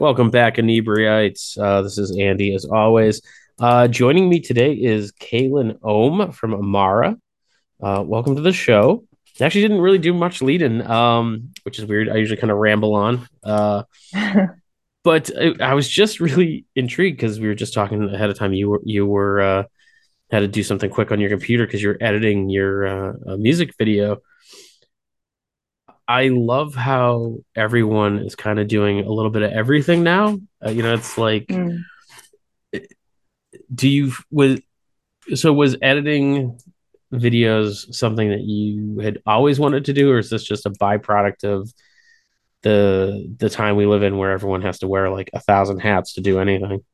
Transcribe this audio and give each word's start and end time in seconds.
Welcome 0.00 0.30
back, 0.30 0.54
Inebriites. 0.56 1.58
Uh, 1.58 1.82
this 1.82 1.98
is 1.98 2.16
Andy, 2.18 2.54
as 2.54 2.64
always. 2.64 3.20
Uh, 3.58 3.86
joining 3.86 4.30
me 4.30 4.40
today 4.40 4.72
is 4.72 5.12
Kaelen 5.12 5.78
Ohm 5.82 6.32
from 6.32 6.54
Amara. 6.54 7.18
Uh, 7.82 8.02
welcome 8.06 8.34
to 8.34 8.40
the 8.40 8.54
show. 8.54 9.04
Actually, 9.42 9.60
didn't 9.60 9.82
really 9.82 9.98
do 9.98 10.14
much 10.14 10.40
leading, 10.40 10.80
um, 10.86 11.50
which 11.64 11.78
is 11.78 11.84
weird. 11.84 12.08
I 12.08 12.16
usually 12.16 12.40
kind 12.40 12.50
of 12.50 12.56
ramble 12.56 12.94
on. 12.94 13.28
Uh, 13.44 13.82
but 15.04 15.30
I, 15.38 15.52
I, 15.60 15.74
was 15.74 15.86
just 15.86 16.18
really 16.18 16.64
intrigued 16.74 17.18
because 17.18 17.38
we 17.38 17.48
were 17.48 17.54
just 17.54 17.74
talking 17.74 18.02
ahead 18.04 18.30
of 18.30 18.38
time. 18.38 18.54
You 18.54 18.70
were 18.70 18.80
you 18.82 19.04
were 19.04 19.42
uh, 19.42 19.62
had 20.30 20.40
to 20.40 20.48
do 20.48 20.62
something 20.62 20.88
quick 20.88 21.12
on 21.12 21.20
your 21.20 21.28
computer 21.28 21.66
because 21.66 21.82
you're 21.82 21.98
editing 22.00 22.48
your 22.48 22.86
uh, 22.86 23.36
music 23.36 23.74
video. 23.76 24.22
I 26.10 26.26
love 26.26 26.74
how 26.74 27.36
everyone 27.54 28.18
is 28.18 28.34
kind 28.34 28.58
of 28.58 28.66
doing 28.66 28.98
a 28.98 29.08
little 29.08 29.30
bit 29.30 29.42
of 29.42 29.52
everything 29.52 30.02
now. 30.02 30.40
Uh, 30.64 30.70
you 30.70 30.82
know, 30.82 30.92
it's 30.92 31.16
like, 31.16 31.46
mm. 31.46 31.84
do 33.72 33.88
you 33.88 34.12
was 34.28 34.58
so 35.36 35.52
was 35.52 35.76
editing 35.80 36.58
videos 37.12 37.94
something 37.94 38.28
that 38.28 38.40
you 38.40 38.98
had 38.98 39.22
always 39.24 39.60
wanted 39.60 39.84
to 39.84 39.92
do, 39.92 40.10
or 40.10 40.18
is 40.18 40.30
this 40.30 40.42
just 40.42 40.66
a 40.66 40.70
byproduct 40.70 41.44
of 41.44 41.72
the 42.62 43.32
the 43.38 43.48
time 43.48 43.76
we 43.76 43.86
live 43.86 44.02
in, 44.02 44.18
where 44.18 44.32
everyone 44.32 44.62
has 44.62 44.80
to 44.80 44.88
wear 44.88 45.10
like 45.10 45.30
a 45.32 45.38
thousand 45.38 45.78
hats 45.78 46.14
to 46.14 46.20
do 46.20 46.40
anything? 46.40 46.84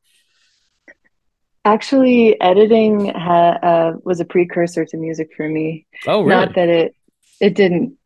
Actually, 1.65 2.39
editing 2.39 3.07
ha- 3.15 3.57
uh, 3.63 3.93
was 4.03 4.19
a 4.19 4.25
precursor 4.25 4.85
to 4.85 4.95
music 4.95 5.31
for 5.35 5.49
me. 5.49 5.87
Oh, 6.05 6.21
really? 6.21 6.29
Not 6.29 6.53
that 6.53 6.69
it 6.69 6.95
it 7.41 7.55
didn't 7.55 7.97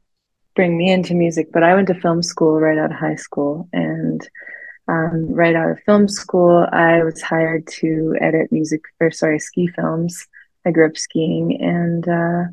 bring 0.55 0.77
me 0.77 0.91
into 0.91 1.13
music, 1.13 1.51
but 1.51 1.63
I 1.63 1.75
went 1.75 1.87
to 1.87 1.93
film 1.93 2.21
school 2.23 2.59
right 2.59 2.77
out 2.77 2.91
of 2.91 2.97
high 2.97 3.15
school. 3.15 3.69
And 3.73 4.27
um, 4.87 5.27
right 5.33 5.55
out 5.55 5.71
of 5.71 5.79
film 5.83 6.07
school, 6.07 6.67
I 6.71 7.03
was 7.03 7.21
hired 7.21 7.67
to 7.79 8.15
edit 8.19 8.51
music, 8.51 8.81
or 8.99 9.11
sorry, 9.11 9.39
ski 9.39 9.67
films. 9.67 10.27
I 10.65 10.71
grew 10.71 10.87
up 10.87 10.97
skiing 10.97 11.61
and 11.61 12.07
uh, 12.07 12.43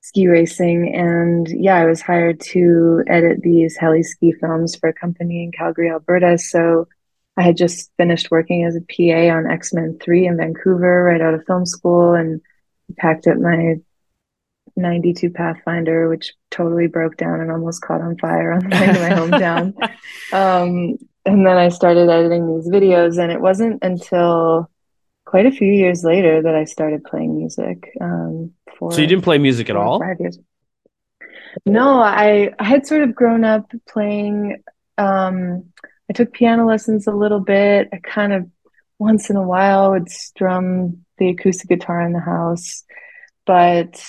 ski 0.00 0.28
racing. 0.28 0.94
And 0.94 1.48
yeah, 1.48 1.76
I 1.76 1.84
was 1.84 2.00
hired 2.00 2.40
to 2.52 3.02
edit 3.06 3.42
these 3.42 3.76
heli 3.76 4.02
ski 4.02 4.32
films 4.32 4.76
for 4.76 4.88
a 4.88 4.94
company 4.94 5.44
in 5.44 5.52
Calgary, 5.52 5.90
Alberta. 5.90 6.38
So 6.38 6.88
I 7.36 7.42
had 7.42 7.56
just 7.56 7.90
finished 7.96 8.30
working 8.30 8.64
as 8.64 8.76
a 8.76 8.80
PA 8.80 9.36
on 9.36 9.50
X 9.50 9.74
Men 9.74 9.98
3 10.02 10.26
in 10.26 10.36
Vancouver 10.38 11.04
right 11.04 11.20
out 11.20 11.34
of 11.34 11.44
film 11.44 11.66
school 11.66 12.14
and 12.14 12.40
packed 12.98 13.26
up 13.26 13.36
my 13.36 13.76
92 14.76 15.30
Pathfinder, 15.30 16.08
which 16.08 16.32
totally 16.50 16.86
broke 16.86 17.16
down 17.16 17.40
and 17.40 17.50
almost 17.50 17.82
caught 17.82 18.00
on 18.00 18.16
fire 18.18 18.52
on 18.52 18.60
the 18.60 18.68
way 18.68 18.86
to 18.86 19.00
my 19.00 19.10
hometown. 19.10 19.74
Um, 20.32 20.98
and 21.24 21.46
then 21.46 21.56
I 21.56 21.68
started 21.68 22.08
editing 22.08 22.46
these 22.46 22.68
videos, 22.68 23.22
and 23.22 23.30
it 23.30 23.40
wasn't 23.40 23.82
until 23.82 24.68
quite 25.24 25.46
a 25.46 25.50
few 25.50 25.72
years 25.72 26.02
later 26.02 26.42
that 26.42 26.54
I 26.54 26.64
started 26.64 27.04
playing 27.04 27.36
music. 27.36 27.90
Um, 28.00 28.52
for 28.78 28.92
so 28.92 29.00
you 29.00 29.06
didn't 29.06 29.24
play 29.24 29.38
music 29.38 29.70
at 29.70 29.76
all? 29.76 30.00
Five 30.00 30.20
years. 30.20 30.38
No, 31.64 32.00
I, 32.00 32.50
I 32.58 32.64
had 32.64 32.86
sort 32.86 33.02
of 33.02 33.14
grown 33.14 33.44
up 33.44 33.70
playing. 33.88 34.62
Um, 34.98 35.64
I 36.10 36.12
took 36.12 36.32
piano 36.32 36.66
lessons 36.66 37.06
a 37.06 37.12
little 37.12 37.40
bit. 37.40 37.88
I 37.92 37.98
kind 37.98 38.32
of 38.32 38.48
once 38.98 39.30
in 39.30 39.36
a 39.36 39.46
while 39.46 39.92
would 39.92 40.08
strum 40.10 41.04
the 41.18 41.30
acoustic 41.30 41.68
guitar 41.68 42.00
in 42.02 42.12
the 42.12 42.20
house, 42.20 42.84
but 43.46 44.00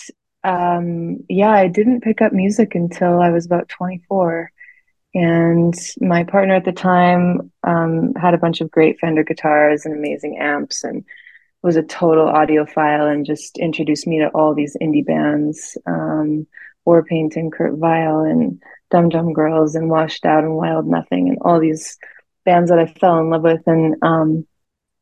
um, 0.48 1.26
yeah, 1.28 1.52
I 1.52 1.68
didn't 1.68 2.04
pick 2.04 2.22
up 2.22 2.32
music 2.32 2.74
until 2.74 3.20
I 3.20 3.32
was 3.32 3.46
about 3.46 3.68
24. 3.68 4.50
And 5.14 5.74
my 6.00 6.24
partner 6.24 6.56
at 6.56 6.64
the 6.64 6.72
time 6.72 7.52
um, 7.64 8.14
had 8.16 8.34
a 8.34 8.38
bunch 8.38 8.62
of 8.62 8.72
great 8.72 8.98
Fender 9.00 9.24
guitars 9.24 9.86
and 9.86 9.94
amazing 9.94 10.38
amps 10.38 10.86
and 10.86 11.04
was 11.62 11.76
a 11.76 11.84
total 11.84 12.28
audiophile 12.28 13.12
and 13.12 13.26
just 13.26 13.58
introduced 13.58 14.08
me 14.08 14.20
to 14.20 14.30
all 14.30 14.56
these 14.56 14.78
indie 14.82 15.06
bands 15.06 15.78
um, 15.86 16.48
Warpaint 16.88 17.36
and 17.36 17.52
Kurt 17.52 17.78
Vile 17.78 18.22
and 18.22 18.62
Dum 18.90 19.10
Dum 19.10 19.34
Girls 19.34 19.76
and 19.76 19.90
Washed 19.90 20.26
Out 20.26 20.46
and 20.46 20.56
Wild 20.56 20.88
Nothing 20.88 21.28
and 21.28 21.40
all 21.42 21.60
these 21.60 21.98
bands 22.46 22.70
that 22.70 22.80
I 22.80 22.86
fell 22.86 23.20
in 23.20 23.30
love 23.30 23.42
with. 23.42 23.64
And 23.68 23.96
um, 24.02 24.48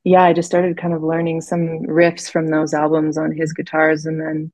yeah, 0.04 0.24
I 0.24 0.34
just 0.34 0.50
started 0.50 0.78
kind 0.78 0.96
of 0.96 1.04
learning 1.04 1.42
some 1.42 1.84
riffs 1.84 2.32
from 2.32 2.48
those 2.48 2.74
albums 2.74 3.20
on 3.20 3.32
his 3.32 3.54
guitars 3.54 4.08
and 4.08 4.20
then 4.20 4.52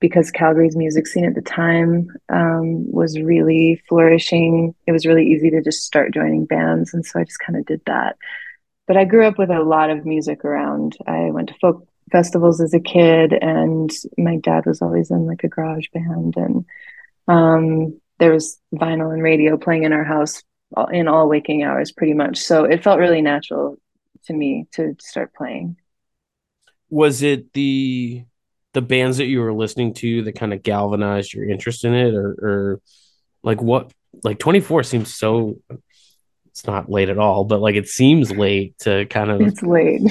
because 0.00 0.30
Calgary's 0.30 0.76
music 0.76 1.06
scene 1.06 1.26
at 1.26 1.34
the 1.34 1.42
time 1.42 2.10
um, 2.30 2.90
was 2.90 3.20
really 3.20 3.82
flourishing. 3.88 4.74
It 4.86 4.92
was 4.92 5.06
really 5.06 5.26
easy 5.26 5.50
to 5.50 5.62
just 5.62 5.84
start 5.84 6.14
joining 6.14 6.46
bands. 6.46 6.94
And 6.94 7.04
so 7.04 7.20
I 7.20 7.24
just 7.24 7.38
kind 7.38 7.58
of 7.58 7.66
did 7.66 7.82
that. 7.86 8.16
But 8.86 8.96
I 8.96 9.04
grew 9.04 9.26
up 9.26 9.38
with 9.38 9.50
a 9.50 9.62
lot 9.62 9.90
of 9.90 10.06
music 10.06 10.44
around. 10.44 10.96
I 11.06 11.30
went 11.30 11.48
to 11.48 11.54
folk 11.60 11.86
festivals 12.10 12.60
as 12.60 12.74
a 12.74 12.80
kid, 12.80 13.32
and 13.32 13.90
my 14.18 14.36
dad 14.36 14.66
was 14.66 14.82
always 14.82 15.10
in 15.10 15.26
like 15.26 15.44
a 15.44 15.48
garage 15.48 15.86
band. 15.92 16.34
And 16.36 16.64
um, 17.28 18.00
there 18.18 18.32
was 18.32 18.58
vinyl 18.74 19.12
and 19.12 19.22
radio 19.22 19.56
playing 19.58 19.84
in 19.84 19.92
our 19.92 20.02
house 20.02 20.42
in 20.92 21.08
all 21.08 21.28
waking 21.28 21.62
hours, 21.62 21.92
pretty 21.92 22.14
much. 22.14 22.38
So 22.38 22.64
it 22.64 22.82
felt 22.82 22.98
really 22.98 23.22
natural 23.22 23.76
to 24.24 24.32
me 24.32 24.66
to 24.72 24.96
start 25.00 25.34
playing. 25.34 25.76
Was 26.88 27.22
it 27.22 27.52
the 27.52 28.24
the 28.72 28.82
bands 28.82 29.18
that 29.18 29.26
you 29.26 29.40
were 29.40 29.52
listening 29.52 29.94
to 29.94 30.22
that 30.24 30.34
kind 30.34 30.52
of 30.52 30.62
galvanized 30.62 31.32
your 31.32 31.48
interest 31.48 31.84
in 31.84 31.94
it 31.94 32.14
or, 32.14 32.28
or 32.28 32.80
like 33.42 33.60
what 33.60 33.92
like 34.22 34.38
24 34.38 34.82
seems 34.82 35.14
so 35.14 35.58
it's 36.46 36.66
not 36.66 36.90
late 36.90 37.08
at 37.08 37.18
all 37.18 37.44
but 37.44 37.60
like 37.60 37.74
it 37.74 37.88
seems 37.88 38.30
late 38.30 38.78
to 38.78 39.06
kind 39.06 39.30
of 39.30 39.40
it's 39.40 39.62
late. 39.62 40.02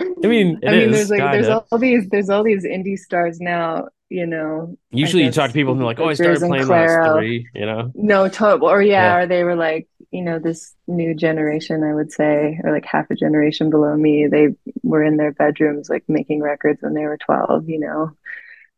I 0.00 0.26
mean 0.26 0.60
i 0.66 0.70
mean 0.70 0.90
is, 0.90 1.08
there's 1.08 1.10
like 1.10 1.32
there's 1.32 1.48
all 1.48 1.78
these 1.78 2.08
there's 2.08 2.30
all 2.30 2.42
these 2.42 2.64
indie 2.64 2.98
stars 2.98 3.40
now 3.40 3.88
you 4.08 4.26
know 4.26 4.76
usually 4.90 5.24
you 5.24 5.30
talk 5.30 5.48
to 5.48 5.54
people 5.54 5.72
and 5.72 5.80
they're 5.80 5.86
like 5.86 6.00
oh 6.00 6.08
i 6.08 6.14
started 6.14 6.40
playing 6.40 6.68
was 6.68 7.16
three 7.16 7.48
you 7.54 7.66
know? 7.66 7.92
No 7.94 8.28
total 8.28 8.68
or 8.68 8.82
yeah, 8.82 8.92
yeah. 8.92 9.16
or 9.16 9.26
they 9.26 9.44
were 9.44 9.56
like 9.56 9.88
you 10.10 10.22
know 10.22 10.38
this 10.38 10.74
new 10.86 11.14
generation 11.14 11.84
i 11.84 11.94
would 11.94 12.10
say 12.10 12.58
or 12.64 12.72
like 12.72 12.84
half 12.84 13.10
a 13.10 13.14
generation 13.14 13.70
below 13.70 13.94
me 13.96 14.26
they 14.26 14.48
were 14.82 15.02
in 15.02 15.16
their 15.16 15.32
bedrooms 15.32 15.90
like 15.90 16.04
making 16.08 16.40
records 16.40 16.82
when 16.82 16.94
they 16.94 17.04
were 17.04 17.18
12 17.18 17.68
you 17.68 17.78
know 17.78 18.10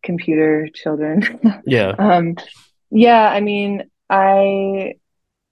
computer 0.03 0.69
children. 0.75 1.23
Yeah. 1.67 1.95
Um 1.99 2.37
yeah 2.91 3.31
i 3.31 3.41
mean 3.41 3.89
i 4.09 4.95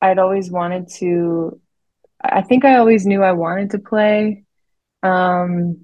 i'd 0.02 0.18
always 0.18 0.50
wanted 0.50 0.88
to 0.88 1.60
i 2.20 2.42
think 2.42 2.64
i 2.64 2.76
always 2.76 3.06
knew 3.06 3.22
i 3.22 3.30
wanted 3.32 3.70
to 3.70 3.78
play 3.78 4.42
um 5.04 5.76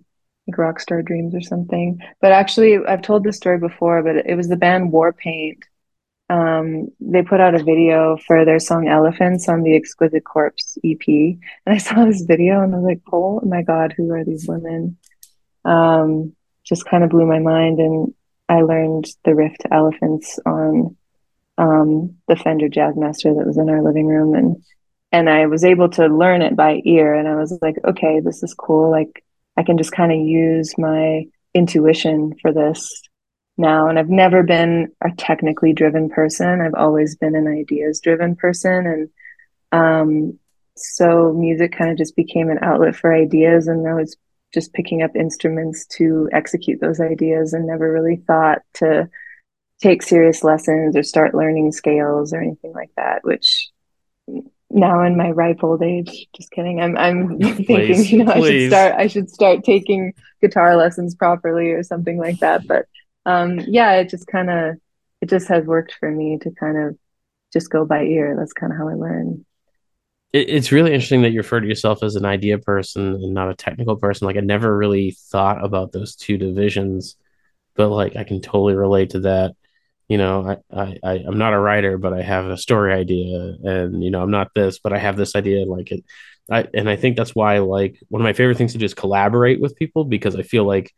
like 0.48 0.56
rockstar 0.56 1.04
dreams 1.04 1.34
or 1.34 1.40
something. 1.40 2.00
But 2.20 2.32
actually 2.32 2.78
i've 2.84 3.02
told 3.02 3.22
this 3.22 3.36
story 3.36 3.58
before 3.58 4.02
but 4.02 4.16
it 4.26 4.34
was 4.34 4.48
the 4.48 4.56
band 4.56 4.92
warpaint 4.92 5.62
um, 6.30 6.88
they 7.00 7.22
put 7.22 7.40
out 7.40 7.54
a 7.54 7.62
video 7.62 8.16
for 8.16 8.44
their 8.44 8.58
song 8.58 8.88
Elephants 8.88 9.48
on 9.48 9.62
the 9.62 9.76
Exquisite 9.76 10.24
Corpse 10.24 10.78
EP. 10.84 11.06
And 11.06 11.38
I 11.66 11.78
saw 11.78 12.04
this 12.04 12.22
video 12.22 12.62
and 12.62 12.74
I 12.74 12.78
was 12.78 12.86
like, 12.86 13.02
oh 13.12 13.40
my 13.44 13.62
God, 13.62 13.94
who 13.96 14.10
are 14.12 14.24
these 14.24 14.48
women? 14.48 14.96
Um, 15.64 16.34
just 16.64 16.86
kind 16.86 17.04
of 17.04 17.10
blew 17.10 17.26
my 17.26 17.40
mind. 17.40 17.78
And 17.78 18.14
I 18.48 18.62
learned 18.62 19.06
the 19.24 19.34
riff 19.34 19.56
to 19.58 19.74
Elephants 19.74 20.38
on 20.46 20.96
um, 21.58 22.16
the 22.26 22.36
Fender 22.36 22.68
Jazzmaster 22.68 23.36
that 23.36 23.46
was 23.46 23.58
in 23.58 23.68
our 23.68 23.82
living 23.82 24.06
room. 24.06 24.34
And 24.34 24.62
and 25.12 25.30
I 25.30 25.46
was 25.46 25.62
able 25.62 25.88
to 25.90 26.06
learn 26.06 26.42
it 26.42 26.56
by 26.56 26.82
ear. 26.84 27.14
And 27.14 27.28
I 27.28 27.36
was 27.36 27.56
like, 27.62 27.76
okay, 27.84 28.18
this 28.18 28.42
is 28.42 28.52
cool. 28.52 28.90
Like 28.90 29.24
I 29.56 29.62
can 29.62 29.78
just 29.78 29.92
kind 29.92 30.10
of 30.10 30.18
use 30.18 30.76
my 30.76 31.26
intuition 31.54 32.34
for 32.42 32.52
this 32.52 33.00
now 33.56 33.88
and 33.88 33.98
i've 33.98 34.08
never 34.08 34.42
been 34.42 34.90
a 35.02 35.10
technically 35.16 35.72
driven 35.72 36.08
person 36.08 36.60
i've 36.60 36.74
always 36.74 37.16
been 37.16 37.34
an 37.34 37.46
ideas 37.46 38.00
driven 38.00 38.34
person 38.36 38.86
and 38.86 39.08
um, 39.72 40.38
so 40.76 41.32
music 41.32 41.72
kind 41.76 41.90
of 41.90 41.98
just 41.98 42.14
became 42.14 42.48
an 42.48 42.58
outlet 42.62 42.96
for 42.96 43.14
ideas 43.14 43.68
and 43.68 43.86
i 43.88 43.94
was 43.94 44.16
just 44.52 44.72
picking 44.72 45.02
up 45.02 45.16
instruments 45.16 45.86
to 45.86 46.28
execute 46.32 46.80
those 46.80 47.00
ideas 47.00 47.52
and 47.52 47.66
never 47.66 47.92
really 47.92 48.16
thought 48.16 48.60
to 48.74 49.08
take 49.80 50.02
serious 50.02 50.44
lessons 50.44 50.96
or 50.96 51.02
start 51.02 51.34
learning 51.34 51.72
scales 51.72 52.32
or 52.32 52.40
anything 52.40 52.72
like 52.72 52.90
that 52.96 53.24
which 53.24 53.70
now 54.70 55.04
in 55.04 55.16
my 55.16 55.30
ripe 55.30 55.62
old 55.62 55.82
age 55.82 56.26
just 56.34 56.50
kidding 56.50 56.80
i'm 56.80 56.96
i'm 56.96 57.38
thinking 57.40 58.04
you 58.04 58.24
know 58.24 58.32
please. 58.32 58.44
i 58.44 58.50
should 58.50 58.70
start 58.70 58.94
i 59.00 59.06
should 59.06 59.30
start 59.30 59.64
taking 59.64 60.12
guitar 60.40 60.76
lessons 60.76 61.14
properly 61.14 61.70
or 61.70 61.82
something 61.82 62.18
like 62.18 62.38
that 62.40 62.66
but 62.66 62.86
um, 63.26 63.60
yeah, 63.60 63.94
it 63.94 64.10
just 64.10 64.26
kind 64.26 64.50
of 64.50 64.76
it 65.20 65.28
just 65.28 65.48
has 65.48 65.64
worked 65.64 65.94
for 65.98 66.10
me 66.10 66.38
to 66.42 66.50
kind 66.50 66.76
of 66.78 66.98
just 67.52 67.70
go 67.70 67.84
by 67.84 68.02
ear. 68.02 68.36
That's 68.38 68.52
kind 68.52 68.72
of 68.72 68.78
how 68.78 68.88
I 68.88 68.94
learn. 68.94 69.44
It, 70.32 70.50
it's 70.50 70.72
really 70.72 70.92
interesting 70.92 71.22
that 71.22 71.30
you 71.30 71.40
refer 71.40 71.60
to 71.60 71.66
yourself 71.66 72.02
as 72.02 72.16
an 72.16 72.24
idea 72.24 72.58
person 72.58 73.14
and 73.14 73.34
not 73.34 73.50
a 73.50 73.54
technical 73.54 73.96
person. 73.96 74.26
Like 74.26 74.36
I 74.36 74.40
never 74.40 74.76
really 74.76 75.12
thought 75.30 75.64
about 75.64 75.92
those 75.92 76.16
two 76.16 76.36
divisions, 76.36 77.16
but 77.76 77.90
like 77.90 78.16
I 78.16 78.24
can 78.24 78.40
totally 78.40 78.74
relate 78.74 79.10
to 79.10 79.20
that. 79.20 79.54
You 80.08 80.18
know, 80.18 80.58
I, 80.70 80.98
I, 81.02 81.24
I'm 81.26 81.38
not 81.38 81.54
a 81.54 81.58
writer, 81.58 81.98
but 81.98 82.12
I 82.12 82.22
have 82.22 82.46
a 82.46 82.58
story 82.58 82.92
idea, 82.92 83.56
and 83.64 84.04
you 84.04 84.10
know, 84.10 84.22
I'm 84.22 84.30
not 84.30 84.50
this, 84.54 84.78
but 84.78 84.92
I 84.92 84.98
have 84.98 85.16
this 85.16 85.34
idea. 85.34 85.64
Like 85.66 85.90
it, 85.92 86.04
I 86.50 86.66
and 86.74 86.90
I 86.90 86.96
think 86.96 87.16
that's 87.16 87.34
why 87.34 87.58
like 87.58 87.98
one 88.08 88.20
of 88.20 88.24
my 88.24 88.34
favorite 88.34 88.58
things 88.58 88.72
to 88.72 88.78
do 88.78 88.84
is 88.84 88.94
collaborate 88.94 89.60
with 89.62 89.76
people 89.76 90.04
because 90.04 90.36
I 90.36 90.42
feel 90.42 90.64
like 90.64 90.92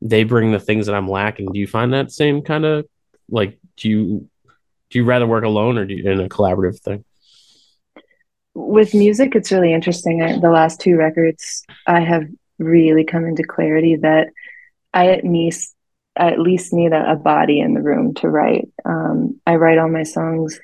they 0.00 0.24
bring 0.24 0.52
the 0.52 0.60
things 0.60 0.86
that 0.86 0.94
I'm 0.94 1.08
lacking. 1.08 1.52
Do 1.52 1.58
you 1.58 1.66
find 1.66 1.92
that 1.92 2.10
same 2.10 2.42
kind 2.42 2.64
of 2.64 2.86
like 3.28 3.58
do 3.76 3.88
you 3.88 4.28
do 4.90 4.98
you 4.98 5.04
rather 5.04 5.26
work 5.26 5.44
alone 5.44 5.78
or 5.78 5.84
do 5.84 5.94
you 5.94 6.10
in 6.10 6.20
a 6.20 6.28
collaborative 6.28 6.78
thing? 6.80 7.04
With 8.54 8.94
music, 8.94 9.34
it's 9.34 9.52
really 9.52 9.72
interesting. 9.72 10.22
I, 10.22 10.38
the 10.38 10.50
last 10.50 10.80
two 10.80 10.96
records, 10.96 11.64
I 11.86 12.00
have 12.00 12.24
really 12.58 13.04
come 13.04 13.26
into 13.26 13.42
clarity 13.42 13.96
that 13.96 14.28
I 14.94 15.08
at 15.08 15.24
least 15.24 15.74
I 16.16 16.30
at 16.30 16.40
least 16.40 16.72
need 16.72 16.92
a, 16.92 17.12
a 17.12 17.16
body 17.16 17.60
in 17.60 17.74
the 17.74 17.82
room 17.82 18.14
to 18.14 18.28
write. 18.28 18.68
Um, 18.84 19.40
I 19.46 19.56
write 19.56 19.78
all 19.78 19.88
my 19.88 20.04
songs 20.04 20.58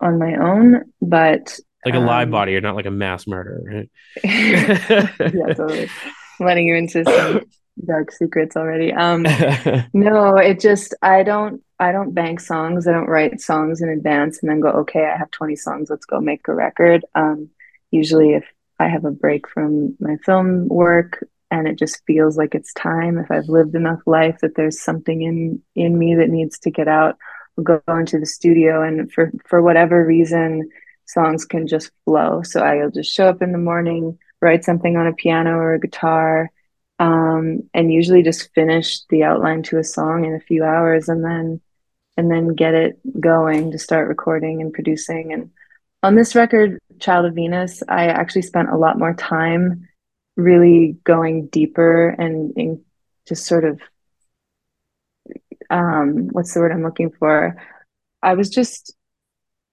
on 0.00 0.18
my 0.18 0.34
own, 0.34 0.92
but 1.00 1.58
like 1.84 1.94
a 1.94 2.00
live 2.00 2.28
um, 2.28 2.32
body, 2.32 2.52
you're 2.52 2.60
not 2.60 2.74
like 2.74 2.86
a 2.86 2.90
mass 2.90 3.26
murderer, 3.26 3.62
right? 3.64 3.90
yeah, 4.24 5.54
totally. 5.54 5.88
Letting 6.40 6.66
you 6.66 6.74
into 6.74 7.04
some 7.04 7.42
dark 7.84 8.12
secrets 8.12 8.56
already. 8.56 8.92
Um, 8.92 9.22
no, 9.92 10.36
it 10.36 10.60
just 10.60 10.94
I 11.02 11.22
don't 11.22 11.62
I 11.78 11.92
don't 11.92 12.14
bank 12.14 12.40
songs. 12.40 12.86
I 12.86 12.92
don't 12.92 13.08
write 13.08 13.40
songs 13.40 13.80
in 13.80 13.88
advance 13.88 14.40
and 14.40 14.50
then 14.50 14.60
go, 14.60 14.68
okay, 14.68 15.06
I 15.06 15.16
have 15.16 15.30
20 15.30 15.56
songs. 15.56 15.88
Let's 15.88 16.04
go 16.04 16.20
make 16.20 16.46
a 16.46 16.54
record. 16.54 17.04
Um, 17.14 17.48
usually, 17.90 18.34
if 18.34 18.44
I 18.78 18.88
have 18.88 19.04
a 19.04 19.10
break 19.10 19.48
from 19.48 19.96
my 19.98 20.16
film 20.24 20.68
work 20.68 21.26
and 21.50 21.66
it 21.66 21.78
just 21.78 22.04
feels 22.06 22.36
like 22.36 22.54
it's 22.54 22.74
time, 22.74 23.18
if 23.18 23.30
I've 23.30 23.48
lived 23.48 23.74
enough 23.74 24.00
life 24.06 24.38
that 24.42 24.56
there's 24.56 24.80
something 24.80 25.22
in 25.22 25.62
in 25.74 25.98
me 25.98 26.14
that 26.16 26.28
needs 26.28 26.58
to 26.60 26.70
get 26.70 26.88
out, 26.88 27.16
I'll 27.56 27.64
go 27.64 27.82
into 27.88 28.18
the 28.18 28.26
studio 28.26 28.82
and 28.82 29.10
for 29.10 29.32
for 29.46 29.62
whatever 29.62 30.04
reason 30.04 30.68
songs 31.06 31.44
can 31.44 31.66
just 31.66 31.90
flow. 32.04 32.42
So 32.42 32.60
I'll 32.60 32.90
just 32.90 33.12
show 33.12 33.28
up 33.28 33.42
in 33.42 33.52
the 33.52 33.58
morning, 33.58 34.18
write 34.40 34.64
something 34.64 34.96
on 34.96 35.06
a 35.06 35.12
piano 35.12 35.52
or 35.52 35.74
a 35.74 35.80
guitar, 35.80 36.50
um, 37.00 37.68
and 37.72 37.92
usually 37.92 38.22
just 38.22 38.52
finish 38.54 39.00
the 39.08 39.24
outline 39.24 39.62
to 39.64 39.78
a 39.78 39.84
song 39.84 40.26
in 40.26 40.34
a 40.34 40.40
few 40.40 40.62
hours, 40.62 41.08
and 41.08 41.24
then 41.24 41.60
and 42.16 42.30
then 42.30 42.54
get 42.54 42.74
it 42.74 43.00
going 43.18 43.72
to 43.72 43.78
start 43.78 44.06
recording 44.06 44.60
and 44.60 44.72
producing. 44.72 45.32
And 45.32 45.50
on 46.02 46.14
this 46.14 46.34
record, 46.34 46.78
Child 47.00 47.26
of 47.26 47.34
Venus, 47.34 47.82
I 47.88 48.06
actually 48.06 48.42
spent 48.42 48.68
a 48.68 48.76
lot 48.76 48.98
more 48.98 49.14
time 49.14 49.88
really 50.36 50.98
going 51.04 51.46
deeper 51.46 52.10
and, 52.10 52.52
and 52.56 52.80
just 53.26 53.46
sort 53.46 53.64
of 53.64 53.80
um, 55.70 56.28
what's 56.32 56.52
the 56.52 56.60
word 56.60 56.72
I'm 56.72 56.82
looking 56.82 57.10
for? 57.10 57.56
I 58.22 58.34
was 58.34 58.50
just 58.50 58.94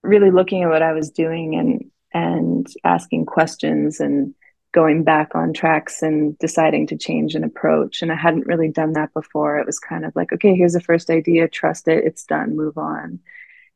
really 0.03 0.31
looking 0.31 0.63
at 0.63 0.69
what 0.69 0.81
I 0.81 0.93
was 0.93 1.11
doing 1.11 1.55
and 1.55 1.91
and 2.13 2.67
asking 2.85 3.25
questions 3.25 3.99
and 3.99 4.33
going 4.73 5.03
back 5.03 5.33
on 5.33 5.53
tracks 5.53 6.01
and 6.01 6.37
deciding 6.39 6.87
to 6.87 6.97
change 6.97 7.35
an 7.35 7.43
approach. 7.43 8.01
And 8.01 8.11
I 8.11 8.15
hadn't 8.15 8.47
really 8.47 8.69
done 8.69 8.93
that 8.93 9.13
before. 9.13 9.57
It 9.57 9.65
was 9.65 9.79
kind 9.79 10.05
of 10.05 10.15
like, 10.15 10.33
okay, 10.33 10.55
here's 10.55 10.73
the 10.73 10.81
first 10.81 11.09
idea, 11.09 11.47
trust 11.47 11.87
it, 11.87 12.03
it's 12.03 12.25
done, 12.25 12.55
move 12.55 12.77
on. 12.77 13.19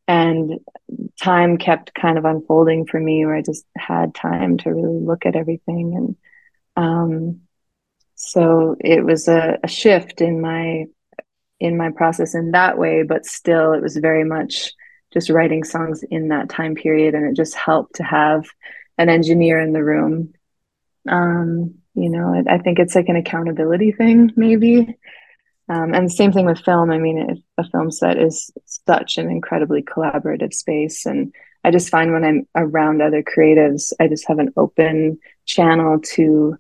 And 0.07 0.59
time 1.19 1.57
kept 1.57 1.93
kind 1.93 2.17
of 2.17 2.25
unfolding 2.25 2.85
for 2.85 2.99
me 2.99 3.25
where 3.25 3.35
I 3.35 3.41
just 3.41 3.65
had 3.77 4.13
time 4.13 4.57
to 4.59 4.73
really 4.73 4.99
look 4.99 5.25
at 5.25 5.35
everything. 5.35 5.95
And 6.75 6.85
um, 6.85 7.41
so 8.15 8.75
it 8.79 9.03
was 9.05 9.27
a, 9.27 9.57
a 9.63 9.67
shift 9.67 10.21
in 10.21 10.41
my 10.41 10.85
in 11.59 11.77
my 11.77 11.91
process 11.91 12.33
in 12.33 12.51
that 12.51 12.77
way, 12.77 13.03
but 13.03 13.25
still 13.25 13.73
it 13.73 13.83
was 13.83 13.95
very 13.95 14.23
much 14.23 14.73
just 15.13 15.29
writing 15.29 15.63
songs 15.63 16.03
in 16.09 16.29
that 16.29 16.49
time 16.49 16.73
period 16.73 17.13
and 17.13 17.25
it 17.25 17.35
just 17.35 17.53
helped 17.53 17.95
to 17.95 18.03
have 18.03 18.45
an 18.97 19.09
engineer 19.09 19.59
in 19.59 19.71
the 19.71 19.83
room 19.83 20.33
um, 21.09 21.75
you 21.94 22.09
know 22.09 22.33
I, 22.33 22.56
I, 22.56 22.57
think 22.59 22.80
it's 22.80 22.95
like 22.95 23.09
an 23.09 23.15
accountability 23.15 23.92
thing 23.92 24.31
maybe 24.36 24.98
um, 25.69 25.94
and 25.94 26.06
the 26.06 26.13
same 26.13 26.31
thing 26.31 26.45
with 26.45 26.59
film 26.59 26.92
i 26.92 26.98
mean 26.98 27.44
a 27.57 27.69
film 27.69 27.92
set 27.92 28.18
is 28.18 28.51
such 28.88 29.18
an 29.18 29.30
incredibly 29.30 29.81
collaborative 29.81 30.53
space 30.53 31.06
and 31.06 31.33
i 31.63 31.71
just 31.71 31.89
find 31.89 32.12
when 32.12 32.24
i'm 32.24 32.48
around 32.56 33.01
other 33.01 33.24
creatives 33.24 33.94
i 34.00 34.07
just 34.07 34.27
have 34.27 34.39
an 34.39 34.53
open 34.57 35.19
channel 35.45 36.00
to 36.00 36.57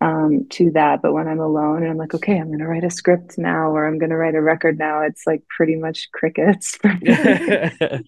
um, 0.00 0.46
to 0.50 0.70
that. 0.72 1.02
But 1.02 1.12
when 1.12 1.28
I'm 1.28 1.40
alone 1.40 1.82
and 1.82 1.90
I'm 1.90 1.96
like, 1.96 2.14
okay, 2.14 2.38
I'm 2.38 2.48
going 2.48 2.58
to 2.58 2.66
write 2.66 2.84
a 2.84 2.90
script 2.90 3.38
now, 3.38 3.70
or 3.70 3.86
I'm 3.86 3.98
going 3.98 4.10
to 4.10 4.16
write 4.16 4.34
a 4.34 4.42
record 4.42 4.78
now, 4.78 5.02
it's 5.02 5.26
like 5.26 5.42
pretty 5.48 5.76
much 5.76 6.10
crickets. 6.12 6.78
did 6.82 8.02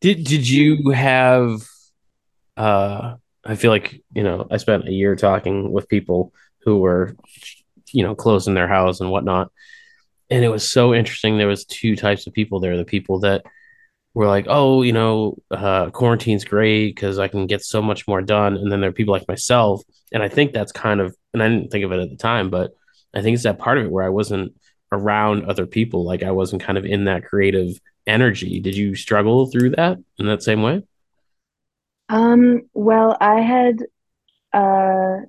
Did 0.00 0.48
you 0.48 0.90
have? 0.90 1.62
Uh, 2.56 3.16
I 3.44 3.56
feel 3.56 3.70
like 3.70 4.02
you 4.14 4.22
know 4.22 4.46
I 4.50 4.58
spent 4.58 4.88
a 4.88 4.92
year 4.92 5.16
talking 5.16 5.72
with 5.72 5.88
people 5.88 6.32
who 6.64 6.78
were, 6.78 7.16
you 7.92 8.02
know, 8.02 8.14
closing 8.14 8.54
their 8.54 8.68
house 8.68 9.00
and 9.00 9.10
whatnot, 9.10 9.50
and 10.28 10.44
it 10.44 10.48
was 10.48 10.70
so 10.70 10.94
interesting. 10.94 11.38
There 11.38 11.48
was 11.48 11.64
two 11.64 11.96
types 11.96 12.26
of 12.26 12.32
people 12.32 12.60
there: 12.60 12.76
the 12.76 12.84
people 12.84 13.20
that 13.20 13.44
were 14.14 14.26
like, 14.26 14.46
oh, 14.48 14.82
you 14.82 14.92
know, 14.92 15.36
uh, 15.50 15.90
quarantine's 15.90 16.44
great 16.44 16.94
because 16.94 17.18
I 17.18 17.28
can 17.28 17.46
get 17.46 17.62
so 17.62 17.80
much 17.80 18.08
more 18.08 18.20
done. 18.20 18.56
And 18.56 18.70
then 18.70 18.80
there 18.80 18.90
are 18.90 18.94
people 18.94 19.12
like 19.12 19.28
myself. 19.28 19.82
And 20.12 20.22
I 20.22 20.28
think 20.28 20.52
that's 20.52 20.72
kind 20.72 21.00
of, 21.00 21.14
and 21.32 21.42
I 21.42 21.48
didn't 21.48 21.70
think 21.70 21.84
of 21.84 21.92
it 21.92 22.00
at 22.00 22.10
the 22.10 22.16
time, 22.16 22.50
but 22.50 22.72
I 23.14 23.22
think 23.22 23.34
it's 23.34 23.44
that 23.44 23.58
part 23.58 23.78
of 23.78 23.84
it 23.84 23.90
where 23.90 24.04
I 24.04 24.08
wasn't 24.08 24.54
around 24.92 25.44
other 25.44 25.66
people. 25.66 26.04
Like 26.04 26.22
I 26.22 26.32
wasn't 26.32 26.62
kind 26.62 26.76
of 26.76 26.84
in 26.84 27.04
that 27.04 27.24
creative 27.24 27.78
energy. 28.06 28.60
Did 28.60 28.76
you 28.76 28.96
struggle 28.96 29.46
through 29.46 29.70
that 29.70 29.98
in 30.18 30.26
that 30.26 30.42
same 30.42 30.62
way? 30.62 30.82
Um, 32.10 32.62
well, 32.74 33.16
I 33.20 33.40
had, 33.40 33.82
uh, 34.52 35.24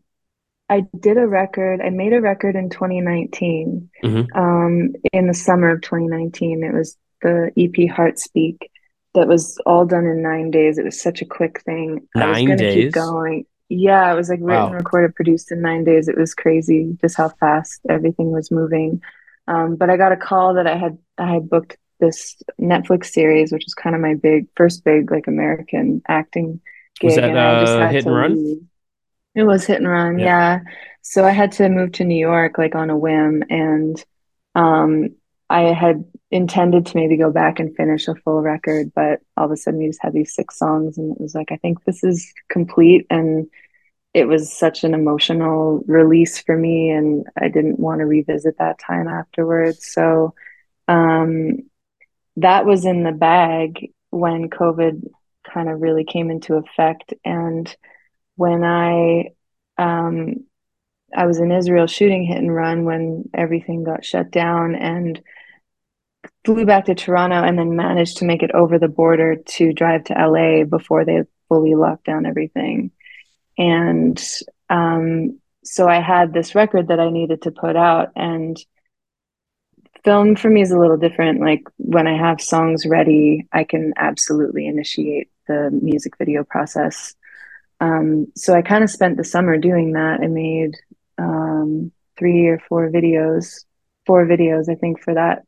I 0.68 0.86
did 1.00 1.18
a 1.18 1.28
record. 1.28 1.80
I 1.82 1.90
made 1.90 2.14
a 2.14 2.22
record 2.22 2.56
in 2.56 2.70
2019. 2.70 3.90
Mm-hmm. 4.04 4.38
Um, 4.38 4.94
in 5.14 5.28
the 5.28 5.34
summer 5.34 5.70
of 5.70 5.82
2019, 5.82 6.64
it 6.64 6.74
was 6.74 6.98
the 7.22 7.52
EP 7.58 7.90
Heart 7.90 8.20
Speak 8.20 8.72
that 9.14 9.28
was 9.28 9.58
all 9.66 9.86
done 9.86 10.06
in 10.06 10.22
nine 10.22 10.50
days. 10.52 10.78
It 10.78 10.86
was 10.86 11.02
such 11.02 11.22
a 11.22 11.26
quick 11.26 11.62
thing. 11.62 12.08
Nine 12.16 12.28
I 12.28 12.30
was 12.30 12.42
gonna 12.42 12.58
days. 12.58 12.86
Keep 12.86 12.94
going. 12.94 13.46
Yeah, 13.70 14.12
it 14.12 14.16
was 14.16 14.30
like 14.30 14.40
written, 14.42 14.72
wow. 14.72 14.74
recorded, 14.74 15.16
produced 15.16 15.52
in 15.52 15.62
nine 15.62 15.84
days. 15.84 16.08
It 16.08 16.18
was 16.18 16.34
crazy 16.34 16.98
just 17.02 17.18
how 17.18 17.30
fast 17.30 17.82
everything 17.90 18.32
was 18.32 18.52
moving. 18.52 19.02
Um, 19.48 19.76
but 19.76 19.90
I 19.90 19.98
got 19.98 20.12
a 20.12 20.18
call 20.18 20.56
that 20.56 20.68
I 20.68 20.78
had 20.78 20.98
I 21.18 21.34
had 21.34 21.50
booked 21.50 21.78
this 22.00 22.36
Netflix 22.60 23.08
series, 23.08 23.52
which 23.52 23.66
was 23.66 23.74
kind 23.74 23.96
of 23.96 24.02
my 24.02 24.16
big 24.16 24.48
first 24.56 24.84
big 24.84 25.12
like 25.12 25.28
American 25.28 26.02
acting 26.08 26.62
gig. 27.02 27.08
Was 27.08 27.16
that 27.16 27.26
and 27.26 27.40
I 27.40 27.62
just 27.62 27.74
uh, 27.74 27.80
had 27.80 27.92
hit 27.92 28.06
and 28.06 28.16
run? 28.16 28.36
Leave. 28.36 28.64
It 29.36 29.44
was 29.44 29.66
hit 29.66 29.78
and 29.78 29.88
run, 29.88 30.20
yeah. 30.20 30.26
yeah. 30.26 30.60
So 31.02 31.26
I 31.26 31.32
had 31.32 31.52
to 31.54 31.70
move 31.70 31.94
to 31.94 32.06
New 32.06 32.20
York 32.20 32.58
like 32.58 32.76
on 32.76 32.90
a 32.90 32.98
whim, 32.98 33.44
and 33.50 34.04
um, 34.56 35.10
I 35.50 35.74
had 35.74 36.06
intended 36.30 36.86
to 36.86 36.96
maybe 36.96 37.18
go 37.18 37.32
back 37.32 37.60
and 37.60 37.76
finish 37.76 38.08
a 38.08 38.16
full 38.16 38.42
record, 38.42 38.92
but 38.96 39.20
all 39.36 39.46
of 39.46 39.52
a 39.52 39.58
sudden 39.58 39.80
we 39.80 39.88
just 39.88 40.02
had 40.02 40.14
these 40.14 40.34
six 40.34 40.58
songs, 40.58 40.98
and 40.98 41.12
it 41.12 41.20
was 41.20 41.36
like, 41.36 41.52
I 41.52 41.58
think 41.58 41.84
this 41.84 42.04
is 42.04 42.34
complete. 42.50 43.06
And 43.10 43.50
it 44.14 44.26
was 44.26 44.52
such 44.52 44.84
an 44.84 44.94
emotional 44.94 45.84
release 45.88 46.40
for 46.40 46.56
me, 46.56 46.90
and 46.90 47.26
I 47.40 47.48
didn't 47.48 47.80
want 47.80 48.00
to 48.00 48.06
revisit 48.06 48.58
that 48.60 48.80
time 48.80 49.08
afterwards. 49.08 49.88
So 49.88 50.34
um, 50.88 51.60
that 52.38 52.66
was 52.66 52.86
in 52.86 53.04
the 53.04 53.14
bag 53.14 53.92
when 54.10 54.50
COVID 54.50 55.10
kind 55.44 55.70
of 55.70 55.82
really 55.82 56.04
came 56.04 56.32
into 56.32 56.56
effect. 56.56 57.14
And 57.24 57.74
when 58.36 58.64
I, 58.64 59.32
um, 59.78 60.46
I 61.16 61.26
was 61.26 61.40
in 61.40 61.52
Israel 61.52 61.88
shooting 61.88 62.26
hit 62.26 62.38
and 62.38 62.54
run 62.54 62.86
when 62.86 63.30
everything 63.34 63.84
got 63.84 64.06
shut 64.06 64.32
down 64.32 64.76
and 64.76 65.22
flew 66.46 66.66
back 66.66 66.86
to 66.86 66.96
Toronto 66.96 67.36
and 67.36 67.58
then 67.58 67.76
managed 67.76 68.18
to 68.18 68.26
make 68.26 68.44
it 68.44 68.52
over 68.52 68.80
the 68.80 68.88
border 68.88 69.36
to 69.36 69.74
drive 69.74 70.06
to 70.06 70.14
LA 70.14 70.64
before 70.64 71.06
they 71.06 71.24
fully 71.50 71.76
locked 71.76 72.06
down 72.06 72.26
everything. 72.26 72.92
And 73.58 74.22
um, 74.70 75.40
so 75.64 75.88
I 75.88 76.02
had 76.02 76.34
this 76.34 76.56
record 76.56 76.88
that 76.88 77.00
I 77.00 77.10
needed 77.10 77.44
to 77.44 77.52
put 77.52 77.76
out. 77.76 78.10
And 78.16 78.58
film 80.04 80.36
for 80.36 80.50
me 80.50 80.62
is 80.62 80.72
a 80.72 80.80
little 80.80 80.98
different. 80.98 81.42
Like 81.42 81.64
when 81.78 82.08
I 82.08 82.18
have 82.18 82.42
songs 82.42 82.86
ready, 82.86 83.48
I 83.52 83.64
can 83.64 83.94
absolutely 83.98 84.68
initiate 84.68 85.30
the 85.48 85.70
music 85.72 86.18
video 86.18 86.44
process. 86.44 87.16
Um, 87.80 88.28
so 88.36 88.54
I 88.54 88.62
kind 88.62 88.84
of 88.84 88.90
spent 88.90 89.18
the 89.18 89.24
summer 89.24 89.58
doing 89.58 89.94
that. 89.94 90.20
I 90.22 90.28
made 90.28 90.76
um, 91.18 91.92
three 92.18 92.48
or 92.48 92.60
four 92.70 92.90
videos, 92.90 93.66
four 94.06 94.26
videos, 94.26 94.70
I 94.70 94.76
think, 94.76 95.02
for 95.02 95.14
that 95.16 95.44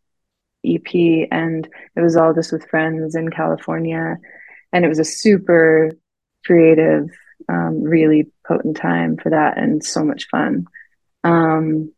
EP, 0.65 1.27
and 1.31 1.67
it 1.95 2.01
was 2.01 2.15
all 2.15 2.33
just 2.33 2.51
with 2.51 2.69
friends 2.69 3.15
in 3.15 3.29
California, 3.29 4.17
and 4.71 4.85
it 4.85 4.87
was 4.87 4.99
a 4.99 5.05
super 5.05 5.91
creative, 6.45 7.09
um, 7.49 7.83
really 7.83 8.31
potent 8.47 8.77
time 8.77 9.17
for 9.17 9.29
that, 9.29 9.57
and 9.57 9.83
so 9.83 10.03
much 10.03 10.27
fun. 10.29 10.65
Um, 11.23 11.93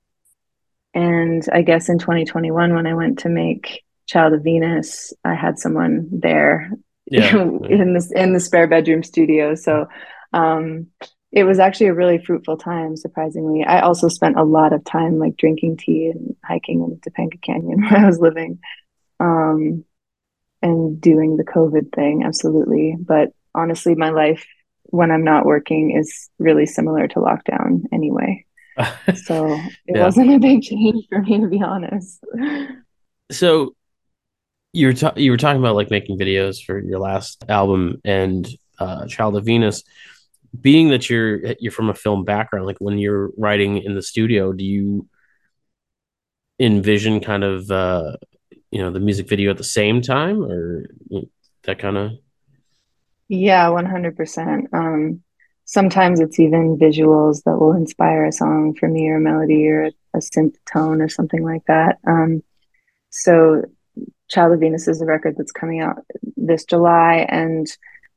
and 0.96 1.48
I 1.52 1.62
guess 1.62 1.90
in 1.90 2.00
2021, 2.00 2.74
when 2.74 2.88
I 2.88 2.94
went 2.94 3.20
to 3.20 3.30
make 3.30 3.84
Child 4.08 4.34
of 4.34 4.44
Venus, 4.44 5.14
I 5.26 5.36
had 5.36 5.60
someone 5.60 6.08
there 6.12 6.72
yeah. 7.06 7.36
in 7.36 7.94
this 7.94 8.12
in 8.12 8.34
the 8.34 8.40
spare 8.40 8.68
bedroom 8.68 9.04
studio. 9.04 9.56
So 9.56 9.88
um, 10.34 10.88
it 11.32 11.44
was 11.44 11.60
actually 11.60 11.88
a 11.88 11.94
really 11.94 12.18
fruitful 12.18 12.58
time, 12.58 12.96
surprisingly. 12.96 13.66
I 13.66 13.82
also 13.82 14.08
spent 14.08 14.40
a 14.40 14.44
lot 14.44 14.72
of 14.72 14.86
time 14.86 15.20
like 15.20 15.36
drinking 15.36 15.78
tea 15.78 16.08
and 16.08 16.36
hiking 16.46 16.82
in 16.82 17.00
the 17.04 17.12
Topanga 17.12 17.42
Canyon 17.42 17.82
where 17.90 18.00
I 18.00 18.08
was 18.08 18.20
living. 18.20 18.60
Um, 19.20 19.84
and 20.62 21.00
doing 21.00 21.38
the 21.38 21.44
COVID 21.44 21.94
thing, 21.94 22.24
absolutely. 22.24 22.96
But 22.98 23.30
honestly, 23.54 23.94
my 23.96 24.10
life 24.10 24.46
when 24.86 25.12
I'm 25.12 25.24
not 25.24 25.46
working 25.46 25.96
is 25.96 26.30
really 26.40 26.66
similar 26.66 27.08
to 27.10 27.20
lockdown 27.20 27.84
anyway. 27.92 28.45
So 29.14 29.72
it 29.88 29.96
yeah. 29.96 30.04
wasn't 30.04 30.32
a 30.34 30.40
big 30.40 30.62
change 30.62 31.06
for 31.10 31.22
me 31.22 31.40
to 31.40 31.48
be 31.48 31.62
honest. 31.62 32.24
So 33.32 33.76
you 34.74 34.88
were 34.88 34.94
ta- 34.94 35.14
you 35.16 35.32
were 35.32 35.38
talking 35.38 35.62
about 35.62 35.76
like 35.76 35.90
making 35.90 36.20
videos 36.20 36.64
for 36.64 36.80
your 36.80 37.00
last 37.00 37.46
album 37.48 38.02
and 38.04 38.48
uh, 38.80 39.08
Child 39.08 39.38
of 39.38 39.46
Venus. 39.46 39.84
Being 40.60 40.90
that 40.90 41.10
you're 41.10 41.54
you're 41.60 41.72
from 41.72 41.90
a 41.90 41.94
film 41.94 42.24
background, 42.24 42.66
like 42.66 42.78
when 42.80 42.98
you're 42.98 43.32
writing 43.38 43.78
in 43.78 43.96
the 43.96 44.02
studio, 44.02 44.54
do 44.54 44.64
you 44.64 45.08
envision 46.60 47.20
kind 47.20 47.44
of 47.44 47.70
uh, 47.72 48.16
you 48.72 48.80
know 48.80 48.92
the 48.92 49.00
music 49.00 49.28
video 49.28 49.52
at 49.52 49.58
the 49.58 49.64
same 49.64 50.02
time, 50.02 50.44
or 50.44 50.86
that 51.64 51.80
kind 51.80 51.98
of? 51.98 52.12
Yeah, 53.28 53.70
one 53.70 53.86
hundred 53.86 54.16
percent. 54.16 54.70
Um, 54.72 55.24
sometimes 55.66 56.20
it's 56.20 56.40
even 56.40 56.78
visuals 56.78 57.44
that 57.44 57.58
will 57.60 57.74
inspire 57.74 58.26
a 58.26 58.32
song 58.32 58.76
for 58.80 58.88
me, 58.88 59.08
or 59.10 59.18
a 59.18 59.22
melody, 59.22 59.68
or 59.68 59.92
a 60.14 60.18
synth 60.20 60.56
tone, 60.72 61.02
or 61.02 61.10
something 61.10 61.44
like 61.44 61.66
that. 61.68 61.98
Um, 62.08 62.44
so 63.10 63.64
Child 64.30 64.54
of 64.54 64.60
Venus 64.60 64.88
is 64.88 65.02
a 65.02 65.06
record 65.06 65.36
that's 65.38 65.52
coming 65.52 65.82
out 65.82 65.98
this 66.38 66.66
July, 66.66 67.26
and 67.30 67.68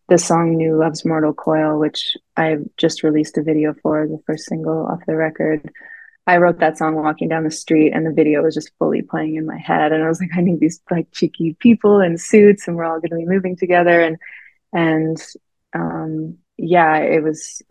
the 0.09 0.19
song 0.19 0.57
New 0.57 0.77
Love's 0.77 1.05
Mortal 1.05 1.35
Coil, 1.35 1.79
which 1.79 2.17
I've 2.37 2.65
just 2.77 3.03
released 3.03 3.37
a 3.37 3.43
video 3.43 3.75
for, 3.83 4.07
the 4.07 4.23
first 4.27 4.47
single 4.47 4.87
off 4.87 5.01
the 5.07 5.17
record. 5.17 5.71
I 6.27 6.37
wrote 6.37 6.61
that 6.61 6.77
song 6.77 6.95
walking 6.95 7.29
down 7.29 7.45
the 7.45 7.51
street, 7.51 7.93
and 7.93 8.07
the 8.07 8.13
video 8.13 8.43
was 8.43 8.55
just 8.55 8.73
fully 8.79 9.03
playing 9.03 9.37
in 9.37 9.47
my 9.47 9.57
head. 9.57 9.93
And 9.93 10.03
I 10.03 10.09
was 10.09 10.21
like, 10.21 10.31
I 10.37 10.43
need 10.43 10.61
these 10.61 10.81
like 10.91 11.11
cheeky 11.13 11.57
people 11.59 12.01
in 12.01 12.19
suits, 12.19 12.69
and 12.69 12.77
we're 12.77 12.85
all 12.85 13.01
going 13.01 13.11
to 13.11 13.17
be 13.17 13.25
moving 13.25 13.57
together. 13.57 14.01
And 14.01 14.19
and 14.73 15.17
um, 15.75 16.39
yeah, 16.59 16.97
it 16.99 17.23
was 17.23 17.63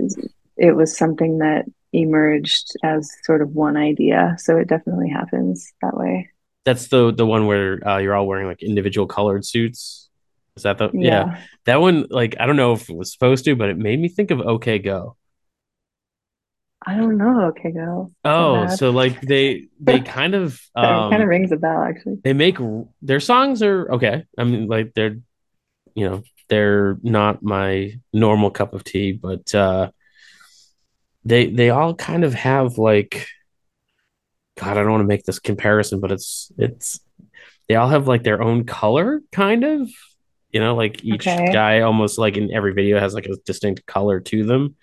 it 0.56 0.76
was 0.76 0.98
something 0.98 1.40
that 1.40 1.66
emerged 1.94 2.76
as 2.84 3.10
sort 3.24 3.42
of 3.42 3.56
one 3.56 3.78
idea. 3.78 4.36
So 4.40 4.58
it 4.58 4.68
definitely 4.68 5.10
happens 5.10 5.72
that 5.82 5.96
way. 5.96 6.30
That's 6.66 6.88
the 6.88 7.14
the 7.14 7.26
one 7.26 7.46
where 7.46 7.86
uh, 7.88 7.98
you're 7.98 8.16
all 8.16 8.28
wearing 8.28 8.48
like 8.48 8.64
individual 8.64 9.08
colored 9.08 9.46
suits. 9.46 10.10
Is 10.56 10.64
that 10.64 10.78
the 10.78 10.90
yeah. 10.94 11.10
yeah. 11.10 11.40
That 11.66 11.82
one 11.82 12.08
like 12.10 12.36
I 12.40 12.46
don't 12.46 12.56
know 12.56 12.74
if 12.74 12.90
it 12.90 12.96
was 12.96 13.12
supposed 13.12 13.46
to, 13.46 13.56
but 13.56 13.70
it 13.70 13.78
made 13.78 14.00
me 14.00 14.10
think 14.10 14.32
of 14.32 14.42
OK 14.42 14.80
Go. 14.80 15.16
I 16.86 16.96
don't 16.96 17.18
know 17.18 17.48
OK 17.48 17.72
Go. 17.72 18.12
Oh, 18.24 18.68
so 18.76 18.92
like 18.92 19.22
they 19.22 19.68
they 19.80 20.00
kind 20.02 20.34
of 20.34 20.60
um, 20.76 21.12
kind 21.12 21.22
of 21.22 21.30
rings 21.30 21.52
a 21.52 21.58
bell 21.58 21.84
actually. 21.84 22.18
They 22.24 22.34
make 22.34 22.58
their 23.02 23.20
songs 23.20 23.62
are 23.62 23.92
okay. 23.94 24.24
I 24.38 24.44
mean 24.44 24.68
like 24.68 24.94
they're 24.94 25.18
you 25.98 26.08
know, 26.08 26.24
they're 26.50 26.98
not 27.02 27.44
my 27.44 28.00
normal 28.14 28.52
cup 28.52 28.74
of 28.74 28.84
tea, 28.84 29.12
but 29.12 29.54
uh 29.54 29.92
they 31.26 31.48
they 31.48 31.70
all 31.70 31.94
kind 31.94 32.24
of 32.24 32.34
have 32.34 32.78
like 32.78 33.28
God, 34.58 34.78
I 34.78 34.82
don't 34.82 34.92
want 34.92 35.04
to 35.04 35.08
make 35.08 35.24
this 35.24 35.40
comparison, 35.40 36.00
but 36.00 36.12
it's 36.12 36.52
it's 36.58 37.00
they 37.68 37.76
all 37.76 37.90
have 37.90 38.08
like 38.08 38.24
their 38.24 38.42
own 38.42 38.66
color, 38.66 39.22
kind 39.32 39.64
of. 39.64 39.90
You 40.52 40.62
know, 40.62 40.76
like 40.76 41.04
each 41.04 41.28
okay. 41.28 41.52
guy 41.52 41.82
almost 41.82 42.18
like 42.18 42.38
in 42.38 42.54
every 42.54 42.74
video 42.74 43.00
has 43.00 43.14
like 43.14 43.26
a 43.26 43.36
distinct 43.46 43.86
color 43.86 44.22
to 44.22 44.46
them. 44.46 44.76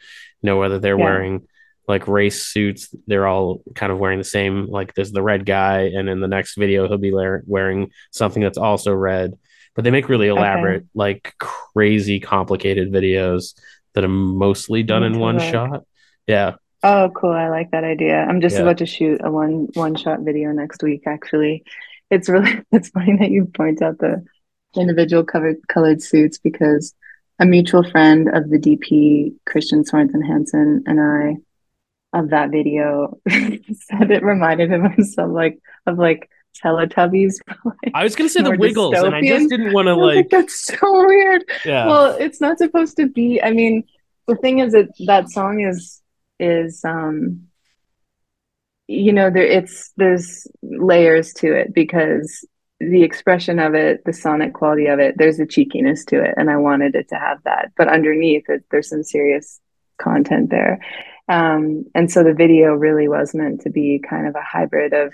You 0.42 0.47
know, 0.47 0.59
whether 0.59 0.78
they're 0.78 0.99
yeah. 0.99 1.04
wearing 1.04 1.49
like 1.88 2.06
race 2.06 2.47
suits, 2.47 2.94
they're 3.06 3.26
all 3.26 3.62
kind 3.75 3.90
of 3.90 3.99
wearing 3.99 4.18
the 4.18 4.25
same. 4.25 4.66
Like 4.66 4.94
there's 4.94 5.11
the 5.11 5.23
red 5.23 5.47
guy, 5.47 5.90
and 5.94 6.09
in 6.09 6.21
the 6.21 6.28
next 6.28 6.56
video 6.56 6.87
he'll 6.87 6.99
be 6.99 7.12
wearing 7.47 7.90
something 8.11 8.42
that's 8.42 8.59
also 8.59 8.92
red. 8.92 9.33
But 9.75 9.85
they 9.85 9.90
make 9.90 10.09
really 10.09 10.28
elaborate, 10.28 10.83
okay. 10.83 10.88
like 10.95 11.35
crazy 11.38 12.21
complicated 12.21 12.93
videos 12.93 13.54
that 13.95 14.04
are 14.04 14.09
mostly 14.09 14.83
done 14.83 15.02
in 15.02 15.19
one 15.19 15.38
shot. 15.38 15.85
Yeah. 16.26 16.54
Oh, 16.83 17.11
cool. 17.14 17.33
I 17.33 17.49
like 17.49 17.71
that 17.71 17.83
idea. 17.83 18.16
I'm 18.16 18.40
just 18.40 18.57
yeah. 18.57 18.62
about 18.62 18.78
to 18.78 18.87
shoot 18.87 19.21
a 19.25 19.31
one 19.31 19.69
one 19.75 19.97
shot 19.97 20.21
video 20.21 20.52
next 20.52 20.83
week 20.83 21.04
actually. 21.07 21.64
It's 22.11 22.28
really 22.28 22.62
it's 22.73 22.90
funny 22.90 23.16
that 23.19 23.31
you 23.31 23.47
point 23.47 23.83
out 23.83 23.99
the 23.99 24.25
individual 24.76 25.25
covered 25.25 25.57
colored 25.69 26.02
suits 26.02 26.38
because 26.38 26.95
a 27.40 27.47
mutual 27.47 27.88
friend 27.88 28.28
of 28.33 28.50
the 28.50 28.59
DP, 28.59 29.35
Christian 29.47 29.83
Sorensen 29.85 30.25
Hansen, 30.25 30.85
and 30.87 31.00
I 31.00 31.37
of 32.16 32.31
that 32.31 32.50
video 32.50 33.19
said 33.28 34.11
it 34.11 34.23
reminded 34.23 34.71
him 34.71 34.85
of 34.85 35.04
some 35.04 35.33
like 35.33 35.59
of 35.87 35.99
like 35.99 36.31
Teletubbies. 36.62 37.34
Like, 37.64 37.92
I 37.94 38.04
was 38.04 38.14
gonna 38.14 38.28
say 38.28 38.42
the 38.42 38.56
Wiggles, 38.56 38.94
dystopian. 38.94 39.06
and 39.06 39.14
I 39.14 39.23
just 39.23 39.50
didn't 39.50 39.73
want 39.73 39.87
to 39.87 39.94
like. 39.94 40.30
That's 40.30 40.64
so 40.64 41.06
weird. 41.06 41.44
Yeah. 41.64 41.87
Well, 41.87 42.16
it's 42.18 42.40
not 42.40 42.58
supposed 42.58 42.96
to 42.96 43.06
be. 43.06 43.42
I 43.42 43.52
mean, 43.52 43.84
the 44.26 44.37
thing 44.37 44.58
is 44.61 44.73
that 44.73 44.88
that 45.06 45.30
song 45.30 45.61
is 45.61 46.02
is 46.40 46.84
um 46.84 47.46
you 48.87 49.12
know 49.12 49.30
there 49.30 49.46
it's 49.46 49.92
there's 49.96 50.46
layers 50.62 51.32
to 51.32 51.54
it 51.54 51.73
because 51.73 52.46
the 52.80 53.02
expression 53.02 53.58
of 53.58 53.75
it 53.75 54.04
the 54.04 54.12
sonic 54.12 54.52
quality 54.52 54.87
of 54.87 54.99
it 54.99 55.14
there's 55.16 55.38
a 55.38 55.46
cheekiness 55.46 56.04
to 56.04 56.23
it 56.23 56.34
and 56.37 56.50
i 56.50 56.56
wanted 56.56 56.94
it 56.94 57.08
to 57.08 57.14
have 57.14 57.42
that 57.44 57.70
but 57.76 57.88
underneath 57.88 58.44
it 58.49 58.64
there's 58.70 58.88
some 58.90 59.02
serious 59.02 59.61
content 59.99 60.50
there 60.50 60.80
um 61.28 61.84
and 61.94 62.11
so 62.11 62.23
the 62.25 62.34
video 62.34 62.75
really 62.75 63.08
was 63.08 63.32
meant 63.32 63.61
to 63.61 63.70
be 63.70 64.02
kind 64.06 64.26
of 64.26 64.34
a 64.34 64.42
hybrid 64.42 64.92
of 64.92 65.12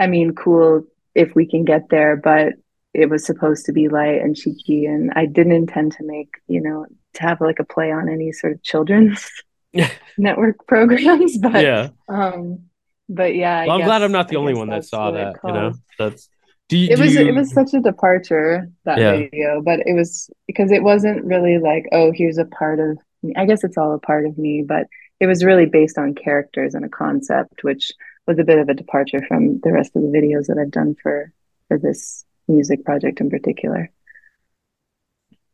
i 0.00 0.06
mean 0.06 0.34
cool 0.34 0.84
if 1.14 1.34
we 1.34 1.46
can 1.46 1.64
get 1.64 1.88
there 1.90 2.16
but 2.16 2.54
it 2.92 3.08
was 3.08 3.24
supposed 3.24 3.66
to 3.66 3.72
be 3.72 3.88
light 3.88 4.20
and 4.20 4.36
cheeky 4.36 4.86
and 4.86 5.12
i 5.14 5.26
didn't 5.26 5.52
intend 5.52 5.92
to 5.92 6.04
make 6.04 6.30
you 6.48 6.60
know 6.60 6.86
to 7.14 7.22
have 7.22 7.40
like 7.40 7.58
a 7.58 7.64
play 7.64 7.92
on 7.92 8.08
any 8.08 8.32
sort 8.32 8.52
of 8.52 8.62
children's 8.62 9.30
network 10.18 10.66
programs. 10.66 11.38
But 11.38 11.62
yeah, 11.62 11.88
um, 12.08 12.64
but 13.08 13.34
yeah. 13.34 13.66
Well, 13.66 13.78
I'm 13.78 13.84
glad 13.84 14.02
I'm 14.02 14.12
not 14.12 14.28
the 14.28 14.36
I 14.36 14.40
only 14.40 14.54
one 14.54 14.68
that 14.70 14.84
saw 14.84 15.10
that. 15.12 15.36
You 15.44 15.52
know, 15.52 15.72
that's. 15.98 16.28
Do 16.68 16.78
you, 16.78 16.88
it 16.90 17.00
was 17.00 17.14
you... 17.14 17.26
it 17.26 17.34
was 17.34 17.52
such 17.52 17.74
a 17.74 17.80
departure 17.80 18.70
that 18.84 18.98
yeah. 18.98 19.16
video, 19.16 19.60
but 19.60 19.80
it 19.80 19.94
was 19.94 20.30
because 20.46 20.70
it 20.70 20.84
wasn't 20.84 21.24
really 21.24 21.58
like 21.58 21.86
oh 21.90 22.12
here's 22.12 22.38
a 22.38 22.44
part 22.44 22.78
of 22.78 22.98
me. 23.22 23.34
I 23.36 23.44
guess 23.44 23.64
it's 23.64 23.76
all 23.76 23.92
a 23.92 23.98
part 23.98 24.24
of 24.26 24.38
me, 24.38 24.62
but 24.62 24.86
it 25.18 25.26
was 25.26 25.44
really 25.44 25.66
based 25.66 25.98
on 25.98 26.14
characters 26.14 26.74
and 26.74 26.84
a 26.84 26.88
concept, 26.88 27.64
which 27.64 27.92
was 28.26 28.38
a 28.38 28.44
bit 28.44 28.58
of 28.58 28.68
a 28.68 28.74
departure 28.74 29.24
from 29.26 29.60
the 29.60 29.72
rest 29.72 29.96
of 29.96 30.02
the 30.02 30.08
videos 30.08 30.46
that 30.46 30.58
I've 30.60 30.70
done 30.70 30.94
for 31.02 31.32
for 31.68 31.78
this 31.78 32.24
music 32.48 32.84
project 32.84 33.20
in 33.20 33.30
particular. 33.30 33.90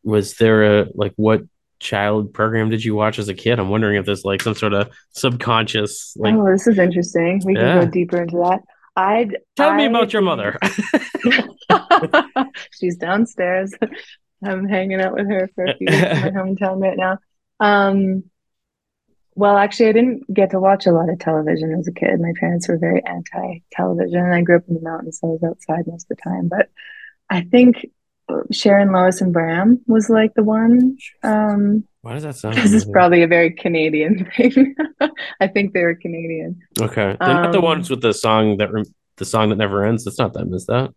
Was 0.03 0.35
there 0.35 0.81
a 0.81 0.87
like 0.93 1.13
what 1.15 1.41
child 1.79 2.33
program 2.33 2.69
did 2.69 2.83
you 2.83 2.95
watch 2.95 3.19
as 3.19 3.29
a 3.29 3.33
kid? 3.33 3.59
I'm 3.59 3.69
wondering 3.69 3.97
if 3.97 4.05
there's 4.05 4.25
like 4.25 4.41
some 4.41 4.55
sort 4.55 4.73
of 4.73 4.89
subconscious 5.11 6.15
like 6.17 6.33
Oh, 6.33 6.51
this 6.51 6.67
is 6.67 6.79
interesting. 6.79 7.41
We 7.45 7.55
yeah. 7.55 7.79
can 7.79 7.85
go 7.85 7.91
deeper 7.91 8.21
into 8.21 8.37
that. 8.37 8.61
I'd 8.95 9.37
tell 9.55 9.69
I, 9.69 9.77
me 9.77 9.85
about 9.85 10.11
your 10.11 10.23
mother. 10.23 10.57
She's 12.71 12.97
downstairs. 12.97 13.73
I'm 14.43 14.67
hanging 14.67 15.01
out 15.01 15.13
with 15.13 15.27
her 15.29 15.49
for 15.55 15.65
a 15.65 15.77
few 15.77 15.87
weeks 15.87 16.01
in 16.01 16.21
my 16.21 16.29
hometown 16.29 16.81
right 16.81 16.97
now. 16.97 17.19
Um 17.59 18.23
well, 19.37 19.55
actually, 19.55 19.89
I 19.89 19.91
didn't 19.91 20.33
get 20.33 20.49
to 20.49 20.59
watch 20.59 20.87
a 20.87 20.91
lot 20.91 21.09
of 21.09 21.19
television 21.19 21.71
as 21.79 21.87
a 21.87 21.91
kid. 21.91 22.19
My 22.19 22.33
parents 22.39 22.67
were 22.67 22.77
very 22.77 23.05
anti 23.05 23.61
television. 23.71 24.17
And 24.17 24.33
I 24.33 24.41
grew 24.41 24.57
up 24.57 24.67
in 24.67 24.73
the 24.73 24.81
mountains, 24.81 25.19
so 25.19 25.27
I 25.27 25.31
was 25.31 25.43
outside 25.43 25.85
most 25.85 26.09
of 26.09 26.17
the 26.17 26.23
time. 26.23 26.47
But 26.47 26.69
I 27.29 27.41
think 27.41 27.85
Sharon 28.51 28.91
Lois 28.91 29.21
and 29.21 29.31
Bram 29.31 29.79
was 29.85 30.09
like 30.09 30.33
the 30.33 30.43
one. 30.43 30.97
Um, 31.21 31.83
Why 32.01 32.13
does 32.13 32.23
that 32.23 32.35
sound? 32.35 32.55
This 32.55 32.73
is 32.73 32.85
probably 32.85 33.21
a 33.21 33.27
very 33.27 33.51
Canadian 33.51 34.27
thing. 34.37 34.75
I 35.39 35.47
think 35.47 35.73
they 35.73 35.83
were 35.83 35.93
Canadian. 35.93 36.59
Okay, 36.81 37.15
they're 37.19 37.29
um, 37.29 37.43
not 37.43 37.51
the 37.51 37.61
ones 37.61 37.91
um, 37.91 37.93
with 37.93 38.01
the 38.01 38.15
song 38.15 38.57
that 38.57 38.69
the 39.17 39.25
song 39.25 39.49
that 39.49 39.57
never 39.57 39.85
ends. 39.85 40.03
That's 40.03 40.17
not 40.17 40.33
them, 40.33 40.51
is 40.55 40.65
that? 40.65 40.95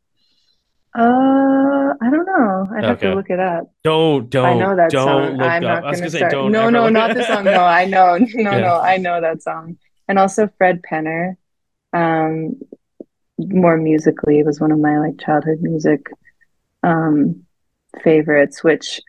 Uh, 0.93 1.95
I 2.01 2.11
don't 2.11 2.27
know. 2.27 2.67
I'd 2.77 2.85
have 2.85 3.01
to 3.01 3.15
look 3.15 3.31
it 3.31 3.39
up. 3.39 3.73
Don't 3.85 4.29
don't. 4.29 4.45
I 4.45 4.55
know 4.55 4.77
that 4.77 4.91
song. 4.91 5.41
I'm 5.41 5.63
not 5.63 5.83
going 5.83 6.01
to 6.03 6.11
start. 6.11 6.33
Say, 6.33 6.49
no, 6.49 6.69
no, 6.69 6.89
not 6.89 7.15
the 7.15 7.25
song. 7.25 7.45
No, 7.45 7.65
I 7.65 7.85
know. 7.85 8.19
No, 8.35 8.51
yeah. 8.51 8.61
no, 8.61 8.81
I 8.81 8.97
know 8.97 9.21
that 9.21 9.43
song. 9.43 9.79
And 10.09 10.19
also 10.19 10.49
Fred 10.59 10.83
Penner. 10.83 11.37
Um, 11.93 12.61
more 13.39 13.77
musically 13.77 14.43
was 14.43 14.61
one 14.61 14.73
of 14.73 14.79
my 14.79 14.99
like 14.99 15.19
childhood 15.19 15.61
music 15.61 16.07
um, 16.83 17.45
favorites, 18.03 18.63
which 18.65 19.01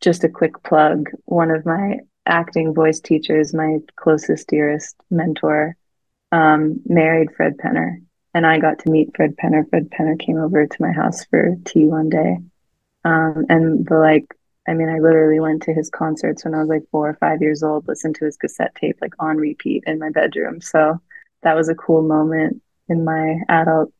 just 0.00 0.24
a 0.24 0.28
quick 0.28 0.62
plug, 0.62 1.10
one 1.24 1.50
of 1.50 1.64
my 1.64 2.00
acting 2.26 2.74
voice 2.74 3.00
teachers, 3.00 3.54
my 3.54 3.78
closest, 3.96 4.48
dearest 4.48 4.96
mentor, 5.10 5.76
um, 6.30 6.80
married 6.86 7.34
Fred 7.36 7.56
Penner. 7.56 8.02
And 8.34 8.46
I 8.46 8.58
got 8.58 8.80
to 8.80 8.90
meet 8.90 9.14
Fred 9.14 9.36
Penner. 9.36 9.68
Fred 9.68 9.90
Penner 9.90 10.18
came 10.18 10.38
over 10.38 10.66
to 10.66 10.82
my 10.82 10.92
house 10.92 11.24
for 11.26 11.56
tea 11.64 11.84
one 11.84 12.08
day. 12.08 12.38
Um, 13.04 13.46
and 13.48 13.86
the 13.86 13.96
like 13.96 14.34
I 14.66 14.74
mean, 14.74 14.88
I 14.88 15.00
literally 15.00 15.40
went 15.40 15.62
to 15.64 15.74
his 15.74 15.90
concerts 15.90 16.44
when 16.44 16.54
I 16.54 16.60
was 16.60 16.68
like 16.68 16.88
four 16.90 17.08
or 17.08 17.14
five 17.14 17.42
years 17.42 17.62
old, 17.64 17.88
listened 17.88 18.14
to 18.16 18.24
his 18.24 18.36
cassette 18.36 18.74
tape 18.76 18.98
like 19.00 19.14
on 19.18 19.36
repeat 19.36 19.84
in 19.86 19.98
my 19.98 20.10
bedroom. 20.10 20.60
So 20.60 21.00
that 21.42 21.56
was 21.56 21.68
a 21.68 21.74
cool 21.74 22.02
moment 22.02 22.62
in 22.88 23.04
my 23.04 23.40
adult 23.48 23.92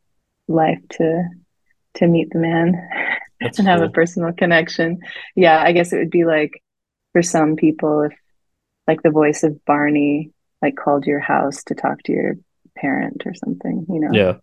life 0.48 0.80
to 0.90 1.24
to 1.94 2.06
meet 2.06 2.30
the 2.30 2.38
man 2.38 2.88
That's 3.40 3.58
and 3.58 3.68
have 3.68 3.82
a 3.82 3.88
personal 3.88 4.32
connection. 4.32 5.00
Yeah, 5.34 5.60
I 5.60 5.72
guess 5.72 5.92
it 5.92 5.98
would 5.98 6.10
be 6.10 6.24
like 6.24 6.62
for 7.12 7.22
some 7.22 7.56
people 7.56 8.02
if 8.02 8.12
like 8.86 9.02
the 9.02 9.10
voice 9.10 9.42
of 9.42 9.64
Barney 9.64 10.30
like 10.60 10.76
called 10.76 11.06
your 11.06 11.18
house 11.18 11.64
to 11.64 11.74
talk 11.74 12.02
to 12.04 12.12
your 12.12 12.34
parent 12.82 13.22
or 13.24 13.32
something, 13.34 13.86
you 13.88 14.00
know. 14.00 14.10
Yeah, 14.12 14.34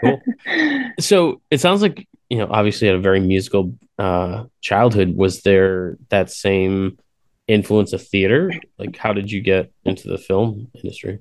cool. 0.00 0.22
So 1.00 1.40
it 1.50 1.60
sounds 1.60 1.82
like, 1.82 2.08
you 2.30 2.38
know, 2.38 2.48
obviously 2.50 2.88
had 2.88 2.96
a 2.96 3.00
very 3.00 3.20
musical 3.20 3.74
uh 3.98 4.44
childhood. 4.60 5.16
Was 5.16 5.42
there 5.42 5.98
that 6.08 6.30
same 6.30 6.98
influence 7.46 7.92
of 7.92 8.06
theater? 8.06 8.52
Like 8.78 8.96
how 8.96 9.12
did 9.12 9.30
you 9.30 9.40
get 9.40 9.72
into 9.84 10.08
the 10.08 10.18
film 10.18 10.70
industry? 10.74 11.20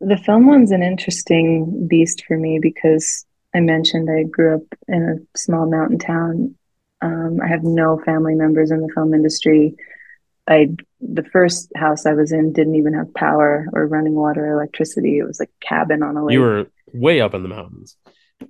The 0.00 0.16
film 0.16 0.46
one's 0.46 0.70
an 0.70 0.82
interesting 0.82 1.88
beast 1.88 2.24
for 2.26 2.36
me 2.36 2.60
because 2.62 3.26
I 3.54 3.60
mentioned 3.60 4.08
I 4.10 4.22
grew 4.24 4.56
up 4.56 4.78
in 4.86 5.02
a 5.02 5.38
small 5.38 5.68
mountain 5.68 5.98
town. 5.98 6.54
Um, 7.00 7.40
I 7.42 7.48
have 7.48 7.64
no 7.64 8.00
family 8.04 8.34
members 8.34 8.70
in 8.70 8.80
the 8.80 8.92
film 8.94 9.14
industry. 9.14 9.74
I 10.48 10.70
the 11.00 11.22
first 11.24 11.70
house 11.76 12.06
I 12.06 12.14
was 12.14 12.32
in 12.32 12.52
didn't 12.52 12.76
even 12.76 12.94
have 12.94 13.12
power 13.14 13.66
or 13.72 13.86
running 13.86 14.14
water 14.14 14.46
or 14.46 14.52
electricity. 14.54 15.18
It 15.18 15.24
was 15.24 15.38
like 15.38 15.50
a 15.62 15.66
cabin 15.66 16.02
on 16.02 16.16
a 16.16 16.24
lake. 16.24 16.34
You 16.34 16.40
were 16.40 16.66
way 16.92 17.20
up 17.20 17.34
in 17.34 17.42
the 17.42 17.48
mountains, 17.48 17.96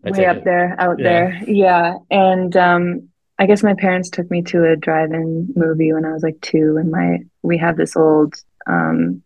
I 0.04 0.10
way 0.12 0.26
up 0.26 0.38
it. 0.38 0.44
there, 0.44 0.76
out 0.78 0.98
Yeah. 1.00 1.04
there. 1.04 1.42
Yeah. 1.46 1.94
And 2.10 2.56
um, 2.56 3.08
I 3.38 3.46
guess 3.46 3.62
my 3.62 3.74
parents 3.74 4.10
took 4.10 4.30
me 4.30 4.42
to 4.42 4.64
a 4.70 4.76
drive-in 4.76 5.52
movie 5.56 5.92
when 5.92 6.04
I 6.04 6.12
was 6.12 6.22
like 6.22 6.40
two, 6.40 6.76
and 6.78 6.90
my 6.90 7.18
we 7.42 7.58
had 7.58 7.76
this 7.76 7.96
old 7.96 8.34
um, 8.66 9.22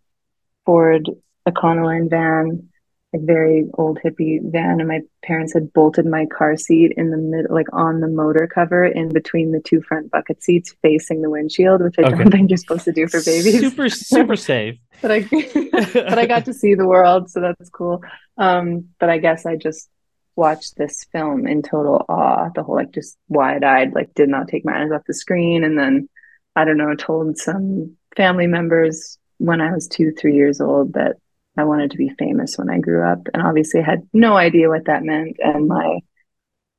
Ford 0.65 1.09
Econoline 1.49 2.09
van, 2.09 2.69
like 3.13 3.23
very 3.27 3.67
old 3.75 3.99
hippie 4.05 4.41
van, 4.43 4.81
and 4.81 4.89
my 4.89 5.01
parents 5.23 5.53
had 5.53 5.73
bolted 5.73 6.07
my 6.07 6.27
car 6.27 6.57
seat 6.57 6.95
in 6.97 7.11
the 7.11 7.17
mid, 7.17 7.47
like 7.51 7.67
on 7.73 8.01
the 8.01 8.09
motor 8.09 8.47
cover 8.53 8.85
in 8.85 9.09
between 9.11 9.53
the 9.53 9.61
two 9.61 9.83
front 9.83 10.11
bucket 10.11 10.43
seats 10.43 10.75
facing 10.83 11.23
the 11.23 11.31
windshield, 11.31 11.83
which 11.83 11.99
I 11.99 12.03
Okay. 12.03 12.17
don't 12.17 12.31
think 12.33 12.51
you're 12.51 12.57
supposed 12.57 12.85
to 12.85 12.93
do 12.93 13.07
for 13.07 13.21
babies. 13.23 13.61
Super, 13.61 13.89
super 13.89 14.37
safe. 14.37 14.79
But 15.03 15.11
I, 15.11 15.21
but 15.93 16.19
I 16.21 16.27
got 16.27 16.45
to 16.45 16.55
see 16.55 16.77
the 16.77 16.87
world, 16.87 17.29
so 17.29 17.41
that's 17.41 17.69
cool. 17.71 18.05
Um, 18.39 18.91
but 19.01 19.11
I 19.11 19.19
guess 19.19 19.45
I 19.47 19.57
just 19.57 19.89
watched 20.37 20.77
this 20.77 21.05
film 21.11 21.45
in 21.49 21.63
total 21.63 22.07
awe, 22.09 22.51
the 22.55 22.63
whole 22.63 22.77
like 22.77 22.93
just 22.93 23.19
wide-eyed, 23.29 23.95
like 23.95 24.15
did 24.15 24.29
not 24.29 24.47
take 24.47 24.65
my 24.65 24.81
eyes 24.81 24.93
off 24.93 25.03
the 25.09 25.13
screen, 25.13 25.65
and 25.65 25.77
then 25.77 26.09
I 26.55 26.65
don't 26.65 26.77
know, 26.77 26.95
told 26.95 27.37
some 27.37 27.97
family 28.17 28.47
members 28.47 29.19
when 29.39 29.61
I 29.61 29.73
was 29.73 29.89
two, 29.89 30.13
three 30.13 30.37
years 30.37 30.61
old 30.61 30.93
that 30.93 31.17
I 31.57 31.65
wanted 31.65 31.91
to 31.91 31.99
be 31.99 32.11
famous 32.19 32.57
when 32.57 32.71
I 32.71 32.79
grew 32.79 33.07
up, 33.07 33.21
and 33.33 33.43
obviously 33.43 33.81
I 33.81 33.85
had 33.85 34.09
no 34.13 34.37
idea 34.37 34.69
what 34.69 34.87
that 34.87 35.03
meant, 35.03 35.37
and 35.39 35.69
my 35.69 36.01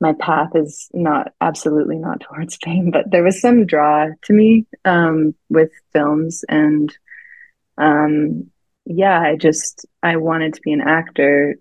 my 0.02 0.14
path 0.14 0.50
is 0.56 0.90
not 0.94 1.32
absolutely 1.40 1.98
not 1.98 2.20
towards 2.30 2.58
fame, 2.64 2.92
but 2.92 3.10
there 3.10 3.24
was 3.24 3.40
some 3.40 3.66
draw 3.66 4.08
to 4.24 4.34
me 4.34 4.66
um, 4.86 5.34
with 5.50 5.72
films 5.94 6.44
and 6.50 6.96
um, 7.78 8.52
yeah, 8.86 9.20
I 9.20 9.36
just 9.38 9.86
I 10.02 10.18
wanted 10.18 10.56
to 10.56 10.62
be 10.62 10.74
an 10.74 10.82
actor. 10.82 11.56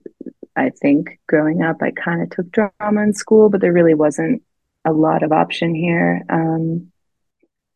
I 0.56 0.70
think 0.70 1.20
growing 1.26 1.62
up, 1.62 1.76
I 1.80 1.92
kind 1.92 2.22
of 2.22 2.30
took 2.30 2.50
drama 2.50 3.02
in 3.02 3.14
school, 3.14 3.48
but 3.48 3.60
there 3.60 3.72
really 3.72 3.94
wasn't 3.94 4.42
a 4.84 4.92
lot 4.92 5.22
of 5.22 5.32
option 5.32 5.74
here. 5.74 6.22
Um, 6.28 6.92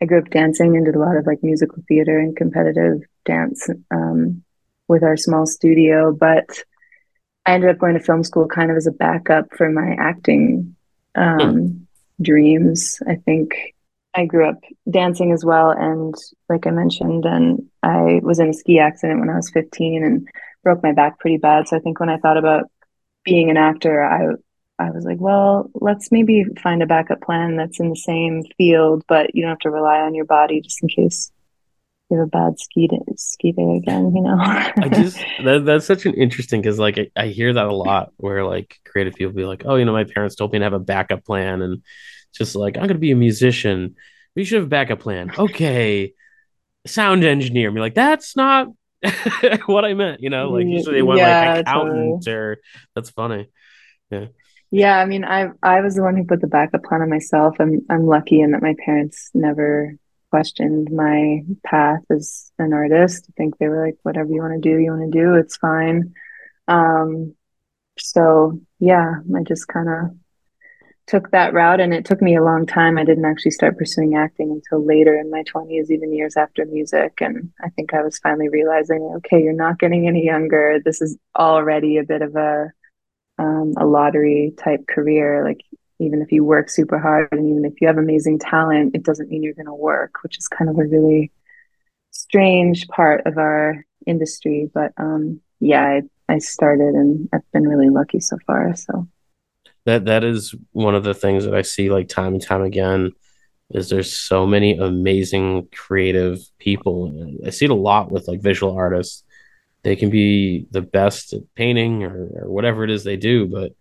I 0.03 0.05
grew 0.05 0.19
up 0.19 0.31
dancing 0.31 0.77
and 0.77 0.85
did 0.85 0.97
a 0.97 0.99
lot 0.99 1.17
of 1.17 1.27
like 1.27 1.43
musical 1.43 1.83
theater 1.89 2.19
and 2.19 2.37
competitive 2.37 3.03
dance 3.25 3.69
um, 3.91 4.43
with 4.89 5.03
our 5.03 5.17
small 5.17 5.47
studio, 5.47 6.13
but 6.13 6.63
I 7.45 7.55
ended 7.55 7.71
up 7.71 7.79
going 7.79 7.95
to 7.95 8.01
film 8.01 8.25
school 8.25 8.49
kind 8.49 8.71
of 8.71 8.77
as 8.77 8.87
a 8.87 8.93
backup 8.93 9.55
for 9.57 9.71
my 9.71 9.97
acting 9.99 10.77
um, 11.15 11.87
dreams. 12.21 13.01
I 13.09 13.17
think 13.17 13.75
I 14.15 14.27
grew 14.27 14.49
up 14.49 14.63
dancing 14.91 15.33
as 15.33 15.45
well, 15.45 15.71
and 15.71 16.15
like 16.49 16.67
I 16.67 16.71
mentioned, 16.71 17.25
and 17.25 17.69
I 17.83 18.21
was 18.23 18.39
in 18.39 18.49
a 18.49 18.55
ski 18.55 18.79
accident 18.79 19.21
when 19.21 19.31
I 19.31 19.37
was 19.37 19.51
15 19.51 20.05
and 20.05 20.29
broke 20.63 20.83
my 20.83 20.93
back 20.93 21.19
pretty 21.19 21.37
bad. 21.37 21.69
So 21.69 21.77
I 21.77 21.81
think 21.81 22.01
when 22.01 22.09
I 22.09 22.19
thought 22.19 22.39
about 22.39 22.71
being 23.25 23.51
an 23.51 23.57
actor, 23.57 24.05
I 24.05 24.35
I 24.79 24.91
was 24.91 25.05
like, 25.05 25.21
well, 25.21 25.71
let's 25.75 26.13
maybe 26.13 26.45
find 26.63 26.83
a 26.83 26.87
backup 26.87 27.23
plan 27.23 27.57
that's 27.57 27.81
in 27.81 27.89
the 27.89 27.97
same 27.97 28.43
field, 28.59 29.05
but 29.09 29.35
you 29.35 29.43
don't 29.43 29.51
have 29.51 29.59
to 29.61 29.71
rely 29.71 30.01
on 30.01 30.15
your 30.15 30.27
body 30.27 30.61
just 30.61 30.83
in 30.83 30.89
case 30.89 31.31
you 32.11 32.19
have 32.19 32.27
a 32.27 32.31
bad 32.31 32.59
ski 32.61 32.89
day, 32.89 33.01
ski 33.17 33.53
day 33.53 33.77
again, 33.77 34.15
you 34.15 34.23
know? 34.23 34.39
I 34.81 34.89
just 34.89 35.27
that 35.39 35.65
that's 35.65 35.87
such 35.87 36.05
an 36.07 36.15
interesting 36.15 36.61
because 36.61 36.79
like 36.79 36.99
I, 36.99 37.11
I 37.17 37.27
hear 37.29 37.53
that 37.53 37.67
a 37.67 37.75
lot 37.75 38.13
where 38.19 38.45
like 38.45 38.79
creative 38.85 39.15
people 39.15 39.33
be 39.33 39.45
like, 39.45 39.63
oh, 39.65 39.77
you 39.77 39.85
know, 39.85 39.93
my 39.93 40.05
parents 40.05 40.37
told 40.37 40.53
me 40.53 40.59
to 40.59 40.65
have 40.65 40.75
a 40.75 40.79
backup 40.79 41.25
plan, 41.25 41.63
and 41.63 41.83
just 42.35 42.55
like 42.55 42.77
I'm 42.77 42.87
gonna 42.87 42.99
be 42.99 43.11
a 43.13 43.17
musician, 43.17 43.97
we 44.35 44.45
should 44.45 44.57
have 44.57 44.67
a 44.67 44.69
backup 44.69 45.01
plan. 45.01 45.33
Okay, 45.39 46.13
sound 46.87 47.25
engineer. 47.25 47.73
Be 47.73 47.81
like, 47.81 47.95
that's 47.95 48.37
not 48.37 48.69
what 49.67 49.85
I 49.85 49.95
meant. 49.95 50.23
You 50.23 50.31
know, 50.31 50.53
like 50.53 50.69
usually 50.69 50.97
they 50.97 51.03
want 51.03 51.23
like 51.23 51.41
Yeah, 51.41 51.63
totally. 51.73 52.21
accountant 52.21 52.29
or 52.29 52.59
that's 52.95 53.11
funny. 53.11 53.49
Yeah, 54.11 54.27
Yeah, 54.71 54.99
I 54.99 55.07
mean, 55.07 55.25
I 55.25 55.49
I 55.63 55.81
was 55.81 55.95
the 55.95 56.03
one 56.03 56.17
who 56.17 56.25
put 56.25 56.41
the 56.41 56.47
backup 56.49 56.83
plan 56.85 57.03
on 57.03 57.11
myself. 57.11 57.57
I'm 57.61 57.81
I'm 57.91 58.07
lucky 58.07 58.41
in 58.41 58.51
that 58.53 58.63
my 58.63 58.75
parents 58.85 59.31
never 59.35 59.97
questioned 60.31 60.91
my 60.91 61.43
path 61.65 62.03
as 62.11 62.51
an 62.59 62.73
artist. 62.73 63.27
I 63.29 63.33
think 63.37 63.59
they 63.59 63.69
were 63.69 63.87
like, 63.87 63.97
whatever 64.03 64.31
you 64.31 64.41
want 64.41 64.63
to 64.63 64.69
do, 64.69 64.79
you 64.79 64.91
want 64.91 65.13
to 65.13 65.19
do, 65.19 65.35
it's 65.35 65.57
fine. 65.57 66.15
Um, 66.69 67.35
so 67.99 68.61
yeah, 68.79 69.15
I 69.35 69.43
just 69.43 69.69
kind 69.69 69.89
of 69.89 70.17
took 71.07 71.31
that 71.31 71.55
route, 71.55 71.81
and 71.81 71.95
it 71.95 72.05
took 72.05 72.21
me 72.21 72.37
a 72.37 72.43
long 72.43 72.67
time. 72.67 72.99
I 72.99 73.05
didn't 73.05 73.25
actually 73.25 73.53
start 73.53 73.79
pursuing 73.79 74.17
acting 74.17 74.51
until 74.51 74.85
later 74.85 75.17
in 75.17 75.31
my 75.31 75.45
20s, 75.45 75.91
even 75.91 76.13
years 76.13 76.37
after 76.37 76.65
music. 76.67 77.19
And 77.21 77.53
I 77.63 77.69
think 77.71 77.95
I 77.95 78.03
was 78.03 78.19
finally 78.19 78.49
realizing, 78.49 79.03
okay, 79.19 79.41
you're 79.41 79.53
not 79.53 79.79
getting 79.79 80.09
any 80.09 80.25
younger. 80.25 80.81
This 80.85 81.01
is 81.01 81.17
already 81.39 81.99
a 81.99 82.05
bit 82.05 82.23
of 82.23 82.35
a 82.35 82.73
um, 83.39 83.75
a 83.77 83.85
lottery 83.87 84.55
type 84.59 84.87
career. 84.89 85.45
Like 85.45 85.61
even 85.99 86.23
if 86.23 86.33
you 86.33 86.45
work 86.45 86.69
super 86.69 86.99
hard 86.99 87.29
and 87.33 87.49
even 87.49 87.65
if 87.65 87.81
you 87.81 87.87
have 87.87 87.99
amazing 87.99 88.39
talent, 88.39 88.95
it 88.95 89.03
doesn't 89.03 89.31
mean 89.31 89.43
you're 89.43 89.55
going 89.55 89.67
to 89.67 89.75
work, 89.75 90.23
which 90.23 90.39
is 90.39 90.49
kind 90.49 90.69
of 90.71 90.79
a 90.79 90.85
really 90.85 91.33
strange 92.11 92.87
part 92.89 93.27
of 93.27 93.39
our 93.39 93.85
industry. 94.07 94.71
But 94.73 94.93
um, 94.97 95.41
yeah, 95.61 95.83
I, 95.83 96.03
I 96.29 96.39
started 96.39 96.95
and 96.95 97.29
I've 97.33 97.51
been 97.53 97.69
really 97.69 97.89
lucky 97.89 98.21
so 98.21 98.37
far. 98.47 98.75
So 98.75 99.09
that 99.85 100.05
that 100.07 100.25
is 100.25 100.55
one 100.73 100.95
of 100.95 101.05
the 101.05 101.15
things 101.15 101.45
that 101.45 101.55
I 101.55 101.63
see 101.63 101.91
like 101.91 102.09
time 102.09 102.35
and 102.35 102.43
time 102.43 102.63
again. 102.63 103.13
Is 103.71 103.89
there's 103.89 104.13
so 104.13 104.47
many 104.47 104.79
amazing 104.79 105.69
creative 105.75 106.39
people. 106.59 107.37
I 107.45 107.51
see 107.51 107.65
it 107.65 107.71
a 107.73 107.75
lot 107.75 108.13
with 108.13 108.29
like 108.29 108.41
visual 108.41 108.77
artists 108.77 109.25
they 109.87 109.95
can 109.95 110.11
be 110.11 110.67
the 110.73 110.83
best 110.83 111.33
at 111.33 111.43
painting 111.55 112.03
or, 112.03 112.43
or 112.43 112.51
whatever 112.51 112.83
it 112.83 112.91
is 112.91 113.05
they 113.05 113.17
do 113.17 113.47
but 113.47 113.73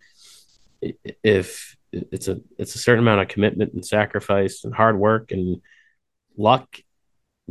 if 1.23 1.74
it's 2.11 2.27
a 2.27 2.39
it's 2.57 2.75
a 2.75 2.79
certain 2.79 3.03
amount 3.03 3.21
of 3.21 3.27
commitment 3.27 3.73
and 3.73 3.85
sacrifice 3.85 4.63
and 4.63 4.73
hard 4.73 4.97
work 4.97 5.31
and 5.31 5.61
luck 6.37 6.77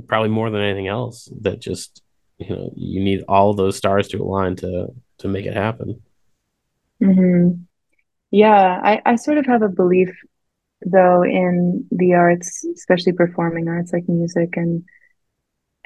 probably 0.06 0.28
more 0.28 0.50
than 0.50 0.60
anything 0.60 0.88
else 0.88 1.28
that 1.40 1.60
just 1.60 2.02
you 2.38 2.48
know 2.48 2.72
you 2.76 3.02
need 3.02 3.22
all 3.28 3.54
those 3.54 3.76
stars 3.76 4.08
to 4.08 4.18
align 4.18 4.56
to 4.56 4.88
to 5.18 5.28
make 5.28 5.46
it 5.46 5.54
happen 5.54 6.02
mhm. 7.00 7.64
yeah, 8.30 8.80
I, 8.82 9.02
I 9.06 9.16
sort 9.16 9.38
of 9.38 9.46
have 9.46 9.62
a 9.62 9.68
belief 9.68 10.10
though 10.84 11.22
in 11.22 11.86
the 11.90 12.14
arts, 12.14 12.64
especially 12.74 13.12
performing 13.12 13.68
arts 13.68 13.92
like 13.92 14.08
music 14.08 14.56
and 14.56 14.84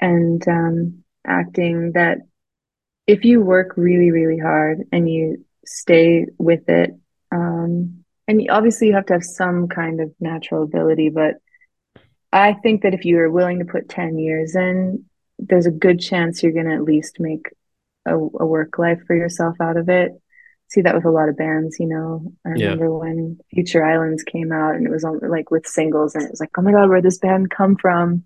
and 0.01 0.47
um, 0.49 1.05
acting, 1.27 1.92
that 1.92 2.18
if 3.07 3.25
you 3.25 3.40
work 3.40 3.77
really, 3.77 4.11
really 4.11 4.38
hard 4.38 4.85
and 4.92 5.11
you 5.11 5.44
stay 5.66 6.27
with 6.38 6.68
it, 6.68 6.94
um, 7.33 7.98
and 8.29 8.47
obviously 8.51 8.88
you 8.88 8.95
have 8.95 9.07
to 9.07 9.14
have 9.14 9.25
some 9.25 9.69
kind 9.69 10.01
of 10.01 10.12
natural 10.21 10.62
ability, 10.62 11.09
but 11.09 11.37
I 12.31 12.53
think 12.53 12.83
that 12.83 12.93
if 12.93 13.07
you 13.07 13.19
are 13.19 13.31
willing 13.31 13.59
to 13.59 13.64
put 13.64 13.88
10 13.88 14.19
years 14.19 14.55
in, 14.55 15.07
there's 15.38 15.67
a 15.67 15.71
good 15.71 15.99
chance 15.99 16.43
you're 16.43 16.53
going 16.53 16.67
to 16.67 16.75
at 16.75 16.83
least 16.83 17.19
make 17.19 17.49
a, 18.05 18.14
a 18.14 18.47
work 18.47 18.79
life 18.79 19.01
for 19.07 19.17
yourself 19.17 19.57
out 19.61 19.79
of 19.79 19.88
it. 19.88 20.12
See 20.69 20.83
that 20.83 20.95
with 20.95 21.07
a 21.07 21.11
lot 21.11 21.31
of 21.31 21.38
bands, 21.38 21.79
you 21.81 21.87
know. 21.87 22.33
I 22.45 22.51
yeah 22.55 22.67
remember 22.69 22.99
when 22.99 23.38
Future 23.55 23.83
Islands 23.83 24.23
came 24.23 24.53
out 24.53 24.75
and 24.75 24.87
it 24.87 24.91
was 24.91 25.05
on 25.05 25.21
like 25.23 25.51
with 25.51 25.67
singles 25.67 26.14
and 26.14 26.25
it 26.25 26.31
was 26.31 26.41
like, 26.41 26.51
oh 26.59 26.62
my 26.62 26.73
God, 26.73 26.91
where'd 26.91 27.05
this 27.05 27.19
band 27.19 27.49
come 27.49 27.77
from? 27.77 28.25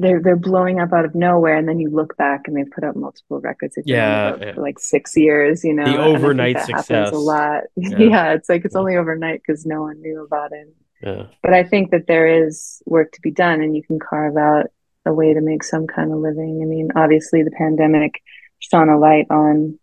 They're 0.00 0.22
they're 0.22 0.36
blowing 0.36 0.80
up 0.80 0.92
out 0.92 1.04
of 1.04 1.14
nowhere 1.14 1.56
and 1.56 1.68
then 1.68 1.78
you 1.78 1.90
look 1.90 2.16
back 2.16 2.42
and 2.46 2.56
they've 2.56 2.70
put 2.70 2.84
out 2.84 2.96
multiple 2.96 3.40
records 3.40 3.74
they've 3.74 3.84
been 3.84 3.98
on 3.98 4.32
the 4.32 4.38
yeah 4.38 4.46
yeah. 4.46 4.54
for 4.54 4.62
like 4.62 4.78
six 4.78 5.16
years 5.16 5.64
you 5.64 5.74
know 5.74 5.84
the 5.84 5.90
and 5.90 6.00
i 6.00 6.04
think 6.04 6.18
overnight 6.18 6.56
happens 6.56 7.10
a 7.10 7.18
lot 7.18 7.62
yeah 7.76 7.98
yeah 7.98 8.32
it's 8.32 8.48
like 8.48 8.64
it's 8.64 8.74
yeah 8.74 8.80
only 8.80 8.96
overnight 8.96 9.42
because 9.44 9.66
no 9.66 9.82
one 9.82 10.00
knew 10.00 10.22
about 10.22 10.52
it 10.52 10.74
Yeah. 11.02 11.26
But 11.42 11.54
I 11.54 11.64
think 11.64 11.90
that 11.90 12.06
there 12.06 12.26
is 12.26 12.82
work 12.86 13.12
to 13.12 13.20
be 13.20 13.30
done, 13.30 13.60
and 13.60 13.76
you 13.76 13.82
can 13.82 13.98
carve 13.98 14.36
out 14.36 14.66
a 15.06 15.12
way 15.12 15.32
to 15.32 15.40
make 15.40 15.62
some 15.62 15.86
kind 15.86 16.12
of 16.12 16.18
living. 16.18 16.60
I 16.62 16.66
mean, 16.66 16.90
obviously, 16.96 17.42
the 17.42 17.50
pandemic 17.50 18.22
shone 18.58 18.88
a 18.88 18.98
light 18.98 19.26
on 19.30 19.78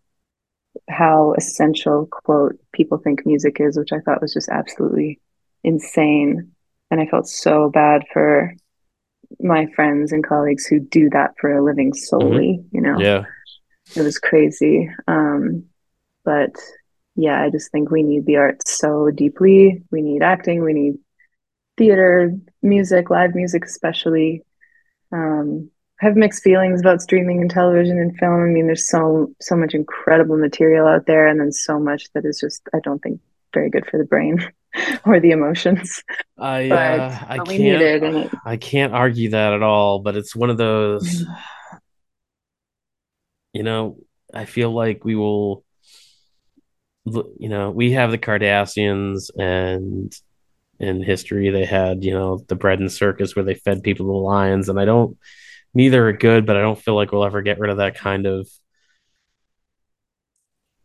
how 0.88 1.34
essential, 1.36 2.06
quote, 2.06 2.58
people 2.72 2.98
think 2.98 3.24
music 3.24 3.56
is, 3.60 3.78
which 3.78 3.92
I 3.92 4.00
thought 4.00 4.20
was 4.20 4.34
just 4.34 4.48
absolutely 4.48 5.20
insane. 5.64 6.52
And 6.90 7.00
I 7.00 7.06
felt 7.06 7.26
so 7.26 7.70
bad 7.70 8.02
for 8.12 8.54
my 9.40 9.66
friends 9.74 10.12
and 10.12 10.26
colleagues 10.26 10.66
who 10.66 10.80
do 10.80 11.10
that 11.10 11.34
for 11.40 11.52
a 11.52 11.64
living 11.64 11.94
solely, 11.94 12.58
mm-hmm. 12.58 12.76
you 12.76 12.80
know? 12.80 12.98
Yeah. 12.98 13.24
It 13.94 14.02
was 14.02 14.18
crazy. 14.18 14.90
Um, 15.06 15.64
but 16.24 16.56
yeah, 17.14 17.42
I 17.42 17.50
just 17.50 17.70
think 17.70 17.90
we 17.90 18.02
need 18.02 18.26
the 18.26 18.36
arts 18.36 18.78
so 18.78 19.10
deeply. 19.10 19.82
We 19.90 20.02
need 20.02 20.22
acting, 20.22 20.62
we 20.62 20.72
need 20.72 20.94
theater, 21.76 22.36
music, 22.62 23.10
live 23.10 23.34
music, 23.34 23.64
especially. 23.64 24.42
Um, 25.12 25.70
I 26.02 26.06
have 26.06 26.16
mixed 26.16 26.42
feelings 26.42 26.80
about 26.80 27.00
streaming 27.00 27.40
and 27.40 27.50
television 27.50 27.98
and 27.98 28.16
film. 28.18 28.42
I 28.42 28.46
mean, 28.46 28.66
there's 28.66 28.88
so 28.88 29.32
so 29.40 29.56
much 29.56 29.72
incredible 29.72 30.36
material 30.36 30.86
out 30.86 31.06
there, 31.06 31.26
and 31.26 31.40
then 31.40 31.52
so 31.52 31.78
much 31.78 32.12
that 32.12 32.26
is 32.26 32.38
just 32.38 32.62
I 32.74 32.80
don't 32.82 33.02
think 33.02 33.20
very 33.54 33.70
good 33.70 33.86
for 33.86 33.96
the 33.96 34.04
brain 34.04 34.46
or 35.04 35.20
the 35.20 35.30
emotions. 35.30 36.02
I 36.38 36.70
uh, 36.70 37.18
I 37.28 37.38
can't 37.38 37.82
it, 37.82 38.30
I 38.44 38.56
can't 38.56 38.92
argue 38.92 39.30
that 39.30 39.52
at 39.52 39.62
all. 39.62 40.00
But 40.00 40.16
it's 40.16 40.34
one 40.34 40.50
of 40.50 40.58
those. 40.58 41.22
Mm-hmm. 41.22 41.32
You 43.52 43.62
know, 43.62 43.98
I 44.32 44.44
feel 44.44 44.72
like 44.72 45.04
we 45.04 45.14
will. 45.14 45.64
You 47.04 47.48
know, 47.48 47.70
we 47.70 47.92
have 47.92 48.10
the 48.10 48.18
Kardashians 48.18 49.30
and 49.38 50.12
in 50.78 51.02
history 51.02 51.50
they 51.50 51.64
had 51.64 52.04
you 52.04 52.12
know 52.12 52.38
the 52.48 52.54
bread 52.54 52.80
and 52.80 52.92
circus 52.92 53.34
where 53.34 53.44
they 53.44 53.54
fed 53.54 53.82
people 53.82 54.06
to 54.06 54.12
the 54.12 54.18
lions 54.18 54.68
and 54.68 54.78
i 54.78 54.84
don't 54.84 55.16
neither 55.72 56.08
are 56.08 56.12
good 56.12 56.44
but 56.44 56.56
i 56.56 56.60
don't 56.60 56.80
feel 56.80 56.94
like 56.94 57.12
we'll 57.12 57.24
ever 57.24 57.42
get 57.42 57.58
rid 57.58 57.70
of 57.70 57.78
that 57.78 57.96
kind 57.96 58.26
of 58.26 58.48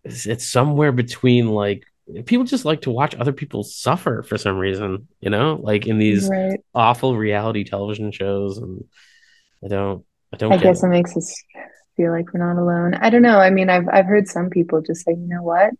it's 0.03 0.47
somewhere 0.47 0.91
between 0.91 1.47
like 1.47 1.83
people 2.25 2.45
just 2.45 2.65
like 2.65 2.81
to 2.81 2.91
watch 2.91 3.15
other 3.15 3.33
people 3.33 3.63
suffer 3.63 4.23
for 4.23 4.37
some 4.37 4.57
reason 4.57 5.07
you 5.19 5.29
know 5.29 5.59
like 5.61 5.87
in 5.87 5.97
these 5.97 6.29
right. 6.29 6.59
awful 6.73 7.17
reality 7.17 7.63
television 7.63 8.11
shows 8.11 8.57
and 8.57 8.83
i 9.63 9.67
don't 9.67 10.03
i 10.33 10.37
don't 10.37 10.51
i 10.51 10.57
guess 10.57 10.83
it. 10.83 10.87
it 10.87 10.89
makes 10.89 11.15
us 11.15 11.43
feel 11.95 12.11
like 12.11 12.33
we're 12.33 12.45
not 12.45 12.61
alone 12.61 12.93
i 12.95 13.09
don't 13.09 13.21
know 13.21 13.39
i 13.39 13.49
mean 13.49 13.69
i've 13.69 13.87
i've 13.91 14.05
heard 14.05 14.27
some 14.27 14.49
people 14.49 14.81
just 14.81 15.05
say 15.05 15.11
you 15.11 15.27
know 15.27 15.43
what 15.43 15.71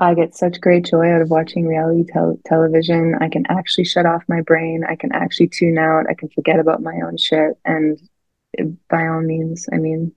I 0.00 0.14
get 0.14 0.36
such 0.36 0.60
great 0.60 0.84
joy 0.84 1.10
out 1.10 1.22
of 1.22 1.30
watching 1.30 1.66
reality 1.66 2.04
tel- 2.12 2.38
television. 2.46 3.16
I 3.20 3.28
can 3.28 3.44
actually 3.48 3.84
shut 3.84 4.06
off 4.06 4.22
my 4.28 4.42
brain. 4.42 4.84
I 4.88 4.94
can 4.94 5.12
actually 5.12 5.48
tune 5.48 5.76
out. 5.76 6.06
I 6.08 6.14
can 6.14 6.28
forget 6.28 6.60
about 6.60 6.82
my 6.82 7.00
own 7.04 7.16
shit. 7.16 7.54
And 7.64 7.98
by 8.88 9.08
all 9.08 9.20
means, 9.20 9.68
I 9.72 9.78
mean, 9.78 10.12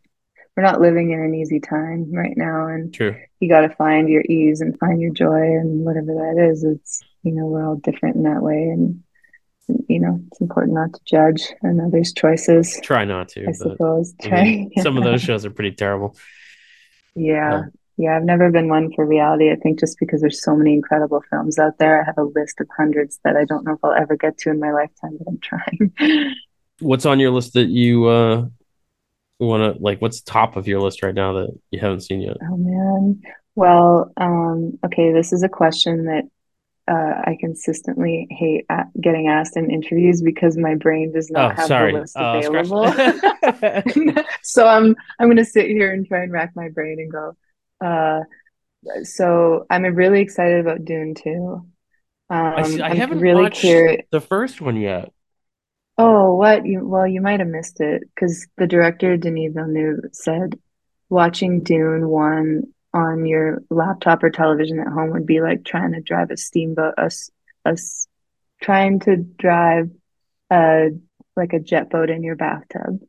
we're 0.55 0.63
not 0.63 0.81
living 0.81 1.11
in 1.11 1.19
an 1.19 1.33
easy 1.33 1.59
time 1.59 2.11
right 2.13 2.35
now. 2.35 2.67
And 2.67 2.93
True. 2.93 3.15
you 3.39 3.49
got 3.49 3.61
to 3.61 3.69
find 3.75 4.09
your 4.09 4.21
ease 4.23 4.61
and 4.61 4.77
find 4.79 5.01
your 5.01 5.13
joy 5.13 5.41
and 5.41 5.85
whatever 5.85 6.13
that 6.13 6.49
is. 6.51 6.63
It's, 6.63 7.01
you 7.23 7.31
know, 7.31 7.45
we're 7.45 7.65
all 7.65 7.75
different 7.75 8.17
in 8.17 8.23
that 8.23 8.41
way. 8.41 8.63
And, 8.63 9.01
you 9.87 9.99
know, 9.99 10.19
it's 10.27 10.41
important 10.41 10.73
not 10.73 10.93
to 10.93 10.99
judge 11.05 11.53
another's 11.61 12.13
choices. 12.13 12.79
Try 12.83 13.05
not 13.05 13.29
to. 13.29 13.47
I 13.47 13.51
suppose. 13.53 14.13
Try. 14.21 14.39
I 14.39 14.43
mean, 14.43 14.71
some 14.81 14.97
of 14.97 15.03
those 15.03 15.21
shows 15.21 15.45
are 15.45 15.51
pretty 15.51 15.71
terrible. 15.71 16.17
Yeah. 17.15 17.63
Yeah, 17.97 18.15
I've 18.15 18.23
never 18.23 18.49
been 18.49 18.67
one 18.67 18.91
for 18.93 19.05
reality. 19.05 19.51
I 19.51 19.55
think 19.57 19.79
just 19.79 19.99
because 19.99 20.21
there's 20.21 20.43
so 20.43 20.55
many 20.55 20.73
incredible 20.73 21.21
films 21.29 21.59
out 21.59 21.77
there, 21.77 22.01
I 22.01 22.05
have 22.05 22.17
a 22.17 22.23
list 22.23 22.59
of 22.59 22.67
hundreds 22.75 23.19
that 23.23 23.35
I 23.35 23.45
don't 23.45 23.63
know 23.63 23.73
if 23.73 23.79
I'll 23.83 23.93
ever 23.93 24.15
get 24.15 24.39
to 24.39 24.49
in 24.49 24.59
my 24.59 24.71
lifetime, 24.71 25.17
but 25.19 25.27
I'm 25.27 25.39
trying. 25.39 26.33
what's 26.81 27.05
on 27.05 27.19
your 27.19 27.31
list 27.31 27.53
that 27.53 27.67
you 27.67 28.07
uh 28.07 28.45
want 29.47 29.75
to 29.75 29.81
like? 29.81 30.01
What's 30.01 30.21
top 30.21 30.55
of 30.55 30.67
your 30.67 30.81
list 30.81 31.03
right 31.03 31.15
now 31.15 31.33
that 31.33 31.57
you 31.71 31.79
haven't 31.79 32.01
seen 32.01 32.21
yet? 32.21 32.37
Oh 32.41 32.57
man. 32.57 33.21
Well, 33.55 34.11
um, 34.17 34.79
okay, 34.85 35.11
this 35.11 35.33
is 35.33 35.43
a 35.43 35.49
question 35.49 36.05
that 36.05 36.23
uh, 36.87 37.21
I 37.25 37.37
consistently 37.39 38.27
hate 38.29 38.65
getting 38.99 39.27
asked 39.27 39.55
in 39.55 39.69
interviews 39.69 40.21
because 40.21 40.57
my 40.57 40.75
brain 40.75 41.11
does 41.13 41.29
not 41.29 41.51
oh, 41.51 41.55
have 41.55 41.67
sorry. 41.67 41.93
the 41.93 41.99
list 41.99 42.17
uh, 42.17 42.41
available. 42.43 44.23
so 44.41 44.67
I'm 44.67 44.95
I'm 45.19 45.29
gonna 45.29 45.45
sit 45.45 45.67
here 45.67 45.93
and 45.93 46.07
try 46.07 46.23
and 46.23 46.31
rack 46.31 46.51
my 46.55 46.69
brain 46.69 46.99
and 46.99 47.11
go. 47.11 47.35
Uh, 47.79 48.21
so 49.03 49.65
I'm 49.69 49.83
really 49.83 50.21
excited 50.21 50.59
about 50.59 50.83
Dune 50.83 51.13
too. 51.15 51.65
Um, 52.29 52.53
I, 52.55 52.79
I 52.83 52.95
haven't 52.95 53.19
really 53.19 53.43
watched 53.43 53.61
curious. 53.61 54.05
the 54.11 54.21
first 54.21 54.61
one 54.61 54.77
yet. 54.77 55.11
Oh, 56.03 56.33
what? 56.33 56.65
You 56.65 56.83
well, 56.83 57.05
you 57.05 57.21
might 57.21 57.41
have 57.41 57.49
missed 57.49 57.79
it 57.79 58.01
because 58.15 58.47
the 58.57 58.65
director 58.65 59.17
Denis 59.17 59.53
Villeneuve 59.53 59.99
said 60.13 60.57
watching 61.09 61.61
Dune 61.61 62.07
one 62.07 62.63
on 62.91 63.27
your 63.27 63.61
laptop 63.69 64.23
or 64.23 64.31
television 64.31 64.79
at 64.79 64.87
home 64.87 65.11
would 65.11 65.27
be 65.27 65.41
like 65.41 65.63
trying 65.63 65.93
to 65.93 66.01
drive 66.01 66.31
a 66.31 66.37
steamboat, 66.37 66.95
us, 66.97 67.29
us 67.65 68.07
trying 68.63 68.99
to 69.01 69.17
drive 69.17 69.91
a 70.49 70.89
like 71.35 71.53
a 71.53 71.59
jet 71.59 71.91
boat 71.91 72.09
in 72.09 72.23
your 72.23 72.35
bathtub. 72.35 72.99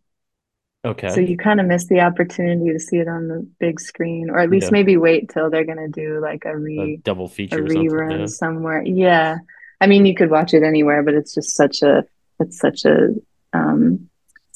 Okay. 0.85 1.09
So 1.09 1.21
you 1.21 1.39
kind 1.39 1.61
of 1.61 1.67
miss 1.67 1.87
the 1.87 2.01
opportunity 2.01 2.73
to 2.73 2.79
see 2.79 2.97
it 2.97 3.09
on 3.09 3.29
the 3.29 3.49
big 3.59 3.81
screen, 3.81 4.29
or 4.29 4.39
at 4.39 4.51
least 4.51 4.67
yeah. 4.67 4.73
maybe 4.73 4.99
wait 4.99 5.31
till 5.31 5.49
they're 5.49 5.65
gonna 5.65 5.89
do 5.89 6.21
like 6.21 6.45
a 6.45 6.55
re 6.55 6.79
a 6.79 6.97
double 6.99 7.29
feature, 7.29 7.65
a 7.65 7.69
rerun 7.69 8.21
yeah. 8.21 8.27
somewhere. 8.27 8.83
Yeah, 8.83 9.39
I 9.81 9.87
mean 9.87 10.05
you 10.05 10.15
could 10.15 10.31
watch 10.31 10.53
it 10.53 10.63
anywhere, 10.63 11.03
but 11.03 11.15
it's 11.15 11.33
just 11.33 11.57
such 11.57 11.81
a 11.81 12.05
it's 12.43 12.59
such 12.59 12.85
a 12.85 13.09
um, 13.53 14.09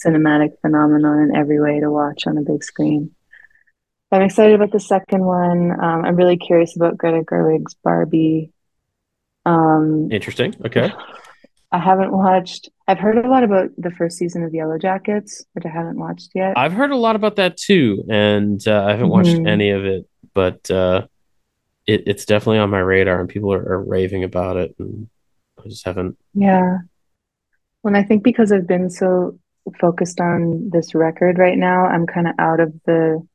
cinematic 0.05 0.61
phenomenon 0.61 1.31
in 1.31 1.37
every 1.37 1.61
way 1.61 1.81
to 1.81 1.91
watch 1.91 2.27
on 2.27 2.39
a 2.39 2.43
big 2.43 2.63
screen. 2.63 3.13
I'm 4.13 4.23
excited 4.23 4.55
about 4.55 4.73
the 4.73 4.81
second 4.81 5.25
one. 5.25 5.73
Um, 5.73 6.05
I'm 6.05 6.17
really 6.17 6.37
curious 6.37 6.77
about 6.77 6.97
Greta 6.97 7.23
Gerwig's 7.23 7.75
Barbie. 7.83 8.53
Um, 9.45 10.11
Interesting. 10.13 10.55
Okay. 10.65 10.93
I 11.73 11.79
haven't 11.79 12.13
watched. 12.13 12.69
I've 12.87 12.99
heard 12.99 13.19
a 13.19 13.29
lot 13.29 13.43
about 13.43 13.71
the 13.77 13.91
first 13.91 14.17
season 14.17 14.45
of 14.45 14.55
Yellow 14.55 14.79
Jackets, 14.79 15.45
which 15.53 15.67
I 15.67 15.69
haven't 15.69 15.99
watched 15.99 16.31
yet. 16.35 16.57
I've 16.57 16.73
heard 16.73 16.93
a 16.93 16.97
lot 16.97 17.17
about 17.17 17.37
that 17.37 17.57
too, 17.57 18.05
and 18.09 18.67
uh, 18.67 18.85
I 18.85 18.93
haven't 18.93 19.09
watched 19.09 19.31
mm-hmm. 19.31 19.47
any 19.47 19.71
of 19.71 19.85
it, 19.85 20.09
but 20.33 20.71
uh, 20.71 21.07
it, 21.87 22.05
it's 22.07 22.25
definitely 22.25 22.59
on 22.59 22.71
my 22.71 22.79
radar, 22.79 23.21
and 23.21 23.29
people 23.29 23.53
are, 23.53 23.73
are, 23.73 23.83
raving 23.83 24.23
about 24.23 24.57
it, 24.57 24.77
and 24.79 25.09
I 25.59 25.69
just 25.69 25.85
haven't. 25.85 26.17
Yeah, 26.35 26.79
when 27.83 27.97
I 27.97 28.03
think 28.03 28.23
because 28.23 28.53
I've 28.53 28.67
been 28.67 28.91
so 28.91 29.39
focused 29.81 30.21
on 30.21 30.71
this 30.71 30.95
record 30.95 31.39
right 31.39 31.59
now, 31.59 31.87
I'm 31.87 32.07
kind 32.07 32.29
of 32.29 32.35
out 32.39 32.61
of 32.61 32.73
the 32.87 33.27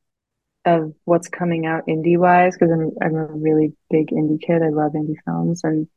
of 0.64 0.94
what's 1.06 1.28
coming 1.28 1.66
out 1.66 1.88
indie 1.88 2.18
wise 2.18 2.56
because 2.56 2.72
I'm 2.72 2.92
I'm 3.02 3.16
a 3.16 3.26
really 3.26 3.74
big 3.90 4.10
indie 4.10 4.42
kid. 4.42 4.62
I 4.62 4.70
love 4.70 4.94
indie 4.94 5.16
films 5.26 5.62
and 5.64 5.88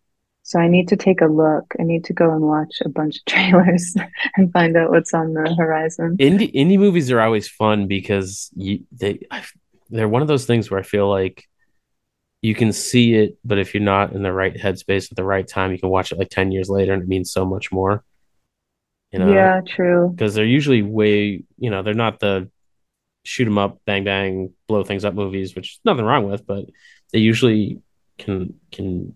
so 0.47 0.59
I 0.59 0.69
need 0.69 0.89
to 0.89 0.97
take 0.97 1.23
a 1.23 1.27
look. 1.27 1.75
I 1.81 1.85
need 1.85 2.05
to 2.05 2.13
go 2.13 2.31
and 2.31 2.43
watch 2.43 2.83
a 2.85 2.89
bunch 2.91 3.17
of 3.17 3.25
trailers 3.27 3.97
and 4.37 4.53
find 4.53 4.77
out 4.77 4.91
what's 4.91 5.15
on 5.15 5.33
the 5.33 5.55
horizon. 5.57 6.17
Indie 6.19 6.53
indie 6.55 6.79
movies 6.79 7.11
are 7.11 7.21
always 7.21 7.49
fun 7.49 7.87
because 7.87 8.51
you 8.55 8.85
they 8.93 9.21
they're 9.91 10.09
one 10.09 10.23
of 10.23 10.29
those 10.29 10.47
things 10.47 10.71
where 10.71 10.81
I 10.81 10.83
feel 10.83 11.09
like 11.09 11.45
you 12.43 12.55
can 12.55 12.73
see 12.73 13.15
it, 13.15 13.39
but 13.43 13.59
if 13.59 13.73
you're 13.73 13.83
not 13.83 14.13
in 14.13 14.23
the 14.23 14.33
right 14.33 14.55
headspace 14.55 15.11
at 15.11 15.17
the 15.17 15.25
right 15.25 15.49
time, 15.49 15.73
you 15.73 15.79
can 15.79 15.89
watch 15.89 16.13
it 16.13 16.19
like 16.19 16.29
10 16.29 16.53
years 16.53 16.69
later 16.69 16.93
and 16.93 17.03
it 17.03 17.09
means 17.09 17.33
so 17.33 17.47
much 17.47 17.73
more. 17.73 18.05
You 19.15 19.21
know? 19.21 19.33
Yeah, 19.33 19.61
true. 19.65 20.11
Because 20.11 20.35
they're 20.35 20.45
usually 20.45 20.83
way, 20.83 21.45
you 21.57 21.71
know, 21.71 21.85
they're 21.85 21.95
not 21.95 22.19
the 22.19 22.51
shoot 23.23 23.45
them 23.45 23.59
up, 23.59 23.79
bang 23.87 24.03
bang, 24.03 24.53
blow 24.67 24.83
things 24.83 25.05
up 25.05 25.15
movies, 25.15 25.55
which 25.55 25.79
nothing 25.85 26.05
wrong 26.05 26.29
with, 26.29 26.45
but 26.45 26.65
they 27.13 27.21
usually 27.21 27.81
can 28.19 28.55
can 28.73 29.15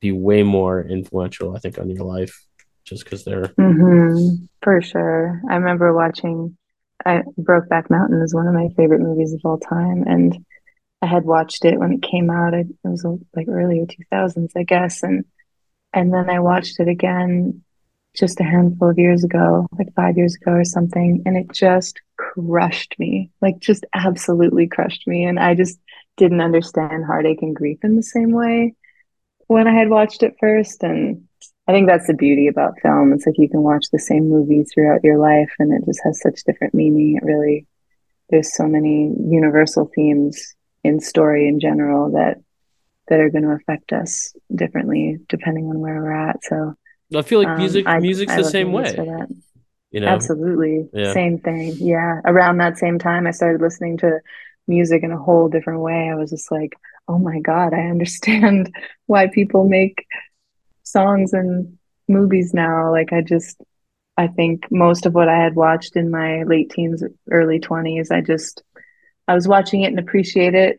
be 0.00 0.10
way 0.10 0.42
more 0.42 0.82
influential, 0.82 1.54
I 1.54 1.58
think, 1.58 1.78
on 1.78 1.90
your 1.90 2.06
life 2.06 2.46
just 2.86 3.04
because 3.04 3.24
they're 3.24 3.48
mm-hmm. 3.48 4.46
for 4.62 4.80
sure. 4.80 5.38
I 5.50 5.56
remember 5.56 5.92
watching 5.92 6.56
I 7.04 7.24
Brokeback 7.38 7.90
Mountain 7.90 8.22
is 8.22 8.34
one 8.34 8.46
of 8.46 8.54
my 8.54 8.68
favorite 8.74 9.02
movies 9.02 9.34
of 9.34 9.42
all 9.44 9.58
time, 9.58 10.04
and 10.06 10.46
I 11.02 11.06
had 11.08 11.26
watched 11.26 11.66
it 11.66 11.78
when 11.78 11.92
it 11.92 12.00
came 12.00 12.30
out. 12.30 12.54
It, 12.54 12.68
it 12.68 12.88
was 12.88 13.04
like 13.36 13.48
earlier 13.50 13.84
two 13.84 14.04
thousands, 14.10 14.52
I 14.56 14.62
guess, 14.62 15.02
and 15.02 15.26
and 15.92 16.10
then 16.10 16.30
I 16.30 16.40
watched 16.40 16.80
it 16.80 16.88
again 16.88 17.63
just 18.14 18.40
a 18.40 18.44
handful 18.44 18.90
of 18.90 18.98
years 18.98 19.24
ago, 19.24 19.66
like 19.78 19.92
five 19.94 20.16
years 20.16 20.36
ago 20.36 20.52
or 20.52 20.64
something, 20.64 21.22
and 21.26 21.36
it 21.36 21.52
just 21.52 22.00
crushed 22.16 22.94
me, 22.98 23.30
like 23.40 23.58
just 23.58 23.84
absolutely 23.94 24.66
crushed 24.66 25.06
me, 25.06 25.24
and 25.24 25.38
I 25.38 25.54
just 25.54 25.78
didn't 26.16 26.40
understand 26.40 27.04
heartache 27.04 27.42
and 27.42 27.56
grief 27.56 27.78
in 27.82 27.96
the 27.96 28.02
same 28.02 28.30
way 28.32 28.74
when 29.46 29.66
I 29.66 29.74
had 29.74 29.90
watched 29.90 30.22
it 30.22 30.36
first. 30.40 30.82
And 30.82 31.24
I 31.66 31.72
think 31.72 31.86
that's 31.86 32.06
the 32.06 32.14
beauty 32.14 32.46
about 32.48 32.80
film. 32.80 33.12
It's 33.12 33.26
like 33.26 33.38
you 33.38 33.48
can 33.48 33.62
watch 33.62 33.86
the 33.90 33.98
same 33.98 34.28
movie 34.28 34.64
throughout 34.64 35.04
your 35.04 35.18
life 35.18 35.52
and 35.58 35.72
it 35.72 35.84
just 35.86 36.00
has 36.04 36.20
such 36.20 36.44
different 36.44 36.74
meaning. 36.74 37.16
It 37.16 37.24
really, 37.24 37.66
there's 38.30 38.54
so 38.54 38.66
many 38.66 39.12
universal 39.18 39.90
themes 39.94 40.54
in 40.82 41.00
story 41.00 41.48
in 41.48 41.60
general 41.60 42.12
that 42.12 42.38
that 43.08 43.20
are 43.20 43.28
going 43.28 43.44
to 43.44 43.50
affect 43.50 43.92
us 43.92 44.34
differently 44.54 45.18
depending 45.28 45.66
on 45.66 45.78
where 45.78 46.00
we're 46.00 46.12
at. 46.12 46.42
So 46.42 46.74
I 47.18 47.22
feel 47.22 47.42
like 47.42 47.58
music 47.58 47.86
um, 47.86 48.02
music's 48.02 48.32
I, 48.32 48.36
the 48.36 48.44
same 48.44 48.72
way. 48.72 48.94
You 49.90 50.00
know? 50.00 50.08
Absolutely. 50.08 50.88
Yeah. 50.92 51.12
Same 51.12 51.38
thing. 51.38 51.76
Yeah. 51.78 52.20
Around 52.24 52.58
that 52.58 52.78
same 52.78 52.98
time 52.98 53.26
I 53.26 53.30
started 53.30 53.60
listening 53.60 53.96
to 53.98 54.20
music 54.66 55.02
in 55.02 55.12
a 55.12 55.18
whole 55.18 55.48
different 55.48 55.80
way. 55.80 56.08
I 56.10 56.16
was 56.16 56.30
just 56.30 56.50
like, 56.50 56.74
oh 57.06 57.18
my 57.18 57.38
God, 57.40 57.72
I 57.72 57.80
understand 57.90 58.74
why 59.06 59.28
people 59.28 59.68
make 59.68 60.04
songs 60.82 61.32
and 61.32 61.78
movies 62.08 62.52
now. 62.52 62.90
Like 62.90 63.12
I 63.12 63.20
just 63.20 63.60
I 64.16 64.28
think 64.28 64.70
most 64.70 65.06
of 65.06 65.14
what 65.14 65.28
I 65.28 65.36
had 65.36 65.56
watched 65.56 65.96
in 65.96 66.10
my 66.10 66.44
late 66.44 66.70
teens, 66.70 67.02
early 67.30 67.58
20s, 67.58 68.10
I 68.10 68.20
just 68.20 68.62
I 69.26 69.34
was 69.34 69.48
watching 69.48 69.82
it 69.82 69.88
and 69.88 69.98
appreciate 69.98 70.54
it, 70.54 70.78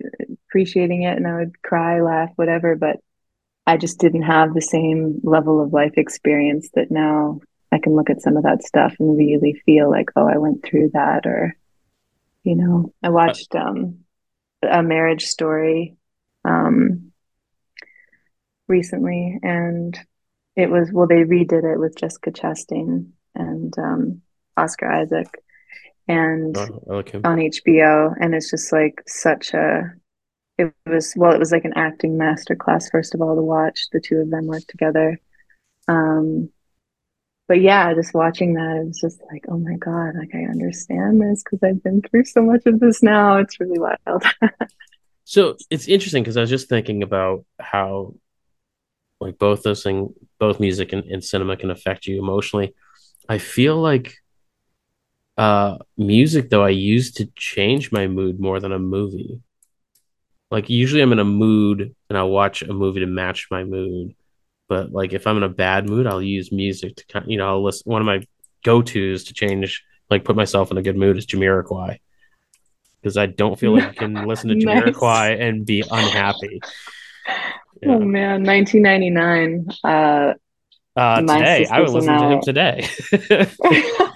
appreciating 0.50 1.04
it, 1.04 1.18
and 1.18 1.28
I 1.28 1.38
would 1.38 1.62
cry, 1.62 2.02
laugh, 2.02 2.30
whatever. 2.36 2.76
But 2.76 2.98
I 3.68 3.78
just 3.78 4.00
didn't 4.00 4.24
have 4.24 4.54
the 4.54 4.62
same 4.62 5.20
level 5.24 5.62
of 5.62 5.74
life 5.74 5.94
experience 5.98 6.70
that 6.76 6.92
now 6.92 7.40
I 7.72 7.80
can 7.80 7.96
look 7.96 8.10
at 8.10 8.22
some 8.22 8.38
of 8.38 8.44
that 8.44 8.64
stuff 8.64 8.96
and 9.00 9.18
really 9.18 9.62
feel 9.66 9.90
like, 9.90 10.10
oh, 10.16 10.28
I 10.28 10.38
went 10.38 10.64
through 10.64 10.92
that, 10.94 11.26
or 11.26 11.56
you 12.44 12.56
know, 12.56 12.94
I 13.04 13.10
watched 13.10 13.56
um, 13.56 14.06
a 14.62 14.84
marriage 14.84 15.26
story 15.26 15.98
um, 16.46 17.12
recently, 18.68 19.40
and 19.42 20.00
it 20.56 20.70
was 20.70 20.92
well, 20.92 21.08
they 21.08 21.24
redid 21.24 21.64
it 21.74 21.80
with 21.80 21.98
Jessica 21.98 22.32
Chastain 22.32 23.10
and 23.34 23.74
um, 23.80 24.22
Oscar 24.56 24.92
Isaac, 24.92 25.28
and 26.08 26.56
oh, 26.56 26.84
okay. 26.90 27.20
on 27.24 27.38
HBO, 27.38 28.14
and 28.20 28.36
it's 28.36 28.52
just 28.52 28.72
like 28.72 29.02
such 29.08 29.54
a. 29.54 29.94
It 30.58 30.74
was 30.86 31.14
well, 31.16 31.34
it 31.34 31.40
was 31.40 31.52
like 31.52 31.66
an 31.66 31.74
acting 31.76 32.18
master 32.18 32.56
class 32.56 32.90
First 32.90 33.14
of 33.14 33.22
all, 33.22 33.36
to 33.36 33.42
watch 33.42 33.88
the 33.92 34.00
two 34.00 34.18
of 34.18 34.30
them 34.30 34.48
work 34.48 34.64
together. 34.68 35.20
Um, 35.88 36.50
but 37.48 37.62
yeah, 37.62 37.94
just 37.94 38.14
watching 38.14 38.56
that, 38.56 38.78
it 38.82 38.88
was 38.88 39.00
just 39.00 39.22
like, 39.32 39.46
oh 39.50 39.58
my 39.58 39.76
god, 39.76 40.16
like 40.16 40.34
I 40.34 40.50
understand 40.50 41.22
this 41.22 41.44
because 41.44 41.60
I've 41.64 41.84
been 41.84 42.02
through 42.02 42.26
so 42.26 42.42
much 42.42 42.64
of 42.66 42.80
this 42.80 43.04
now. 43.04 43.38
It's 43.38 43.60
really 43.60 43.80
wild. 43.80 44.24
so 45.26 45.56
it's 45.70 45.88
interesting 45.88 46.24
because 46.24 46.38
I 46.38 46.42
was 46.42 46.50
just 46.50 46.70
thinking 46.70 47.04
about 47.04 47.46
how, 47.60 48.16
like 49.20 49.38
both 49.38 49.62
those 49.62 49.84
things, 49.84 50.12
both 50.40 50.60
music 50.60 50.92
and, 50.92 51.04
and 51.06 51.24
cinema 51.24 51.56
can 51.56 51.70
affect 51.70 52.08
you 52.08 52.20
emotionally. 52.20 52.74
I 53.30 53.38
feel 53.38 53.78
like 53.78 54.16
uh 55.38 55.78
music 55.98 56.50
though 56.50 56.64
I 56.64 56.70
use 56.70 57.12
to 57.14 57.26
change 57.36 57.92
my 57.92 58.08
mood 58.08 58.40
more 58.40 58.60
than 58.60 58.72
a 58.72 58.80
movie. 58.80 59.42
Like 60.52 60.70
usually 60.70 61.02
I'm 61.02 61.12
in 61.12 61.20
a 61.20 61.26
mood 61.26 61.96
and 62.10 62.18
I'll 62.18 62.30
watch 62.30 62.62
a 62.62 62.74
movie 62.74 63.00
to 63.02 63.08
match 63.08 63.48
my 63.50 63.64
mood. 63.64 64.16
But 64.68 64.92
like 64.92 65.14
if 65.14 65.28
I'm 65.28 65.38
in 65.38 65.44
a 65.44 65.50
bad 65.50 65.90
mood, 65.90 66.08
I'll 66.08 66.22
use 66.22 66.52
music 66.52 66.96
to 66.98 67.06
kind 67.08 67.26
you 67.28 67.38
know, 67.38 67.48
I'll 67.48 67.64
listen 67.64 67.90
one 67.90 68.02
of 68.02 68.06
my 68.06 68.26
go-tos 68.64 69.26
to 69.26 69.34
change 69.34 69.84
like 70.10 70.24
put 70.24 70.36
myself 70.36 70.72
in 70.72 70.78
a 70.78 70.82
good 70.82 70.98
mood 70.98 71.18
is 71.18 71.26
Jamiroquai. 71.26 72.00
Because 73.02 73.18
I 73.18 73.28
don't 73.28 73.60
feel 73.60 73.74
like 73.74 73.84
I 73.84 73.94
can 73.94 74.14
listen 74.28 74.50
to 74.50 74.56
nice. 74.56 74.84
Jamiroquai 74.84 75.42
and 75.42 75.66
be 75.66 75.82
unhappy. 75.82 76.60
Yeah. 77.82 77.90
Oh 77.90 78.00
man, 78.00 78.44
1999. 78.44 79.68
Uh 79.84 80.34
uh, 80.98 81.20
today, 81.20 81.68
I 81.70 81.82
would 81.82 81.90
listen 81.90 82.18
to 82.18 82.30
him 82.30 82.42
today. 82.42 82.88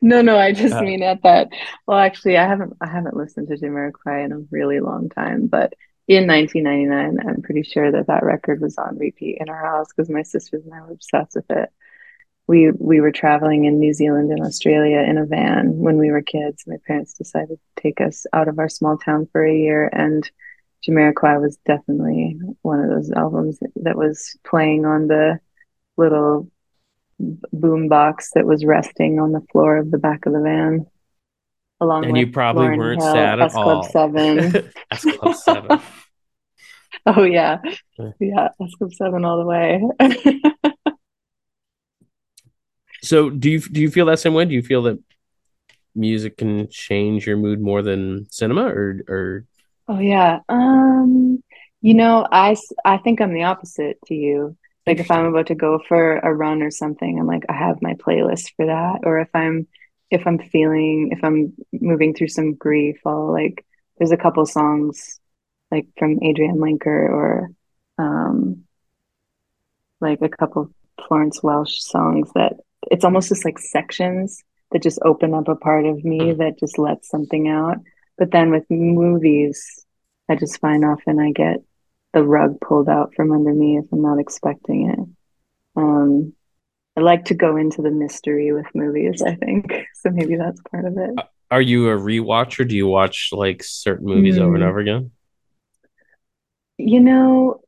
no, 0.00 0.22
no, 0.22 0.38
I 0.38 0.52
just 0.52 0.74
uh, 0.74 0.82
mean 0.82 1.02
at 1.02 1.22
that. 1.22 1.48
Well, 1.86 1.98
actually, 1.98 2.38
I 2.38 2.46
haven't, 2.46 2.74
I 2.80 2.86
haven't 2.86 3.16
listened 3.16 3.48
to 3.48 3.56
Jamiroquai 3.56 4.24
in 4.24 4.32
a 4.32 4.38
really 4.50 4.80
long 4.80 5.08
time, 5.08 5.46
but 5.46 5.74
in 6.08 6.26
1999, 6.26 7.28
I'm 7.28 7.42
pretty 7.42 7.62
sure 7.62 7.92
that 7.92 8.08
that 8.08 8.24
record 8.24 8.60
was 8.60 8.76
on 8.78 8.98
repeat 8.98 9.38
in 9.40 9.48
our 9.48 9.64
house 9.64 9.88
because 9.94 10.10
my 10.10 10.22
sisters 10.22 10.64
and 10.64 10.74
I 10.74 10.80
were 10.80 10.92
obsessed 10.92 11.36
with 11.36 11.50
it. 11.50 11.70
We 12.46 12.72
we 12.72 13.00
were 13.00 13.12
traveling 13.12 13.64
in 13.64 13.78
New 13.78 13.92
Zealand 13.94 14.32
and 14.32 14.42
Australia 14.42 14.98
in 14.98 15.18
a 15.18 15.26
van 15.26 15.76
when 15.76 15.98
we 15.98 16.10
were 16.10 16.22
kids. 16.22 16.64
My 16.66 16.78
parents 16.84 17.12
decided 17.12 17.58
to 17.58 17.82
take 17.82 18.00
us 18.00 18.26
out 18.32 18.48
of 18.48 18.58
our 18.58 18.68
small 18.68 18.98
town 18.98 19.28
for 19.30 19.44
a 19.44 19.54
year, 19.54 19.88
and 19.92 20.28
Jamiroquai 20.84 21.40
was 21.40 21.58
definitely 21.58 22.40
one 22.62 22.80
of 22.80 22.90
those 22.90 23.12
albums 23.12 23.60
that 23.76 23.96
was 23.96 24.36
playing 24.44 24.86
on 24.86 25.06
the 25.06 25.38
little 25.96 26.50
boom 27.52 27.88
box 27.88 28.30
that 28.34 28.46
was 28.46 28.64
resting 28.64 29.20
on 29.20 29.32
the 29.32 29.44
floor 29.52 29.76
of 29.76 29.90
the 29.90 29.98
back 29.98 30.26
of 30.26 30.32
the 30.32 30.40
van. 30.40 30.86
Along 31.80 32.04
and 32.04 32.16
you 32.16 32.30
probably 32.30 32.66
Lauryn 32.66 32.78
weren't 32.78 33.02
Hill, 33.02 33.12
sad 33.12 33.40
at 33.40 33.46
S 33.46 33.52
Club 33.52 33.66
all. 33.66 33.82
Seven. 33.84 34.70
S 34.90 35.02
Club 35.02 35.34
Seven. 35.34 35.80
oh 37.06 37.22
yeah, 37.22 37.58
yeah, 38.18 38.48
S 38.62 38.74
Club 38.76 38.92
Seven 38.92 39.24
all 39.24 39.38
the 39.38 39.46
way. 39.46 39.82
so 43.02 43.30
do 43.30 43.50
you 43.50 43.60
do 43.60 43.80
you 43.80 43.90
feel 43.90 44.06
that 44.06 44.18
same 44.18 44.34
way? 44.34 44.44
Do 44.44 44.52
you 44.54 44.62
feel 44.62 44.82
that 44.82 45.02
music 45.94 46.36
can 46.36 46.68
change 46.68 47.26
your 47.26 47.38
mood 47.38 47.60
more 47.60 47.80
than 47.80 48.26
cinema, 48.30 48.66
or 48.66 49.00
or? 49.08 49.44
Oh 49.88 50.00
yeah, 50.00 50.40
um, 50.50 51.42
you 51.80 51.94
know, 51.94 52.26
I 52.30 52.56
I 52.84 52.98
think 52.98 53.22
I'm 53.22 53.32
the 53.32 53.44
opposite 53.44 53.98
to 54.06 54.14
you 54.14 54.56
like 54.86 54.98
if 54.98 55.10
i'm 55.10 55.26
about 55.26 55.46
to 55.46 55.54
go 55.54 55.80
for 55.88 56.18
a 56.18 56.32
run 56.34 56.62
or 56.62 56.70
something 56.70 57.18
i'm 57.18 57.26
like 57.26 57.44
i 57.48 57.52
have 57.52 57.82
my 57.82 57.94
playlist 57.94 58.54
for 58.56 58.66
that. 58.66 59.00
Or 59.04 59.20
if 59.20 59.28
i'm 59.34 59.66
if 60.10 60.26
i'm 60.26 60.38
feeling 60.38 61.10
if 61.12 61.22
i'm 61.22 61.52
moving 61.72 62.14
through 62.14 62.28
some 62.28 62.54
grief 62.54 62.98
i'll 63.06 63.32
like 63.32 63.64
there's 63.98 64.12
a 64.12 64.16
couple 64.16 64.44
songs 64.46 65.20
like 65.70 65.86
from 65.98 66.18
Adrianne 66.20 66.56
Lenker 66.56 67.08
or 67.08 67.50
um 67.98 68.64
like 70.00 70.20
a 70.22 70.28
couple 70.28 70.70
florence 71.06 71.42
welch 71.42 71.80
songs 71.80 72.30
that 72.34 72.54
it's 72.90 73.04
almost 73.04 73.28
just 73.28 73.44
like 73.44 73.58
sections 73.58 74.42
that 74.72 74.82
just 74.82 74.98
open 75.04 75.34
up 75.34 75.48
a 75.48 75.56
part 75.56 75.84
of 75.84 76.04
me 76.04 76.32
that 76.32 76.58
just 76.58 76.78
lets 76.78 77.08
something 77.08 77.48
out. 77.48 77.78
But 78.16 78.30
then 78.30 78.50
with 78.50 78.64
movies 78.70 79.84
i 80.28 80.36
just 80.36 80.60
find 80.60 80.84
often 80.84 81.18
i 81.18 81.32
get 81.32 81.62
the 82.12 82.24
rug 82.24 82.60
pulled 82.60 82.88
out 82.88 83.14
from 83.14 83.32
under 83.32 83.52
me 83.52 83.78
if 83.78 83.84
I'm 83.92 84.02
not 84.02 84.18
expecting 84.18 84.90
it. 84.90 85.80
Um, 85.80 86.34
I 86.96 87.00
like 87.00 87.26
to 87.26 87.34
go 87.34 87.56
into 87.56 87.82
the 87.82 87.90
mystery 87.90 88.52
with 88.52 88.66
movies, 88.74 89.22
I 89.22 89.34
think. 89.34 89.72
So 89.94 90.10
maybe 90.10 90.36
that's 90.36 90.60
part 90.70 90.86
of 90.86 90.96
it. 90.96 91.10
Are 91.50 91.60
you 91.60 91.90
a 91.90 91.96
rewatcher? 91.96 92.66
Do 92.66 92.74
you 92.74 92.86
watch 92.86 93.28
like 93.32 93.62
certain 93.62 94.06
movies 94.06 94.36
mm. 94.36 94.40
over 94.40 94.54
and 94.54 94.62
hmm. 94.62 94.68
over 94.70 94.78
again? 94.78 95.10
You 96.78 97.00
know, 97.00 97.60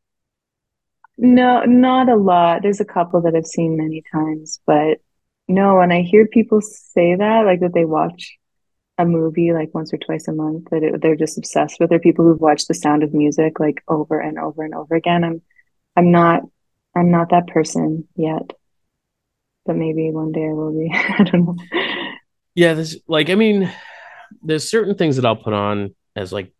no, 1.18 1.64
not 1.64 2.08
a 2.08 2.16
lot. 2.16 2.62
There's 2.62 2.80
a 2.80 2.86
couple 2.86 3.20
that 3.22 3.34
I've 3.34 3.46
seen 3.46 3.76
many 3.76 4.02
times, 4.10 4.60
but 4.66 4.98
no, 5.46 5.76
when 5.76 5.92
I 5.92 6.00
hear 6.00 6.26
people 6.26 6.62
say 6.62 7.14
that, 7.16 7.44
like 7.44 7.60
that 7.60 7.74
they 7.74 7.84
watch 7.84 8.38
a 9.02 9.06
movie 9.06 9.52
like 9.52 9.74
once 9.74 9.92
or 9.92 9.98
twice 9.98 10.28
a 10.28 10.32
month 10.32 10.68
that 10.70 10.82
it, 10.82 11.02
they're 11.02 11.16
just 11.16 11.36
obsessed 11.36 11.78
with. 11.78 11.92
Are 11.92 11.98
people 11.98 12.24
who've 12.24 12.40
watched 12.40 12.68
The 12.68 12.74
Sound 12.74 13.02
of 13.02 13.12
Music 13.12 13.60
like 13.60 13.82
over 13.88 14.18
and 14.18 14.38
over 14.38 14.62
and 14.62 14.74
over 14.74 14.94
again. 14.94 15.24
I'm, 15.24 15.42
I'm 15.96 16.10
not, 16.10 16.42
I'm 16.96 17.10
not 17.10 17.30
that 17.30 17.48
person 17.48 18.08
yet, 18.16 18.52
but 19.66 19.76
maybe 19.76 20.10
one 20.10 20.32
day 20.32 20.48
I 20.48 20.52
will 20.52 20.72
be. 20.72 20.90
I 20.94 21.24
don't 21.24 21.44
know. 21.44 21.56
Yeah, 22.54 22.74
there's 22.74 22.96
like, 23.06 23.30
I 23.30 23.34
mean, 23.34 23.70
there's 24.42 24.68
certain 24.68 24.94
things 24.94 25.16
that 25.16 25.24
I'll 25.24 25.36
put 25.36 25.52
on 25.52 25.94
as 26.14 26.32
like 26.32 26.52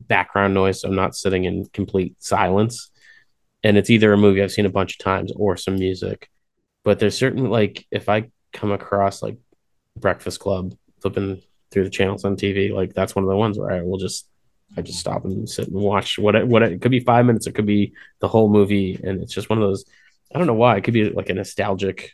background 0.00 0.54
noise. 0.54 0.80
So 0.80 0.88
I'm 0.88 0.94
not 0.94 1.14
sitting 1.14 1.44
in 1.44 1.66
complete 1.72 2.16
silence. 2.18 2.90
And 3.62 3.76
it's 3.76 3.90
either 3.90 4.12
a 4.12 4.18
movie 4.18 4.42
I've 4.42 4.52
seen 4.52 4.66
a 4.66 4.70
bunch 4.70 4.94
of 4.94 4.98
times 4.98 5.32
or 5.36 5.56
some 5.56 5.76
music. 5.76 6.28
But 6.84 6.98
there's 6.98 7.16
certain 7.16 7.48
like 7.48 7.86
if 7.90 8.08
I 8.08 8.30
come 8.52 8.72
across 8.72 9.22
like 9.22 9.38
Breakfast 9.96 10.40
Club 10.40 10.74
flipping 11.00 11.42
through 11.72 11.84
the 11.84 11.90
channels 11.90 12.24
on 12.24 12.36
TV, 12.36 12.72
like 12.72 12.94
that's 12.94 13.14
one 13.14 13.24
of 13.24 13.30
the 13.30 13.36
ones 13.36 13.58
where 13.58 13.70
I 13.70 13.82
will 13.82 13.98
just 13.98 14.28
I 14.76 14.82
just 14.82 15.00
stop 15.00 15.24
and 15.24 15.48
sit 15.48 15.68
and 15.68 15.76
watch 15.76 16.18
what 16.18 16.34
it, 16.34 16.46
what 16.46 16.62
it, 16.62 16.72
it 16.72 16.82
could 16.82 16.90
be 16.90 17.00
five 17.00 17.26
minutes, 17.26 17.46
it 17.46 17.54
could 17.54 17.66
be 17.66 17.92
the 18.20 18.28
whole 18.28 18.48
movie, 18.48 18.98
and 19.02 19.22
it's 19.22 19.34
just 19.34 19.50
one 19.50 19.58
of 19.58 19.68
those. 19.68 19.84
I 20.34 20.38
don't 20.38 20.46
know 20.46 20.54
why 20.54 20.76
it 20.76 20.84
could 20.84 20.94
be 20.94 21.10
like 21.10 21.28
a 21.28 21.34
nostalgic 21.34 22.12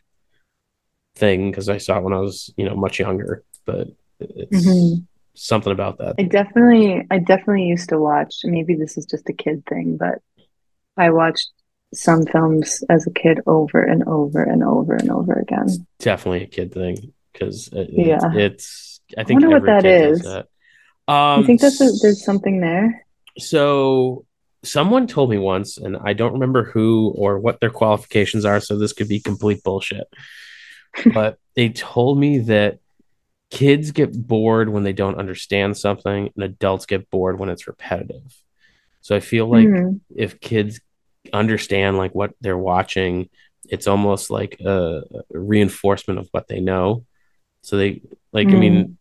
thing 1.16 1.51
because 1.51 1.68
I 1.68 1.79
saw 1.79 1.99
it 1.99 2.05
when 2.05 2.14
I 2.14 2.18
was 2.18 2.53
you 2.57 2.64
know 2.64 2.77
much 2.77 2.99
younger, 2.99 3.44
but 3.64 3.88
it's 4.21 4.66
mm-hmm. 4.66 5.03
something 5.35 5.73
about 5.73 5.99
that. 5.99 6.16
I 6.18 6.23
definitely 6.23 7.07
I 7.11 7.18
definitely 7.18 7.64
used 7.64 7.90
to 7.90 7.99
watch. 7.99 8.40
Maybe 8.44 8.75
this 8.75 8.97
is 8.99 9.07
just 9.07 9.29
a 9.29 9.33
kid 9.33 9.64
thing, 9.66 9.97
but 9.97 10.18
I 10.97 11.11
watched 11.11 11.51
some 11.94 12.27
films 12.27 12.83
as 12.90 13.07
a 13.07 13.11
kid 13.11 13.40
over 13.47 13.83
and 13.83 14.05
over 14.05 14.42
and 14.42 14.62
over 14.62 14.94
and 14.94 15.11
over 15.11 15.35
again. 15.35 15.87
Definitely 15.99 16.44
a 16.44 16.49
kid 16.49 16.73
thing 16.75 17.12
because 17.33 17.68
it, 17.73 17.90
yeah, 17.92 18.33
it's. 18.35 18.88
I 19.16 19.25
think 19.25 19.42
I 19.42 19.47
wonder 19.47 19.51
what 19.51 19.66
that 19.66 19.87
is. 19.87 20.23
That. 20.23 20.47
Um, 21.07 21.40
you 21.40 21.47
think 21.47 21.61
that 21.61 21.99
there's 22.03 22.25
something 22.25 22.61
there? 22.61 23.07
So 23.38 24.27
someone 24.64 25.07
told 25.07 25.31
me 25.31 25.38
once, 25.38 25.79
and 25.79 25.97
I 25.97 26.12
don't 26.12 26.35
remember 26.35 26.64
who 26.64 27.12
or 27.16 27.38
what 27.38 27.61
their 27.61 27.71
qualifications 27.71 28.44
are, 28.44 28.61
so 28.61 28.77
this 28.77 28.92
could 28.92 29.09
be 29.09 29.21
complete 29.21 29.62
bullshit. 29.62 30.07
but 31.14 31.38
they 31.55 31.68
told 31.71 32.18
me 32.18 32.38
that 32.40 32.79
kids 33.51 33.92
get 33.92 34.12
bored 34.12 34.68
when 34.68 34.83
they 34.83 34.92
don't 34.92 35.18
understand 35.18 35.77
something, 35.77 36.31
and 36.35 36.44
adults 36.44 36.87
get 36.87 37.11
bored 37.11 37.38
when 37.38 37.49
it's 37.49 37.66
repetitive. 37.66 38.35
So 39.01 39.16
I 39.16 39.21
feel 39.21 39.47
like 39.47 39.66
Mm, 39.66 40.01
if 40.14 40.40
kids 40.40 40.81
understand 41.33 41.97
like 41.97 42.14
what 42.14 42.33
they're 42.40 42.59
watching, 42.59 43.29
it's 43.68 43.87
almost 43.87 44.31
like 44.31 44.61
a 44.61 45.03
reinforcement 45.31 46.18
of 46.21 46.29
what 46.33 46.49
they 46.49 46.61
know. 46.61 47.05
So 47.62 47.77
they 47.77 48.03
like, 48.33 48.49
I 48.49 48.57
mean, 48.57 48.75
mm, 48.75 48.97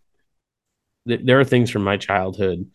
th- 1.07 1.21
there 1.23 1.39
are 1.39 1.45
things 1.45 1.69
from 1.69 1.83
my 1.83 1.97
childhood 1.97 2.69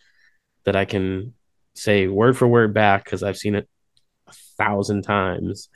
that 0.64 0.76
I 0.76 0.84
can 0.86 1.34
say 1.74 2.08
word 2.08 2.36
for 2.38 2.48
word 2.48 2.74
back 2.74 3.04
because 3.04 3.22
I've 3.22 3.38
seen 3.38 3.54
it 3.56 3.68
a 4.28 4.34
thousand 4.58 5.02
times, 5.02 5.68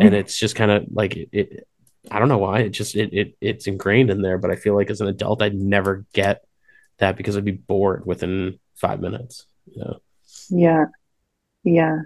and 0.00 0.14
hmm 0.14 0.14
it's 0.14 0.38
just 0.38 0.56
kind 0.56 0.70
of 0.70 0.86
like 0.92 1.16
it, 1.16 1.28
it. 1.32 1.68
I 2.10 2.18
don't 2.20 2.28
know 2.28 2.38
why 2.38 2.60
it 2.60 2.70
just 2.70 2.96
it, 2.96 3.12
it 3.14 3.36
it's 3.40 3.66
ingrained 3.66 4.10
in 4.10 4.22
there, 4.22 4.38
but 4.38 4.50
I 4.50 4.56
feel 4.56 4.74
like 4.76 4.90
as 4.90 5.00
an 5.00 5.08
adult 5.08 5.42
I'd 5.42 5.54
never 5.54 6.06
get 6.14 6.44
that 6.98 7.16
because 7.16 7.36
I'd 7.36 7.44
be 7.44 7.52
bored 7.52 8.06
within 8.06 8.58
five 8.76 9.00
minutes. 9.00 9.46
You 9.66 9.82
know? 9.84 10.00
Yeah, 10.48 10.86
yeah. 11.64 12.00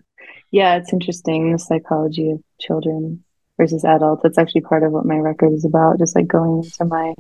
Yeah, 0.53 0.77
it's 0.77 0.93
interesting, 0.93 1.53
the 1.53 1.59
psychology 1.59 2.31
of 2.33 2.43
children 2.61 3.25
versus 3.59 3.85
adults. 3.85 4.23
That's 4.23 4.39
actually 4.39 4.63
part 4.63 4.85
of 4.85 4.93
what 4.93 5.07
my 5.07 5.17
record 5.19 5.53
is 5.55 5.65
about, 5.67 5.99
just 5.99 6.17
like 6.17 6.29
going 6.29 6.65
into 6.65 6.87
my 6.87 7.15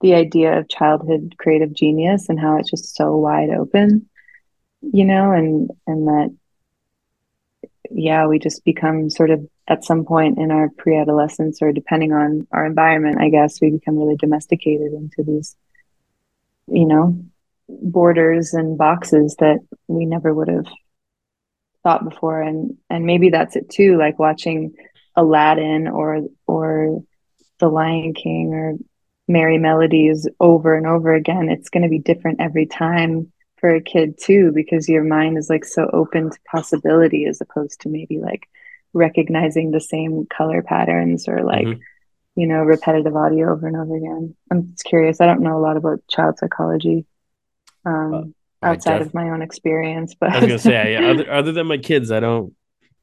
the 0.00 0.14
idea 0.14 0.58
of 0.58 0.68
childhood 0.68 1.34
creative 1.38 1.72
genius 1.72 2.28
and 2.28 2.38
how 2.38 2.58
it's 2.58 2.70
just 2.70 2.94
so 2.96 3.16
wide 3.16 3.50
open, 3.50 4.08
you 4.80 5.04
know, 5.04 5.32
and 5.32 5.70
and 5.86 6.06
that 6.08 6.36
yeah, 7.90 8.26
we 8.26 8.38
just 8.38 8.64
become 8.64 9.10
sort 9.10 9.30
of 9.30 9.46
at 9.68 9.84
some 9.84 10.04
point 10.04 10.38
in 10.38 10.50
our 10.50 10.68
pre-adolescence 10.76 11.60
or 11.60 11.72
depending 11.72 12.12
on 12.12 12.46
our 12.52 12.64
environment, 12.64 13.20
I 13.20 13.30
guess, 13.30 13.60
we 13.60 13.70
become 13.70 13.96
really 13.96 14.16
domesticated 14.16 14.92
into 14.92 15.22
these, 15.24 15.56
you 16.68 16.86
know, 16.86 17.20
borders 17.68 18.54
and 18.54 18.78
boxes 18.78 19.36
that 19.40 19.58
we 19.88 20.06
never 20.06 20.32
would 20.32 20.48
have 20.48 20.66
thought 21.82 22.08
before. 22.08 22.42
And 22.42 22.76
and 22.90 23.06
maybe 23.06 23.30
that's 23.30 23.56
it 23.56 23.70
too, 23.70 23.96
like 23.96 24.18
watching 24.18 24.74
Aladdin 25.16 25.88
or 25.88 26.22
or 26.46 27.02
The 27.58 27.68
Lion 27.68 28.14
King 28.14 28.54
or 28.54 28.74
Merrie 29.28 29.60
Melodies 29.60 30.28
over 30.40 30.74
and 30.74 30.86
over 30.86 31.14
again. 31.14 31.48
It's 31.48 31.68
going 31.68 31.82
to 31.82 31.88
be 31.88 31.98
different 31.98 32.40
every 32.40 32.66
time 32.66 33.32
for 33.58 33.74
a 33.74 33.80
kid 33.80 34.18
too, 34.20 34.52
because 34.54 34.88
your 34.88 35.04
mind 35.04 35.38
is 35.38 35.48
like 35.48 35.64
so 35.64 35.88
open 35.92 36.30
to 36.30 36.38
possibility 36.50 37.24
as 37.24 37.40
opposed 37.40 37.80
to 37.80 37.88
maybe 37.88 38.18
like 38.18 38.48
recognizing 38.92 39.70
the 39.70 39.80
same 39.80 40.26
color 40.26 40.62
patterns 40.62 41.26
or 41.28 41.42
like, 41.42 41.66
mm-hmm. 41.66 41.80
you 42.40 42.46
know, 42.46 42.62
repetitive 42.62 43.16
audio 43.16 43.52
over 43.52 43.66
and 43.66 43.76
over 43.76 43.96
again. 43.96 44.34
I'm 44.50 44.70
just 44.70 44.84
curious. 44.84 45.20
I 45.20 45.26
don't 45.26 45.42
know 45.42 45.56
a 45.56 45.60
lot 45.60 45.76
about 45.76 46.06
child 46.08 46.38
psychology 46.38 47.06
uh, 47.86 47.90
um, 47.90 48.34
I 48.62 48.70
outside 48.70 48.98
def 48.98 49.08
of 49.08 49.14
my 49.14 49.30
own 49.30 49.42
experience, 49.42 50.14
but 50.14 50.30
I 50.30 50.40
was 50.40 50.46
gonna 50.46 50.58
say 50.58 50.92
yeah. 50.92 51.06
Other 51.10 51.30
other 51.30 51.52
than 51.52 51.66
my 51.66 51.78
kids, 51.78 52.10
I 52.10 52.20
don't 52.20 52.54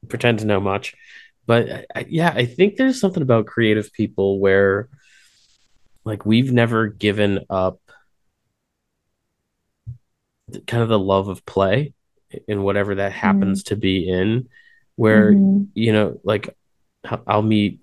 pretend 0.08 0.40
to 0.40 0.44
know 0.44 0.60
much, 0.60 0.94
but 1.46 1.86
I, 1.94 2.06
yeah, 2.08 2.32
I 2.34 2.44
think 2.44 2.76
there's 2.76 3.00
something 3.00 3.22
about 3.22 3.46
creative 3.46 3.92
people 3.92 4.38
where 4.40 4.88
like 6.04 6.26
we've 6.26 6.52
never 6.52 6.88
given 6.88 7.40
up 7.48 7.80
kind 10.66 10.82
of 10.82 10.88
the 10.88 10.98
love 10.98 11.28
of 11.28 11.44
play 11.46 11.94
in 12.48 12.62
whatever 12.62 12.96
that 12.96 13.12
mm, 13.12 13.16
happens 13.16 13.64
to 13.64 13.76
be 13.76 14.08
in 14.08 14.48
where 14.96 15.32
hmm 15.32 15.62
you 15.74 15.92
know 15.92 16.20
like 16.22 16.54
i'll 17.26 17.42
meet 17.42 17.80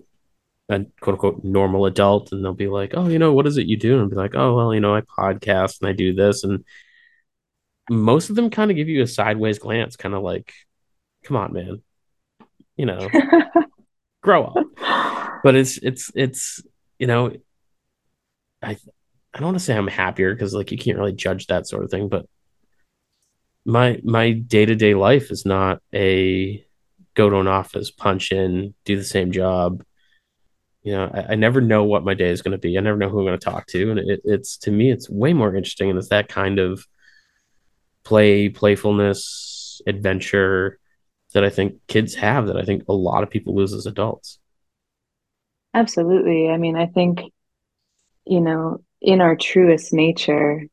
a 0.68 0.84
quote 1.00 1.14
unquote 1.14 1.44
normal 1.44 1.86
adult 1.86 2.32
and 2.32 2.44
they'll 2.44 2.54
be 2.54 2.68
like 2.68 2.92
oh 2.94 3.08
you 3.08 3.18
know 3.18 3.32
what 3.32 3.46
is 3.46 3.56
it 3.56 3.66
you 3.66 3.76
do? 3.76 3.94
And 3.94 4.02
I'll 4.02 4.08
be 4.08 4.16
like 4.16 4.34
oh 4.34 4.54
well 4.56 4.74
you 4.74 4.80
know 4.80 4.94
i 4.94 5.00
podcast 5.02 5.80
and 5.80 5.88
i 5.88 5.92
do 5.92 6.14
this. 6.14 6.44
And 6.44 6.64
most 7.90 8.30
of 8.30 8.36
them 8.36 8.50
kind 8.50 8.70
of 8.70 8.76
give 8.76 8.88
you 8.88 9.02
a 9.02 9.06
sideways 9.06 9.58
glance 9.58 9.96
kind 9.96 10.14
of 10.14 10.22
like 10.22 10.52
come 11.24 11.36
on 11.36 11.52
man. 11.52 11.82
You 12.76 12.86
know 12.86 13.08
grow 14.22 14.44
up. 14.44 15.40
But 15.42 15.56
it's 15.56 15.78
it's 15.78 16.10
it's 16.14 16.62
you 16.98 17.06
know 17.06 17.32
i 18.62 18.76
i 19.34 19.38
don't 19.38 19.46
want 19.46 19.58
to 19.58 19.64
say 19.64 19.76
i'm 19.76 19.86
happier 19.86 20.34
because 20.34 20.54
like 20.54 20.70
you 20.70 20.78
can't 20.78 20.98
really 20.98 21.12
judge 21.12 21.46
that 21.46 21.66
sort 21.66 21.84
of 21.84 21.90
thing 21.90 22.08
but 22.08 22.26
my 23.64 24.00
my 24.02 24.32
day-to-day 24.32 24.94
life 24.94 25.30
is 25.30 25.46
not 25.46 25.80
a 25.94 26.64
go 27.14 27.30
to 27.30 27.36
an 27.36 27.46
office 27.46 27.90
punch 27.90 28.32
in 28.32 28.74
do 28.84 28.96
the 28.96 29.04
same 29.04 29.30
job. 29.30 29.84
You 30.82 30.94
know 30.94 31.10
I, 31.14 31.32
I 31.32 31.34
never 31.36 31.60
know 31.60 31.84
what 31.84 32.04
my 32.04 32.14
day 32.14 32.30
is 32.30 32.42
going 32.42 32.52
to 32.52 32.58
be. 32.58 32.76
I 32.76 32.80
never 32.80 32.96
know 32.96 33.08
who 33.08 33.20
i'm 33.20 33.26
going 33.26 33.38
to 33.38 33.44
talk 33.44 33.66
to 33.68 33.90
and 33.90 34.00
it, 34.00 34.20
it's 34.24 34.56
to 34.58 34.70
me 34.70 34.90
it's 34.90 35.08
way 35.08 35.32
more 35.32 35.54
interesting 35.54 35.90
and 35.90 35.98
it's 35.98 36.08
that 36.08 36.28
kind 36.28 36.58
of 36.58 36.84
play 38.04 38.48
playfulness 38.48 39.80
adventure 39.86 40.80
that 41.34 41.44
i 41.44 41.50
think 41.50 41.74
kids 41.86 42.14
have 42.16 42.48
that 42.48 42.56
i 42.56 42.62
think 42.62 42.82
a 42.88 42.92
lot 42.92 43.22
of 43.22 43.30
people 43.30 43.54
lose 43.54 43.72
as 43.72 43.86
adults. 43.86 44.40
Absolutely. 45.74 46.50
I 46.50 46.58
mean, 46.58 46.76
I 46.76 46.86
think, 46.86 47.20
you 48.26 48.40
know, 48.40 48.82
in 49.00 49.20
our 49.20 49.36
truest 49.36 49.92
nature, 49.92 50.66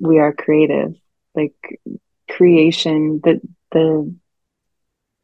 we 0.00 0.18
are 0.18 0.32
creative. 0.32 0.94
Like 1.34 1.54
creation, 2.28 3.20
the 3.22 3.40
the 3.70 4.14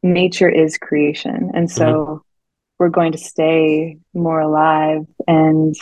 nature 0.01 0.49
is 0.49 0.77
creation. 0.77 1.51
And 1.53 1.67
mm-hmm. 1.67 1.77
so 1.77 2.23
we're 2.77 2.89
going 2.89 3.11
to 3.11 3.17
stay 3.17 3.97
more 4.13 4.39
alive 4.39 5.05
and 5.27 5.75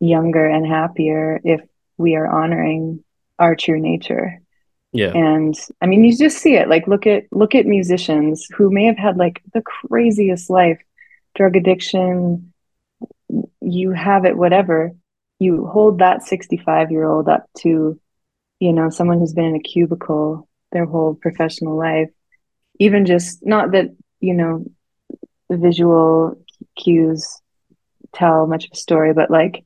younger 0.00 0.46
and 0.46 0.66
happier 0.66 1.40
if 1.44 1.60
we 1.98 2.16
are 2.16 2.26
honoring 2.26 3.04
our 3.38 3.54
true 3.54 3.80
nature. 3.80 4.40
yeah 4.92 5.12
And 5.12 5.54
I 5.82 5.86
mean, 5.86 6.04
you 6.04 6.16
just 6.16 6.38
see 6.38 6.54
it. 6.54 6.68
Like 6.68 6.86
look 6.86 7.06
at 7.06 7.24
look 7.30 7.54
at 7.54 7.66
musicians 7.66 8.46
who 8.56 8.70
may 8.70 8.84
have 8.86 8.98
had 8.98 9.16
like 9.16 9.42
the 9.52 9.62
craziest 9.62 10.48
life, 10.50 10.80
drug 11.34 11.56
addiction, 11.56 12.53
you 13.64 13.92
have 13.92 14.24
it, 14.24 14.36
whatever. 14.36 14.92
You 15.38 15.66
hold 15.66 15.98
that 15.98 16.22
65 16.22 16.90
year 16.90 17.04
old 17.04 17.28
up 17.28 17.46
to, 17.58 18.00
you 18.60 18.72
know, 18.72 18.90
someone 18.90 19.18
who's 19.18 19.32
been 19.32 19.46
in 19.46 19.56
a 19.56 19.60
cubicle 19.60 20.48
their 20.72 20.84
whole 20.84 21.14
professional 21.14 21.76
life. 21.76 22.10
Even 22.78 23.06
just 23.06 23.44
not 23.46 23.72
that, 23.72 23.86
you 24.20 24.34
know, 24.34 24.66
the 25.48 25.56
visual 25.56 26.44
cues 26.76 27.40
tell 28.14 28.46
much 28.46 28.64
of 28.66 28.70
a 28.72 28.76
story, 28.76 29.12
but 29.14 29.30
like, 29.30 29.64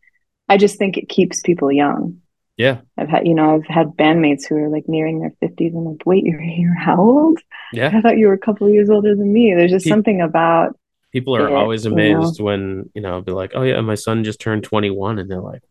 I 0.48 0.56
just 0.56 0.78
think 0.78 0.96
it 0.96 1.08
keeps 1.08 1.40
people 1.40 1.72
young. 1.72 2.20
yeah 2.56 2.80
I've 2.96 3.08
had, 3.08 3.26
you 3.26 3.34
know, 3.34 3.56
I've 3.56 3.66
had 3.66 3.96
bandmates 3.96 4.46
who 4.46 4.56
are 4.56 4.68
like 4.68 4.88
nearing 4.88 5.20
their 5.20 5.32
50s 5.42 5.74
and 5.74 5.84
like, 5.84 6.06
wait, 6.06 6.24
you're, 6.24 6.40
you're 6.60 6.74
how 6.74 7.00
old? 7.00 7.40
yeah 7.72 7.90
I 7.94 8.00
thought 8.00 8.18
you 8.18 8.28
were 8.28 8.34
a 8.34 8.38
couple 8.38 8.68
years 8.70 8.90
older 8.90 9.14
than 9.14 9.32
me. 9.32 9.54
There's 9.54 9.70
just 9.70 9.88
something 9.88 10.20
about 10.20 10.77
people 11.12 11.34
are 11.36 11.48
always 11.56 11.84
amazed 11.86 12.40
when 12.40 12.90
you 12.94 13.02
know 13.02 13.12
I'll 13.14 13.22
be 13.22 13.32
like 13.32 13.52
oh 13.54 13.62
yeah 13.62 13.80
my 13.80 13.94
son 13.94 14.24
just 14.24 14.40
turned 14.40 14.64
21 14.64 15.18
and 15.18 15.30
they're 15.30 15.40
like 15.40 15.62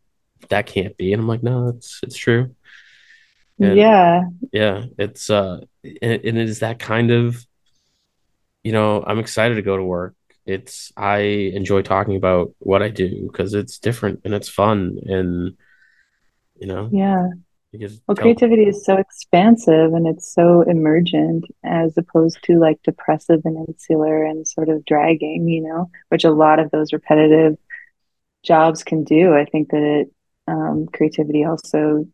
that 0.49 0.67
can't 0.67 0.95
be 0.97 1.13
and 1.13 1.21
i'm 1.21 1.27
like 1.27 1.43
no 1.43 1.69
it's 1.69 1.99
it's 2.03 2.15
true 2.15 2.55
and 3.59 3.77
Yeah. 3.77 4.23
yeah 4.51 4.85
it's 4.97 5.29
uh 5.29 5.61
and, 5.83 6.21
and 6.25 6.37
it 6.37 6.49
is 6.49 6.59
that 6.59 6.79
kind 6.79 7.11
of 7.11 7.45
you 8.63 8.71
know 8.71 9.03
i'm 9.05 9.19
excited 9.19 9.55
to 9.55 9.61
go 9.61 9.77
to 9.77 9.83
work 9.83 10.15
it's 10.45 10.91
i 10.95 11.19
enjoy 11.19 11.81
talking 11.81 12.15
about 12.15 12.53
what 12.59 12.81
i 12.83 12.89
do 12.89 13.27
because 13.27 13.53
it's 13.53 13.79
different 13.79 14.21
and 14.23 14.33
it's 14.33 14.49
fun 14.49 14.97
and 15.05 15.57
you 16.59 16.67
know 16.67 16.89
Yeah. 16.91 17.29
Just 17.75 18.01
Well, 18.07 18.17
creativity 18.17 18.63
is 18.63 18.85
so 18.85 18.97
expansive 18.97 19.93
and 19.93 20.07
it's 20.07 20.33
so 20.33 20.61
emergent 20.61 21.45
as 21.63 21.97
opposed 21.97 22.41
to 22.43 22.59
like 22.59 22.81
depressive 22.83 23.41
and 23.45 23.67
insular 23.67 24.23
and 24.23 24.47
sort 24.47 24.69
of 24.69 24.85
dragging, 24.85 25.47
you 25.47 25.61
know, 25.61 25.89
which 26.09 26.23
a 26.23 26.31
lot 26.31 26.59
of 26.59 26.71
those 26.71 26.93
repetitive 26.93 27.57
jobs 28.43 28.83
can 28.83 29.03
do. 29.03 29.33
I 29.33 29.45
think 29.45 29.69
that 29.71 29.83
it, 29.83 30.11
um, 30.47 30.87
creativity 30.93 31.43
also, 31.45 32.05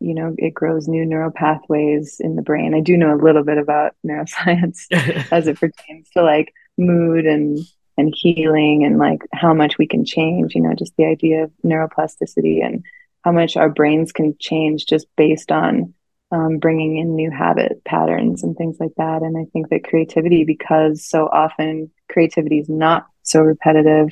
you 0.00 0.14
know, 0.14 0.34
it 0.38 0.54
grows 0.54 0.88
new 0.88 1.04
neural 1.06 1.30
pathways 1.30 2.18
in 2.20 2.36
the 2.36 2.42
brain. 2.42 2.74
I 2.74 2.80
do 2.80 2.96
know 2.96 3.14
a 3.14 3.22
little 3.22 3.44
bit 3.44 3.58
about 3.58 3.94
neuroscience 4.06 4.86
as 5.32 5.48
it 5.48 5.58
pertains 5.58 6.08
to 6.14 6.22
like 6.22 6.52
mood 6.76 7.26
and 7.26 7.58
and 7.96 8.14
healing 8.16 8.84
and 8.84 8.98
like 8.98 9.22
how 9.32 9.52
much 9.52 9.76
we 9.76 9.86
can 9.86 10.04
change, 10.04 10.54
you 10.54 10.60
know, 10.60 10.72
just 10.78 10.92
the 10.96 11.04
idea 11.04 11.44
of 11.44 11.52
neuroplasticity 11.64 12.64
and 12.64 12.84
how 13.22 13.32
much 13.32 13.56
our 13.56 13.68
brains 13.68 14.12
can 14.12 14.34
change 14.38 14.86
just 14.86 15.06
based 15.16 15.50
on 15.50 15.94
um, 16.30 16.58
bringing 16.58 16.98
in 16.98 17.14
new 17.14 17.30
habit 17.30 17.82
patterns 17.84 18.42
and 18.42 18.56
things 18.56 18.76
like 18.78 18.92
that. 18.96 19.22
And 19.22 19.36
I 19.36 19.44
think 19.52 19.70
that 19.70 19.84
creativity, 19.84 20.44
because 20.44 21.04
so 21.04 21.26
often 21.26 21.90
creativity 22.10 22.58
is 22.58 22.68
not 22.68 23.06
so 23.22 23.40
repetitive, 23.40 24.10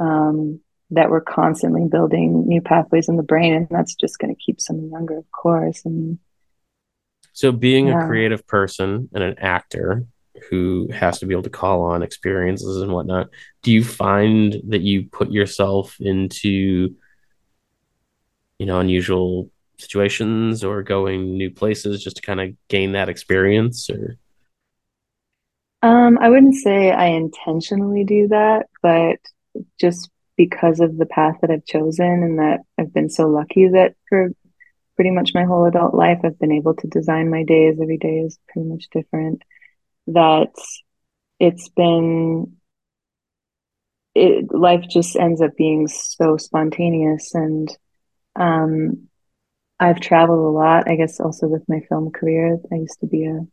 um, 0.00 0.60
that 0.90 1.10
we're 1.10 1.20
constantly 1.20 1.86
building 1.90 2.46
new 2.46 2.62
pathways 2.62 3.08
in 3.08 3.16
the 3.16 3.22
brain, 3.22 3.54
and 3.54 3.68
that's 3.70 3.94
just 3.94 4.18
going 4.18 4.34
to 4.34 4.40
keep 4.40 4.60
someone 4.60 4.90
younger, 4.90 5.18
of 5.18 5.30
course. 5.30 5.84
And 5.84 6.18
so 7.32 7.52
being 7.52 7.90
a 7.90 8.06
creative 8.06 8.46
person 8.46 9.08
and 9.12 9.22
an 9.22 9.38
actor 9.38 10.06
who 10.50 10.88
has 10.92 11.18
to 11.18 11.26
be 11.26 11.34
able 11.34 11.42
to 11.42 11.50
call 11.50 11.82
on 11.82 12.02
experiences 12.02 12.80
and 12.80 12.92
whatnot 12.92 13.28
do 13.62 13.72
you 13.72 13.82
find 13.82 14.56
that 14.68 14.82
you 14.82 15.08
put 15.10 15.32
yourself 15.32 15.96
into 15.98 16.94
you 18.58 18.66
know 18.66 18.80
unusual 18.80 19.50
situations 19.78 20.64
or 20.64 20.82
going 20.82 21.36
new 21.36 21.50
places 21.50 22.02
just 22.02 22.16
to 22.16 22.22
kind 22.22 22.40
of 22.40 22.54
gain 22.68 22.92
that 22.92 23.08
experience 23.08 23.88
or 23.90 24.18
Um, 25.82 26.18
I 26.20 26.28
wouldn't 26.28 26.56
say 26.56 26.90
I 26.90 27.06
intentionally 27.06 28.04
do 28.04 28.28
that, 28.28 28.66
but 28.82 29.18
just 29.80 30.10
because 30.36 30.80
of 30.80 30.96
the 30.96 31.06
path 31.06 31.36
that 31.40 31.50
I've 31.50 31.64
chosen 31.64 32.06
and 32.06 32.38
that 32.38 32.60
I've 32.78 32.92
been 32.92 33.10
so 33.10 33.28
lucky 33.28 33.68
that 33.68 33.94
for 34.08 34.30
pretty 34.96 35.10
much 35.10 35.34
my 35.34 35.44
whole 35.44 35.66
adult 35.66 35.94
life, 35.94 36.18
I've 36.24 36.38
been 36.38 36.52
able 36.52 36.74
to 36.74 36.88
design 36.88 37.30
my 37.30 37.44
days. 37.44 37.78
Every 37.80 37.98
day 37.98 38.18
is 38.18 38.38
pretty 38.48 38.68
much 38.68 38.88
different. 38.90 39.42
That 40.08 40.52
it's 41.38 41.68
been, 41.68 42.56
it, 44.14 44.52
life 44.52 44.84
just 44.88 45.14
ends 45.14 45.40
up 45.40 45.56
being 45.56 45.86
so 45.86 46.36
spontaneous. 46.36 47.34
And 47.34 47.68
um, 48.36 49.08
I've 49.80 50.00
traveled 50.00 50.40
a 50.40 50.56
lot, 50.56 50.90
I 50.90 50.96
guess, 50.96 51.20
also 51.20 51.46
with 51.46 51.68
my 51.68 51.80
film 51.88 52.10
career. 52.10 52.58
I 52.72 52.76
used 52.76 53.00
to 53.00 53.06
be 53.06 53.24
a 53.26 53.46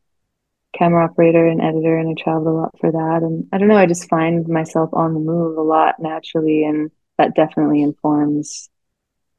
camera 0.78 1.06
operator 1.06 1.46
and 1.46 1.62
editor, 1.62 1.98
and 1.98 2.10
I 2.10 2.22
traveled 2.22 2.48
a 2.48 2.52
lot 2.52 2.80
for 2.80 2.92
that. 2.92 3.20
And 3.22 3.48
I 3.52 3.58
don't 3.58 3.68
know, 3.68 3.78
I 3.78 3.86
just 3.86 4.10
find 4.10 4.48
myself 4.48 4.90
on 4.94 5.14
the 5.14 5.20
move 5.20 5.58
a 5.58 5.62
lot 5.62 5.96
naturally, 6.00 6.64
and 6.64 6.92
that 7.18 7.36
definitely 7.36 7.82
informs 7.82 8.70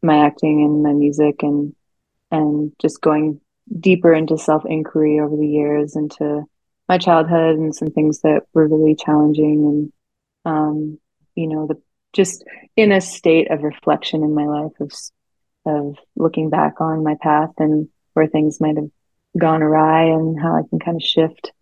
my 0.02 0.24
acting 0.24 0.62
and 0.62 0.82
my 0.82 0.92
music 0.92 1.42
and 1.42 1.74
and 2.30 2.72
just 2.80 3.00
going 3.00 3.40
deeper 3.80 4.12
into 4.14 4.38
self 4.38 4.64
inquiry 4.66 5.20
over 5.20 5.36
the 5.36 5.46
years 5.46 5.96
into 5.96 6.44
my 6.88 6.98
childhood 6.98 7.56
and 7.56 7.74
some 7.74 7.90
things 7.90 8.20
that 8.20 8.42
were 8.54 8.68
really 8.68 8.94
challenging 8.94 9.92
and 10.44 10.52
um, 10.54 10.98
you 11.34 11.48
know 11.48 11.66
the 11.66 11.80
just 12.12 12.44
in 12.76 12.92
a 12.92 13.00
state 13.00 13.50
of 13.50 13.62
reflection 13.62 14.22
in 14.22 14.34
my 14.34 14.46
life 14.46 14.72
of 14.80 14.92
of 15.66 15.96
looking 16.16 16.50
back 16.50 16.80
on 16.80 17.04
my 17.04 17.16
path 17.20 17.50
and 17.58 17.88
where 18.14 18.26
things 18.26 18.60
might 18.60 18.76
have 18.76 18.90
gone 19.38 19.62
awry 19.62 20.04
and 20.04 20.40
how 20.40 20.56
I 20.56 20.62
can 20.68 20.78
kind 20.78 20.96
of 20.96 21.02
shift 21.02 21.52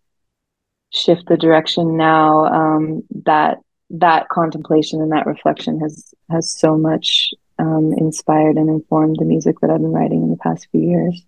shift 0.90 1.26
the 1.26 1.36
direction 1.36 1.96
now 1.96 2.44
um, 2.44 3.02
that 3.24 3.58
that 3.90 4.28
contemplation 4.28 5.00
and 5.00 5.12
that 5.12 5.26
reflection 5.26 5.80
has 5.80 6.14
has 6.30 6.50
so 6.50 6.76
much 6.76 7.32
um, 7.58 7.92
inspired 7.96 8.56
and 8.56 8.68
informed 8.68 9.16
the 9.18 9.24
music 9.24 9.56
that 9.60 9.70
I've 9.70 9.80
been 9.80 9.92
writing 9.92 10.22
in 10.22 10.30
the 10.30 10.36
past 10.36 10.68
few 10.70 10.80
years. 10.80 11.22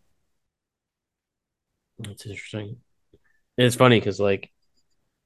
That's 1.98 2.26
interesting. 2.26 2.76
It's 3.56 3.76
funny 3.76 3.98
because 3.98 4.20
like 4.20 4.50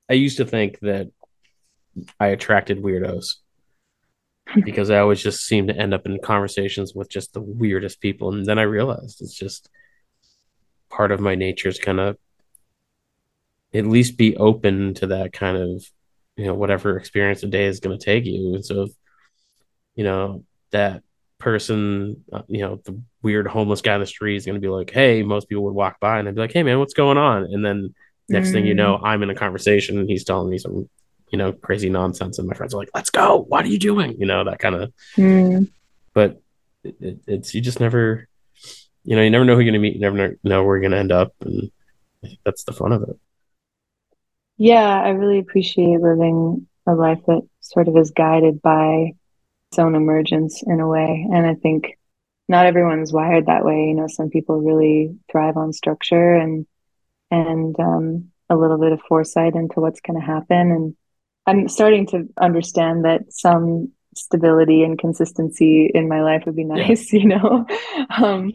I 0.08 0.14
used 0.14 0.38
to 0.38 0.44
think 0.44 0.78
that 0.80 1.10
I 2.18 2.28
attracted 2.28 2.82
weirdos 2.82 3.36
because 4.64 4.90
I 4.90 4.98
always 4.98 5.22
just 5.22 5.46
seem 5.46 5.66
to 5.68 5.76
end 5.76 5.94
up 5.94 6.06
in 6.06 6.18
conversations 6.20 6.94
with 6.94 7.08
just 7.08 7.32
the 7.32 7.40
weirdest 7.40 8.00
people, 8.00 8.32
and 8.32 8.46
then 8.46 8.58
I 8.58 8.62
realized 8.62 9.22
it's 9.22 9.36
just 9.36 9.68
part 10.88 11.12
of 11.12 11.20
my 11.20 11.34
nature 11.34 11.68
is 11.68 11.78
kind 11.78 12.00
of 12.00 12.16
at 13.72 13.86
least 13.86 14.16
be 14.16 14.36
open 14.36 14.94
to 14.94 15.06
that 15.08 15.32
kind 15.32 15.56
of 15.56 15.84
you 16.36 16.46
know 16.46 16.54
whatever 16.54 16.96
experience 16.96 17.42
the 17.42 17.46
day 17.46 17.66
is 17.66 17.80
going 17.80 17.98
to 17.98 18.04
take 18.04 18.24
you, 18.24 18.54
and 18.54 18.64
so 18.64 18.88
you 19.94 20.04
know 20.04 20.44
that 20.70 21.02
person, 21.40 22.22
uh, 22.32 22.42
you 22.46 22.60
know, 22.60 22.80
the 22.84 23.00
weird 23.22 23.48
homeless 23.48 23.80
guy 23.80 23.94
in 23.94 24.00
the 24.00 24.06
street 24.06 24.36
is 24.36 24.46
going 24.46 24.54
to 24.54 24.60
be 24.60 24.68
like, 24.68 24.90
"Hey," 24.90 25.24
most 25.24 25.48
people 25.48 25.64
would 25.64 25.74
walk 25.74 25.98
by 25.98 26.20
and 26.20 26.28
I'd 26.28 26.36
be 26.36 26.40
like, 26.40 26.52
"Hey, 26.52 26.62
man, 26.62 26.78
what's 26.78 26.94
going 26.94 27.18
on?" 27.18 27.44
And 27.44 27.64
then 27.64 27.94
next 28.28 28.50
mm. 28.50 28.52
thing 28.52 28.66
you 28.66 28.74
know, 28.74 28.98
mm. 28.98 29.00
I'm 29.02 29.24
in 29.24 29.30
a 29.30 29.34
conversation 29.34 29.98
and 29.98 30.08
he's 30.08 30.24
telling 30.24 30.48
me 30.48 30.58
some, 30.58 30.88
you 31.30 31.38
know, 31.38 31.52
crazy 31.52 31.88
nonsense, 31.88 32.38
and 32.38 32.48
my 32.48 32.54
friends 32.54 32.74
are 32.74 32.78
like, 32.78 32.90
"Let's 32.94 33.10
go! 33.10 33.44
What 33.48 33.64
are 33.64 33.68
you 33.68 33.78
doing?" 33.78 34.16
You 34.18 34.26
know, 34.26 34.44
that 34.44 34.58
kind 34.58 34.74
of. 34.74 34.92
Mm. 35.16 35.70
But 36.14 36.40
it, 36.84 36.96
it, 37.00 37.18
it's 37.26 37.54
you 37.54 37.60
just 37.60 37.80
never, 37.80 38.28
you 39.04 39.16
know, 39.16 39.22
you 39.22 39.30
never 39.30 39.44
know 39.44 39.54
who 39.54 39.60
you're 39.60 39.72
going 39.72 39.80
to 39.80 39.88
meet. 39.88 39.94
You 39.94 40.00
never 40.00 40.36
know 40.42 40.64
where 40.64 40.76
you're 40.76 40.88
going 40.88 40.92
to 40.92 40.98
end 40.98 41.12
up, 41.12 41.34
and 41.40 41.70
that's 42.44 42.64
the 42.64 42.72
fun 42.72 42.92
of 42.92 43.02
it. 43.02 43.18
Yeah, 44.56 45.00
I 45.00 45.10
really 45.10 45.38
appreciate 45.38 46.00
living 46.00 46.66
a 46.86 46.94
life 46.94 47.20
that 47.26 47.42
sort 47.60 47.88
of 47.88 47.96
is 47.96 48.10
guided 48.10 48.60
by 48.60 49.14
its 49.70 49.78
own 49.78 49.94
emergence 49.94 50.62
in 50.62 50.80
a 50.80 50.88
way. 50.88 51.26
And 51.32 51.46
I 51.46 51.54
think 51.54 51.98
not 52.48 52.66
everyone's 52.66 53.12
wired 53.12 53.46
that 53.46 53.64
way. 53.64 53.86
You 53.88 53.94
know, 53.94 54.08
some 54.08 54.28
people 54.28 54.60
really 54.60 55.16
thrive 55.30 55.56
on 55.56 55.72
structure 55.72 56.34
and 56.34 56.66
and 57.30 57.78
um, 57.78 58.30
a 58.50 58.56
little 58.56 58.78
bit 58.78 58.92
of 58.92 59.00
foresight 59.02 59.54
into 59.54 59.80
what's 59.80 60.00
going 60.00 60.20
to 60.20 60.26
happen. 60.26 60.72
And 60.72 60.96
I'm 61.50 61.68
starting 61.68 62.06
to 62.08 62.28
understand 62.40 63.04
that 63.04 63.32
some 63.32 63.92
stability 64.14 64.82
and 64.82 64.98
consistency 64.98 65.90
in 65.92 66.08
my 66.08 66.22
life 66.22 66.44
would 66.46 66.56
be 66.56 66.64
nice. 66.64 67.12
Yeah. 67.12 67.20
You 67.20 67.28
know. 67.28 67.66
um, 68.10 68.52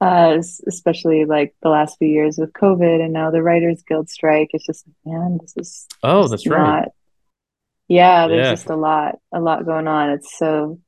uh, 0.00 0.38
especially 0.66 1.24
like 1.24 1.54
the 1.62 1.68
last 1.68 1.96
few 1.98 2.08
years 2.08 2.36
with 2.36 2.52
COVID 2.52 3.02
and 3.02 3.12
now 3.12 3.30
the 3.30 3.42
Writers 3.42 3.82
Guild 3.86 4.10
strike. 4.10 4.50
It's 4.52 4.66
just, 4.66 4.84
man, 5.04 5.38
this 5.40 5.54
is 5.56 5.86
oh, 6.02 6.28
that's 6.28 6.44
not, 6.46 6.56
right. 6.56 6.88
Yeah, 7.88 8.28
there's 8.28 8.44
yeah. 8.44 8.52
just 8.52 8.68
a 8.68 8.76
lot, 8.76 9.18
a 9.32 9.40
lot 9.40 9.64
going 9.64 9.86
on. 9.86 10.10
It's 10.10 10.36
so, 10.36 10.80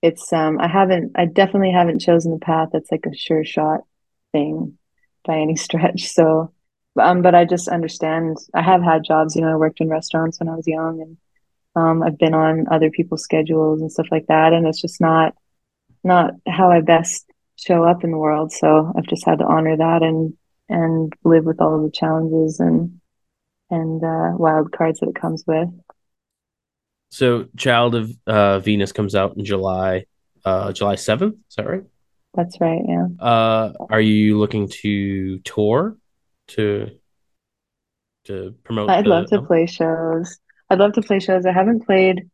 it's 0.00 0.32
um, 0.32 0.58
I 0.60 0.68
haven't, 0.68 1.12
I 1.16 1.26
definitely 1.26 1.72
haven't 1.72 1.98
chosen 2.00 2.32
the 2.32 2.38
path 2.38 2.70
that's 2.72 2.90
like 2.90 3.04
a 3.06 3.14
sure 3.14 3.44
shot 3.44 3.80
thing 4.32 4.78
by 5.24 5.38
any 5.38 5.56
stretch. 5.66 6.08
So, 6.08 6.52
um, 6.98 7.22
but 7.22 7.34
I 7.34 7.44
just 7.44 7.68
understand. 7.68 8.36
I 8.54 8.62
have 8.62 8.82
had 8.82 9.04
jobs. 9.04 9.36
You 9.36 9.42
know, 9.42 9.52
I 9.52 9.56
worked 9.56 9.80
in 9.80 9.88
restaurants 9.88 10.40
when 10.40 10.48
I 10.48 10.54
was 10.54 10.66
young, 10.66 11.00
and 11.00 11.16
um, 11.76 12.02
I've 12.02 12.18
been 12.18 12.34
on 12.34 12.66
other 12.70 12.90
people's 12.90 13.22
schedules 13.22 13.80
and 13.80 13.90
stuff 13.90 14.08
like 14.10 14.26
that, 14.28 14.52
and 14.52 14.66
it's 14.66 14.80
just 14.80 15.00
not, 15.00 15.34
not 16.04 16.32
how 16.46 16.70
I 16.70 16.80
best 16.80 17.30
show 17.56 17.84
up 17.84 18.04
in 18.04 18.10
the 18.10 18.18
world. 18.18 18.52
So 18.52 18.92
I've 18.96 19.06
just 19.06 19.26
had 19.26 19.38
to 19.38 19.46
honor 19.46 19.76
that 19.76 20.02
and 20.02 20.34
and 20.68 21.12
live 21.24 21.44
with 21.44 21.60
all 21.60 21.76
of 21.76 21.82
the 21.82 21.90
challenges 21.90 22.60
and 22.60 23.00
and 23.70 24.02
uh, 24.02 24.32
wild 24.36 24.72
cards 24.72 25.00
that 25.00 25.08
it 25.08 25.14
comes 25.14 25.44
with. 25.46 25.68
So, 27.10 27.46
Child 27.56 27.94
of 27.94 28.10
uh, 28.26 28.58
Venus 28.60 28.92
comes 28.92 29.14
out 29.14 29.36
in 29.36 29.44
July, 29.44 30.04
uh, 30.44 30.72
July 30.72 30.96
seventh. 30.96 31.36
Is 31.48 31.56
that 31.56 31.66
right? 31.66 31.84
That's 32.34 32.60
right. 32.60 32.82
Yeah. 32.86 33.06
Uh, 33.18 33.72
are 33.90 34.00
you 34.00 34.38
looking 34.38 34.68
to 34.68 35.38
tour 35.40 35.96
to 36.48 36.90
to 38.24 38.54
promote? 38.64 38.90
I'd 38.90 39.04
the, 39.04 39.10
love 39.10 39.26
to 39.30 39.42
play 39.42 39.66
shows. 39.66 40.38
I'd 40.70 40.78
love 40.78 40.92
to 40.94 41.02
play 41.02 41.20
shows. 41.20 41.46
I 41.46 41.52
haven't 41.52 41.86
played 41.86 42.28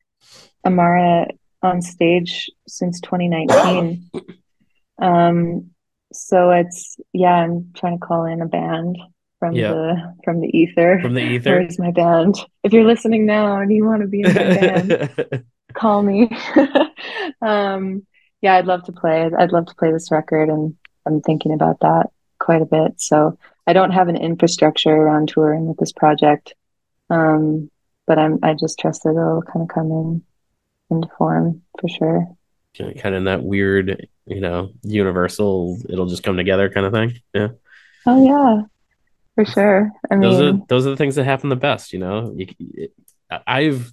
Amaara 0.67 1.31
on 1.63 1.83
stage 1.83 2.51
since 2.67 3.01
2019. 3.01 4.11
um, 5.01 5.71
so 6.13 6.51
it's 6.51 6.97
yeah, 7.13 7.35
I'm 7.35 7.73
trying 7.75 7.99
to 7.99 8.07
call 8.07 8.25
in 8.25 8.41
a 8.41 8.47
band 8.47 8.99
from 9.39 9.55
yeah. 9.55 9.73
the 9.73 10.15
from 10.25 10.41
the 10.41 10.57
ether. 10.57 10.99
From 11.03 11.15
the 11.15 11.21
ether. 11.33 11.61
Where's 11.61 11.79
my 11.79 11.91
band? 11.91 12.37
If 12.63 12.73
you're 12.73 12.85
listening 12.85 13.27
now 13.27 13.61
and 13.61 13.73
you 13.73 13.85
want 13.85 14.03
to 14.03 14.09
be 14.09 14.21
in 14.21 14.29
my 14.29 14.33
band, 14.33 15.45
call 15.75 16.03
me. 16.03 16.31
um, 17.43 18.07
yeah, 18.41 18.55
I'd 18.55 18.67
love 18.67 18.85
to 18.85 18.93
play. 18.93 19.31
I'd 19.37 19.53
love 19.53 19.67
to 19.67 19.75
play 19.75 19.91
this 19.91 20.11
record, 20.11 20.49
and 20.49 20.77
I'm 21.07 21.21
thinking 21.21 21.53
about 21.53 21.81
that 21.81 22.11
quite 22.39 22.63
a 22.63 22.67
bit. 22.67 23.01
So 23.01 23.39
I 23.67 23.73
don't 23.73 23.93
have 23.93 24.09
an 24.09 24.17
infrastructure 24.17 24.95
around 24.95 25.29
touring 25.29 25.67
with 25.67 25.79
this 25.79 25.93
project, 25.93 26.55
um, 27.11 27.71
but 28.07 28.19
I'm 28.19 28.39
I 28.43 28.55
just 28.55 28.79
trust 28.79 29.05
that 29.05 29.11
it'll 29.11 29.43
kind 29.43 29.63
of 29.63 29.75
come 29.75 29.91
in 29.91 30.23
into 30.91 31.09
form 31.17 31.63
for 31.81 31.89
sure. 31.89 32.29
Kind 32.77 32.91
of 33.07 33.15
in 33.15 33.25
that 33.25 33.43
weird, 33.43 34.09
you 34.27 34.41
know, 34.41 34.73
universal. 34.83 35.79
It'll 35.89 36.07
just 36.07 36.23
come 36.23 36.37
together 36.37 36.69
kind 36.69 36.87
of 36.87 36.93
thing. 36.93 37.21
Yeah. 37.33 37.49
Oh 38.07 38.25
yeah, 38.25 38.63
for 39.35 39.45
sure. 39.51 39.93
I 40.11 40.17
those 40.17 40.39
mean, 40.39 40.63
are 40.63 40.67
those 40.69 40.87
are 40.87 40.91
the 40.91 40.97
things 40.97 41.15
that 41.15 41.25
happen 41.25 41.49
the 41.49 41.57
best. 41.57 41.93
You 41.93 42.01
know, 42.01 42.35
you, 42.37 42.89
I've 43.47 43.93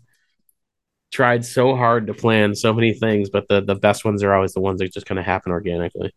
tried 1.12 1.46
so 1.46 1.76
hard 1.76 2.08
to 2.08 2.14
plan 2.14 2.56
so 2.56 2.74
many 2.74 2.94
things, 2.94 3.30
but 3.30 3.48
the 3.48 3.62
the 3.62 3.76
best 3.76 4.04
ones 4.04 4.24
are 4.24 4.34
always 4.34 4.54
the 4.54 4.62
ones 4.62 4.80
that 4.80 4.92
just 4.92 5.06
kind 5.06 5.20
of 5.20 5.26
happen 5.26 5.52
organically. 5.52 6.14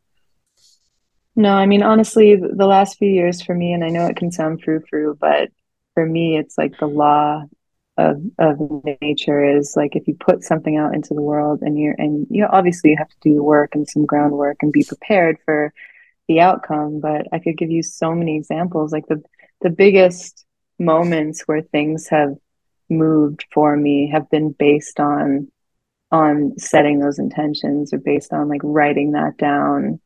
No, 1.37 1.53
I 1.53 1.67
mean 1.67 1.83
honestly, 1.83 2.37
the 2.37 2.67
last 2.67 2.99
few 2.99 3.09
years 3.11 3.43
for 3.43 3.55
me, 3.55 3.73
and 3.73 3.85
I 3.85 3.89
know 3.91 4.07
it 4.07 4.17
can 4.17 4.31
sound 4.31 4.63
frou 4.63 4.81
frou, 4.89 5.17
but 5.21 5.51
for 5.95 6.07
me, 6.07 6.37
it's 6.39 6.57
like 6.57 6.79
the 6.79 6.87
law 6.87 7.43
of 7.97 8.23
of 8.39 8.59
nature 9.01 9.45
is 9.59 9.75
like 9.77 9.95
if 9.97 10.09
you 10.09 10.17
put 10.17 10.43
something 10.43 10.77
out 10.77 10.95
into 10.95 11.15
the 11.15 11.23
world 11.23 11.61
and 11.63 11.79
you're 11.79 11.95
and 11.99 12.27
you 12.31 12.45
obviously 12.47 12.91
you 12.91 12.97
have 12.99 13.09
to 13.09 13.17
do 13.23 13.35
the 13.37 13.43
work 13.43 13.75
and 13.77 13.89
some 13.89 14.05
groundwork 14.05 14.57
and 14.63 14.73
be 14.73 14.85
prepared 14.85 15.39
for 15.45 15.73
the 16.29 16.41
outcome 16.41 16.99
but 17.01 17.27
i 17.33 17.39
could 17.39 17.57
give 17.57 17.71
you 17.71 17.83
so 17.83 18.13
many 18.15 18.37
examples. 18.37 18.93
Like 18.93 19.07
the 19.09 19.23
the 19.63 19.71
biggest 19.71 20.45
moments 20.79 21.43
where 21.47 21.63
things 21.63 22.09
have 22.09 22.35
moved 22.91 23.47
for 23.53 23.77
me 23.77 24.11
have 24.13 24.29
been 24.31 24.53
based 24.53 25.01
on 25.01 25.49
on 26.11 26.59
setting 26.59 26.99
those 27.01 27.19
intentions 27.19 27.93
or 27.93 27.99
based 27.99 28.33
on 28.33 28.49
like 28.49 28.61
writing 28.65 29.13
that 29.13 29.37
down 29.39 30.01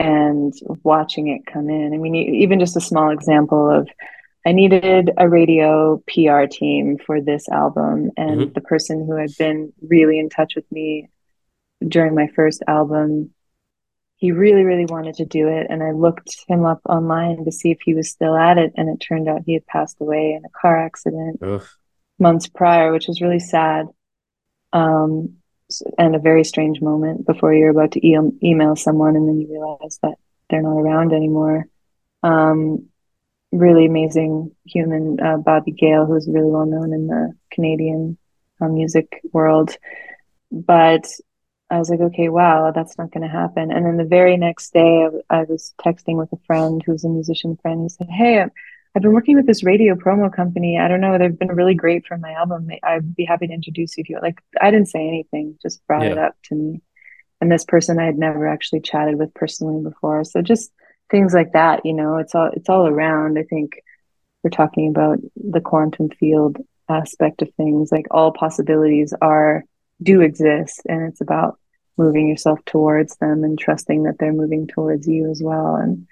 and 0.00 0.52
watching 0.82 1.28
it 1.28 1.46
come 1.46 1.68
in 1.70 1.94
i 1.94 1.96
mean 1.96 2.14
even 2.14 2.58
just 2.58 2.76
a 2.76 2.80
small 2.80 3.10
example 3.10 3.70
of 3.70 3.88
i 4.46 4.52
needed 4.52 5.10
a 5.16 5.28
radio 5.28 6.02
pr 6.08 6.46
team 6.50 6.98
for 7.06 7.20
this 7.20 7.48
album 7.48 8.10
and 8.16 8.40
mm-hmm. 8.40 8.52
the 8.52 8.60
person 8.62 9.06
who 9.06 9.14
had 9.14 9.30
been 9.38 9.72
really 9.82 10.18
in 10.18 10.28
touch 10.28 10.54
with 10.56 10.70
me 10.72 11.08
during 11.86 12.14
my 12.14 12.26
first 12.34 12.62
album 12.66 13.30
he 14.20 14.32
really, 14.32 14.64
really 14.64 14.84
wanted 14.84 15.14
to 15.14 15.24
do 15.24 15.48
it. 15.48 15.66
And 15.70 15.82
I 15.82 15.92
looked 15.92 16.44
him 16.46 16.66
up 16.66 16.82
online 16.84 17.42
to 17.46 17.50
see 17.50 17.70
if 17.70 17.78
he 17.82 17.94
was 17.94 18.10
still 18.10 18.36
at 18.36 18.58
it. 18.58 18.70
And 18.76 18.90
it 18.90 18.98
turned 18.98 19.28
out 19.28 19.44
he 19.46 19.54
had 19.54 19.66
passed 19.66 19.96
away 19.98 20.34
in 20.36 20.44
a 20.44 20.60
car 20.60 20.76
accident 20.76 21.40
Ugh. 21.42 21.64
months 22.18 22.46
prior, 22.46 22.92
which 22.92 23.08
was 23.08 23.22
really 23.22 23.40
sad. 23.40 23.86
Um, 24.74 25.36
and 25.98 26.14
a 26.14 26.18
very 26.18 26.44
strange 26.44 26.80
moment 26.80 27.26
before 27.26 27.54
you're 27.54 27.70
about 27.70 27.92
to 27.92 28.06
e- 28.06 28.38
email 28.42 28.76
someone 28.76 29.16
and 29.16 29.28
then 29.28 29.40
you 29.40 29.48
realize 29.50 29.98
that 30.02 30.14
they're 30.48 30.62
not 30.62 30.78
around 30.78 31.12
anymore. 31.12 31.66
Um, 32.22 32.88
really 33.52 33.86
amazing 33.86 34.54
human, 34.66 35.18
uh, 35.20 35.38
Bobby 35.38 35.72
Gale, 35.72 36.06
who's 36.06 36.28
really 36.28 36.50
well 36.50 36.66
known 36.66 36.92
in 36.92 37.06
the 37.06 37.32
Canadian 37.50 38.18
uh, 38.60 38.68
music 38.68 39.20
world. 39.32 39.76
But 40.52 41.06
I 41.70 41.78
was 41.78 41.88
like, 41.88 42.00
okay, 42.00 42.28
wow, 42.28 42.72
that's 42.72 42.98
not 42.98 43.12
going 43.12 43.22
to 43.22 43.32
happen. 43.32 43.70
And 43.70 43.86
then 43.86 43.96
the 43.96 44.04
very 44.04 44.36
next 44.36 44.72
day, 44.72 45.08
I, 45.30 45.40
I, 45.40 45.42
was 45.44 45.72
texting 45.80 46.16
with 46.16 46.32
a 46.32 46.44
friend 46.46 46.82
who's 46.84 47.04
a 47.04 47.08
musician 47.08 47.56
friend. 47.62 47.82
He 47.82 47.88
said, 47.88 48.08
hey, 48.10 48.44
I've 48.94 49.02
been 49.02 49.12
working 49.12 49.36
with 49.36 49.46
this 49.46 49.62
radio 49.62 49.94
promo 49.94 50.34
company. 50.34 50.78
I 50.78 50.88
don't 50.88 51.00
know, 51.00 51.16
they've 51.16 51.38
been 51.38 51.54
really 51.54 51.74
great 51.74 52.06
for 52.06 52.18
my 52.18 52.32
album. 52.32 52.68
I'd 52.82 53.14
be 53.14 53.24
happy 53.24 53.46
to 53.46 53.52
introduce 53.52 53.96
you 53.96 54.02
if 54.02 54.08
you 54.08 54.18
like. 54.20 54.40
I 54.60 54.70
didn't 54.70 54.88
say 54.88 55.06
anything, 55.06 55.56
just 55.62 55.86
brought 55.86 56.02
yeah. 56.02 56.12
it 56.12 56.18
up 56.18 56.34
to 56.44 56.54
me. 56.54 56.82
And 57.40 57.50
this 57.50 57.64
person 57.64 57.98
I 57.98 58.04
had 58.04 58.18
never 58.18 58.46
actually 58.46 58.80
chatted 58.80 59.16
with 59.16 59.32
personally 59.32 59.82
before. 59.82 60.24
So 60.24 60.42
just 60.42 60.72
things 61.10 61.32
like 61.32 61.52
that, 61.52 61.86
you 61.86 61.94
know, 61.94 62.16
it's 62.16 62.34
all 62.34 62.50
it's 62.52 62.68
all 62.68 62.86
around. 62.86 63.38
I 63.38 63.44
think 63.44 63.80
we're 64.42 64.50
talking 64.50 64.90
about 64.90 65.18
the 65.36 65.60
quantum 65.60 66.10
field 66.10 66.58
aspect 66.88 67.42
of 67.42 67.54
things. 67.54 67.90
Like 67.92 68.06
all 68.10 68.32
possibilities 68.32 69.14
are 69.22 69.64
do 70.02 70.20
exist 70.20 70.82
and 70.86 71.02
it's 71.08 71.20
about 71.20 71.58
moving 71.96 72.28
yourself 72.28 72.58
towards 72.64 73.16
them 73.16 73.44
and 73.44 73.58
trusting 73.58 74.04
that 74.04 74.16
they're 74.18 74.32
moving 74.32 74.66
towards 74.66 75.06
you 75.06 75.30
as 75.30 75.42
well 75.42 75.76
and 75.76 76.06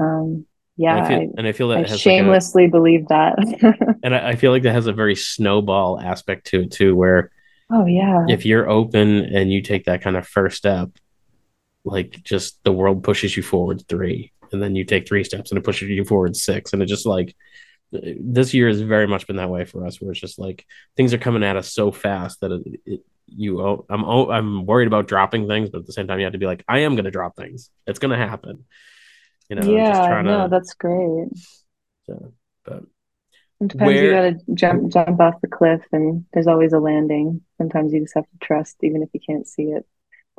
um, 0.00 0.46
yeah 0.78 0.96
and 0.96 1.04
I, 1.04 1.08
feel, 1.08 1.34
and 1.36 1.46
I 1.46 1.52
feel 1.52 1.68
that 1.68 1.90
I 1.90 1.96
shamelessly 1.96 2.64
like 2.64 2.68
a, 2.68 2.72
believe 2.72 3.08
that 3.08 3.98
and 4.02 4.14
I, 4.14 4.30
I, 4.30 4.36
feel 4.36 4.52
like 4.52 4.62
that 4.62 4.72
has 4.72 4.86
a 4.86 4.92
very 4.92 5.16
snowball 5.16 6.00
aspect 6.00 6.46
to 6.48 6.62
it 6.62 6.70
too 6.70 6.94
where 6.96 7.30
oh 7.70 7.84
yeah 7.84 8.24
if 8.28 8.46
you're 8.46 8.68
open 8.68 9.24
and 9.24 9.52
you 9.52 9.60
take 9.60 9.84
that 9.84 10.02
kind 10.02 10.16
of 10.16 10.26
first 10.26 10.56
step 10.56 10.90
like 11.84 12.22
just 12.22 12.62
the 12.64 12.72
world 12.72 13.02
pushes 13.02 13.36
you 13.36 13.42
forward 13.42 13.86
three 13.88 14.32
and 14.52 14.62
then 14.62 14.74
you 14.74 14.84
take 14.84 15.06
three 15.06 15.24
steps 15.24 15.50
and 15.50 15.58
it 15.58 15.64
pushes 15.64 15.88
you 15.88 16.04
forward 16.04 16.36
six 16.36 16.72
and 16.72 16.82
it 16.82 16.86
just 16.86 17.06
like 17.06 17.34
this 17.90 18.54
year 18.54 18.68
has 18.68 18.80
very 18.80 19.06
much 19.06 19.26
been 19.26 19.36
that 19.36 19.50
way 19.50 19.64
for 19.64 19.86
us 19.86 20.00
where 20.00 20.10
it's 20.10 20.20
just 20.20 20.38
like 20.38 20.64
things 20.96 21.12
are 21.12 21.18
coming 21.18 21.42
at 21.42 21.56
us 21.56 21.72
so 21.72 21.90
fast 21.90 22.40
that 22.40 22.52
it, 22.52 22.80
it, 22.84 23.00
you 23.28 23.84
I'm 23.90 24.04
I'm 24.04 24.66
worried 24.66 24.86
about 24.86 25.08
dropping 25.08 25.46
things, 25.46 25.70
but 25.70 25.80
at 25.80 25.86
the 25.86 25.92
same 25.92 26.06
time, 26.06 26.18
you 26.18 26.24
have 26.24 26.32
to 26.32 26.38
be 26.38 26.46
like, 26.46 26.64
I 26.68 26.80
am 26.80 26.94
going 26.94 27.04
to 27.04 27.10
drop 27.10 27.36
things. 27.36 27.70
It's 27.86 27.98
going 27.98 28.18
to 28.18 28.26
happen. 28.26 28.64
You 29.48 29.56
know. 29.56 29.70
Yeah. 29.70 30.22
No, 30.22 30.44
to, 30.44 30.48
that's 30.50 30.74
great. 30.74 31.28
So, 32.06 32.32
but 32.64 32.82
sometimes 33.58 33.86
where, 33.86 34.04
you 34.04 34.10
got 34.10 34.38
to 34.46 34.54
jump 34.54 34.92
jump 34.92 35.20
off 35.20 35.40
the 35.40 35.48
cliff, 35.48 35.82
and 35.92 36.24
there's 36.32 36.46
always 36.46 36.72
a 36.72 36.78
landing. 36.78 37.42
Sometimes 37.58 37.92
you 37.92 38.00
just 38.00 38.14
have 38.14 38.24
to 38.24 38.38
trust, 38.40 38.76
even 38.82 39.02
if 39.02 39.08
you 39.12 39.20
can't 39.26 39.46
see 39.46 39.64
it. 39.64 39.86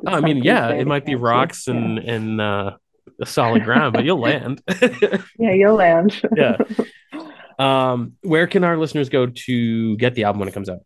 Oh, 0.06 0.12
I 0.12 0.20
mean, 0.20 0.38
yeah, 0.38 0.70
it 0.70 0.86
might 0.86 1.04
be 1.04 1.14
rocks 1.14 1.68
and 1.68 1.96
yeah. 1.96 2.12
and 2.12 2.40
uh, 2.40 2.76
a 3.20 3.26
solid 3.26 3.64
ground, 3.64 3.92
but 3.92 4.04
you'll 4.04 4.20
land. 4.20 4.62
yeah, 5.38 5.52
you'll 5.52 5.76
land. 5.76 6.20
yeah. 6.36 6.56
Um, 7.58 8.14
where 8.22 8.46
can 8.46 8.64
our 8.64 8.78
listeners 8.78 9.10
go 9.10 9.26
to 9.26 9.96
get 9.98 10.14
the 10.14 10.24
album 10.24 10.40
when 10.40 10.48
it 10.48 10.54
comes 10.54 10.70
out? 10.70 10.78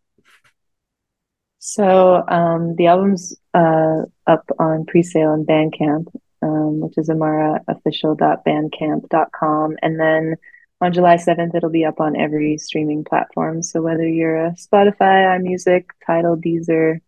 So 1.60 2.20
um, 2.26 2.74
the 2.74 2.88
album's 2.88 3.36
uh, 3.54 4.02
up 4.26 4.44
on 4.58 4.84
pre-sale 4.84 5.30
on 5.30 5.46
Bandcamp, 5.46 6.08
um, 6.44 6.80
which 6.80 6.98
is 6.98 7.08
amaaraofficial.bandcamp.com. 7.08 9.76
And 9.80 9.98
then 9.98 10.36
on 10.80 10.92
July 10.92 11.16
7th, 11.16 11.54
it'll 11.54 11.70
be 11.70 11.86
up 11.86 12.00
on 12.00 12.16
every 12.16 12.58
streaming 12.58 13.04
platform. 13.04 13.62
So 13.62 13.80
whether 13.80 14.06
you're 14.06 14.44
a 14.46 14.50
Spotify, 14.52 15.38
iMusic, 15.38 15.86
Tidal, 16.06 16.36
Deezer, 16.36 17.00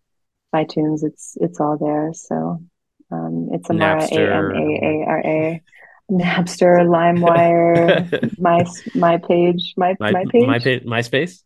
iTunes, 0.54 1.04
it's 1.04 1.36
it's 1.40 1.60
all 1.60 1.76
there. 1.76 2.12
So 2.14 2.62
um, 3.10 3.50
it's 3.52 3.68
Amaara, 3.68 4.10
A-M-A-A-R-A. 4.10 5.62
Napster, 6.10 6.86
LimeWire, 6.86 8.38
my 8.38 8.64
my 8.94 9.18
page, 9.18 9.74
my 9.76 9.96
my, 9.98 10.12
my 10.12 10.24
page, 10.30 10.46
my 10.46 10.60
page, 10.60 10.84
MySpace, 10.84 11.42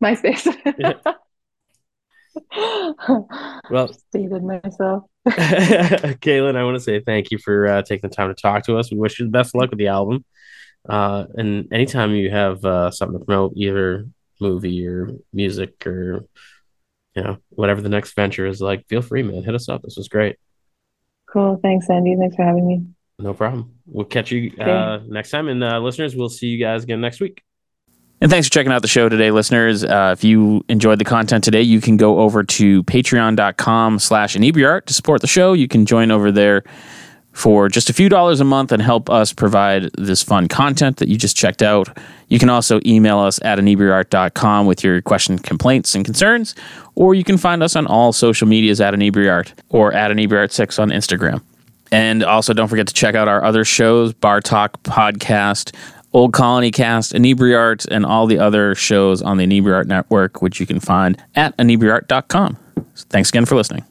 MySpace. 0.00 0.46
well, 3.70 3.92
stated 4.08 4.42
myself. 4.42 5.04
Kaelen, 5.28 6.56
I 6.56 6.64
want 6.64 6.76
to 6.76 6.80
say 6.80 7.00
thank 7.00 7.30
you 7.30 7.38
for 7.38 7.66
uh, 7.66 7.82
taking 7.82 8.08
the 8.08 8.14
time 8.14 8.28
to 8.28 8.40
talk 8.40 8.64
to 8.66 8.76
us. 8.78 8.90
We 8.90 8.98
wish 8.98 9.18
you 9.18 9.26
the 9.26 9.30
best 9.30 9.54
of 9.54 9.60
luck 9.60 9.70
with 9.70 9.78
the 9.78 9.88
album. 9.88 10.24
Uh, 10.88 11.26
and 11.34 11.72
anytime 11.72 12.12
you 12.12 12.30
have 12.30 12.64
uh, 12.64 12.90
something 12.90 13.18
to 13.18 13.24
promote, 13.24 13.52
either 13.56 14.06
movie 14.40 14.86
or 14.86 15.10
music 15.32 15.86
or 15.86 16.24
you 17.14 17.22
know 17.22 17.36
whatever 17.50 17.82
the 17.82 17.88
next 17.88 18.14
venture 18.14 18.46
is 18.46 18.60
like, 18.60 18.86
feel 18.88 19.02
free, 19.02 19.22
man. 19.22 19.42
Hit 19.42 19.54
us 19.54 19.68
up. 19.68 19.82
This 19.82 19.96
was 19.96 20.08
great. 20.08 20.36
Cool. 21.26 21.60
Thanks, 21.62 21.88
Andy. 21.90 22.16
Thanks 22.16 22.36
for 22.36 22.44
having 22.44 22.66
me. 22.66 22.86
No 23.18 23.34
problem. 23.34 23.74
We'll 23.86 24.06
catch 24.06 24.30
you 24.32 24.56
uh, 24.58 25.00
next 25.06 25.30
time. 25.30 25.48
And 25.48 25.62
uh, 25.62 25.78
listeners, 25.80 26.16
we'll 26.16 26.30
see 26.30 26.46
you 26.46 26.58
guys 26.58 26.84
again 26.84 27.00
next 27.00 27.20
week. 27.20 27.42
And 28.22 28.30
thanks 28.30 28.48
for 28.48 28.52
checking 28.52 28.70
out 28.70 28.82
the 28.82 28.88
show 28.88 29.08
today, 29.08 29.30
listeners. 29.30 29.82
Uh, 29.82 30.10
if 30.12 30.22
you 30.22 30.62
enjoyed 30.68 30.98
the 30.98 31.06
content 31.06 31.42
today, 31.42 31.62
you 31.62 31.80
can 31.80 31.96
go 31.96 32.20
over 32.20 32.44
to 32.44 32.82
patreon.com 32.82 33.98
slash 33.98 34.36
inebriart 34.36 34.84
to 34.86 34.92
support 34.92 35.22
the 35.22 35.26
show. 35.26 35.54
You 35.54 35.68
can 35.68 35.86
join 35.86 36.10
over 36.10 36.30
there 36.30 36.62
for 37.32 37.68
just 37.70 37.88
a 37.88 37.94
few 37.94 38.10
dollars 38.10 38.40
a 38.40 38.44
month 38.44 38.72
and 38.72 38.82
help 38.82 39.08
us 39.08 39.32
provide 39.32 39.90
this 39.96 40.22
fun 40.22 40.48
content 40.48 40.98
that 40.98 41.08
you 41.08 41.16
just 41.16 41.34
checked 41.34 41.62
out. 41.62 41.96
You 42.28 42.38
can 42.38 42.50
also 42.50 42.80
email 42.84 43.18
us 43.18 43.40
at 43.42 43.58
inebriart.com 43.58 44.66
with 44.66 44.84
your 44.84 45.00
questions, 45.00 45.40
complaints, 45.40 45.94
and 45.94 46.04
concerns, 46.04 46.54
or 46.96 47.14
you 47.14 47.24
can 47.24 47.38
find 47.38 47.62
us 47.62 47.74
on 47.74 47.86
all 47.86 48.12
social 48.12 48.46
medias 48.46 48.82
at 48.82 48.92
inebriart 48.92 49.52
or 49.70 49.94
at 49.94 50.10
inebriart6 50.10 50.78
on 50.78 50.90
Instagram. 50.90 51.40
And 51.92 52.22
also, 52.22 52.52
don't 52.52 52.68
forget 52.68 52.86
to 52.86 52.94
check 52.94 53.14
out 53.14 53.28
our 53.28 53.42
other 53.42 53.64
shows, 53.64 54.12
Bar 54.12 54.40
Talk 54.40 54.80
Podcast, 54.82 55.74
Old 56.12 56.32
Colony 56.32 56.70
Cast, 56.70 57.12
Inebriart, 57.12 57.86
and 57.90 58.04
all 58.04 58.26
the 58.26 58.38
other 58.38 58.74
shows 58.74 59.22
on 59.22 59.36
the 59.36 59.46
Inebriart 59.46 59.86
Network, 59.86 60.42
which 60.42 60.58
you 60.58 60.66
can 60.66 60.80
find 60.80 61.22
at 61.34 61.56
inebriart.com. 61.56 62.56
Thanks 63.10 63.28
again 63.28 63.46
for 63.46 63.54
listening. 63.54 63.84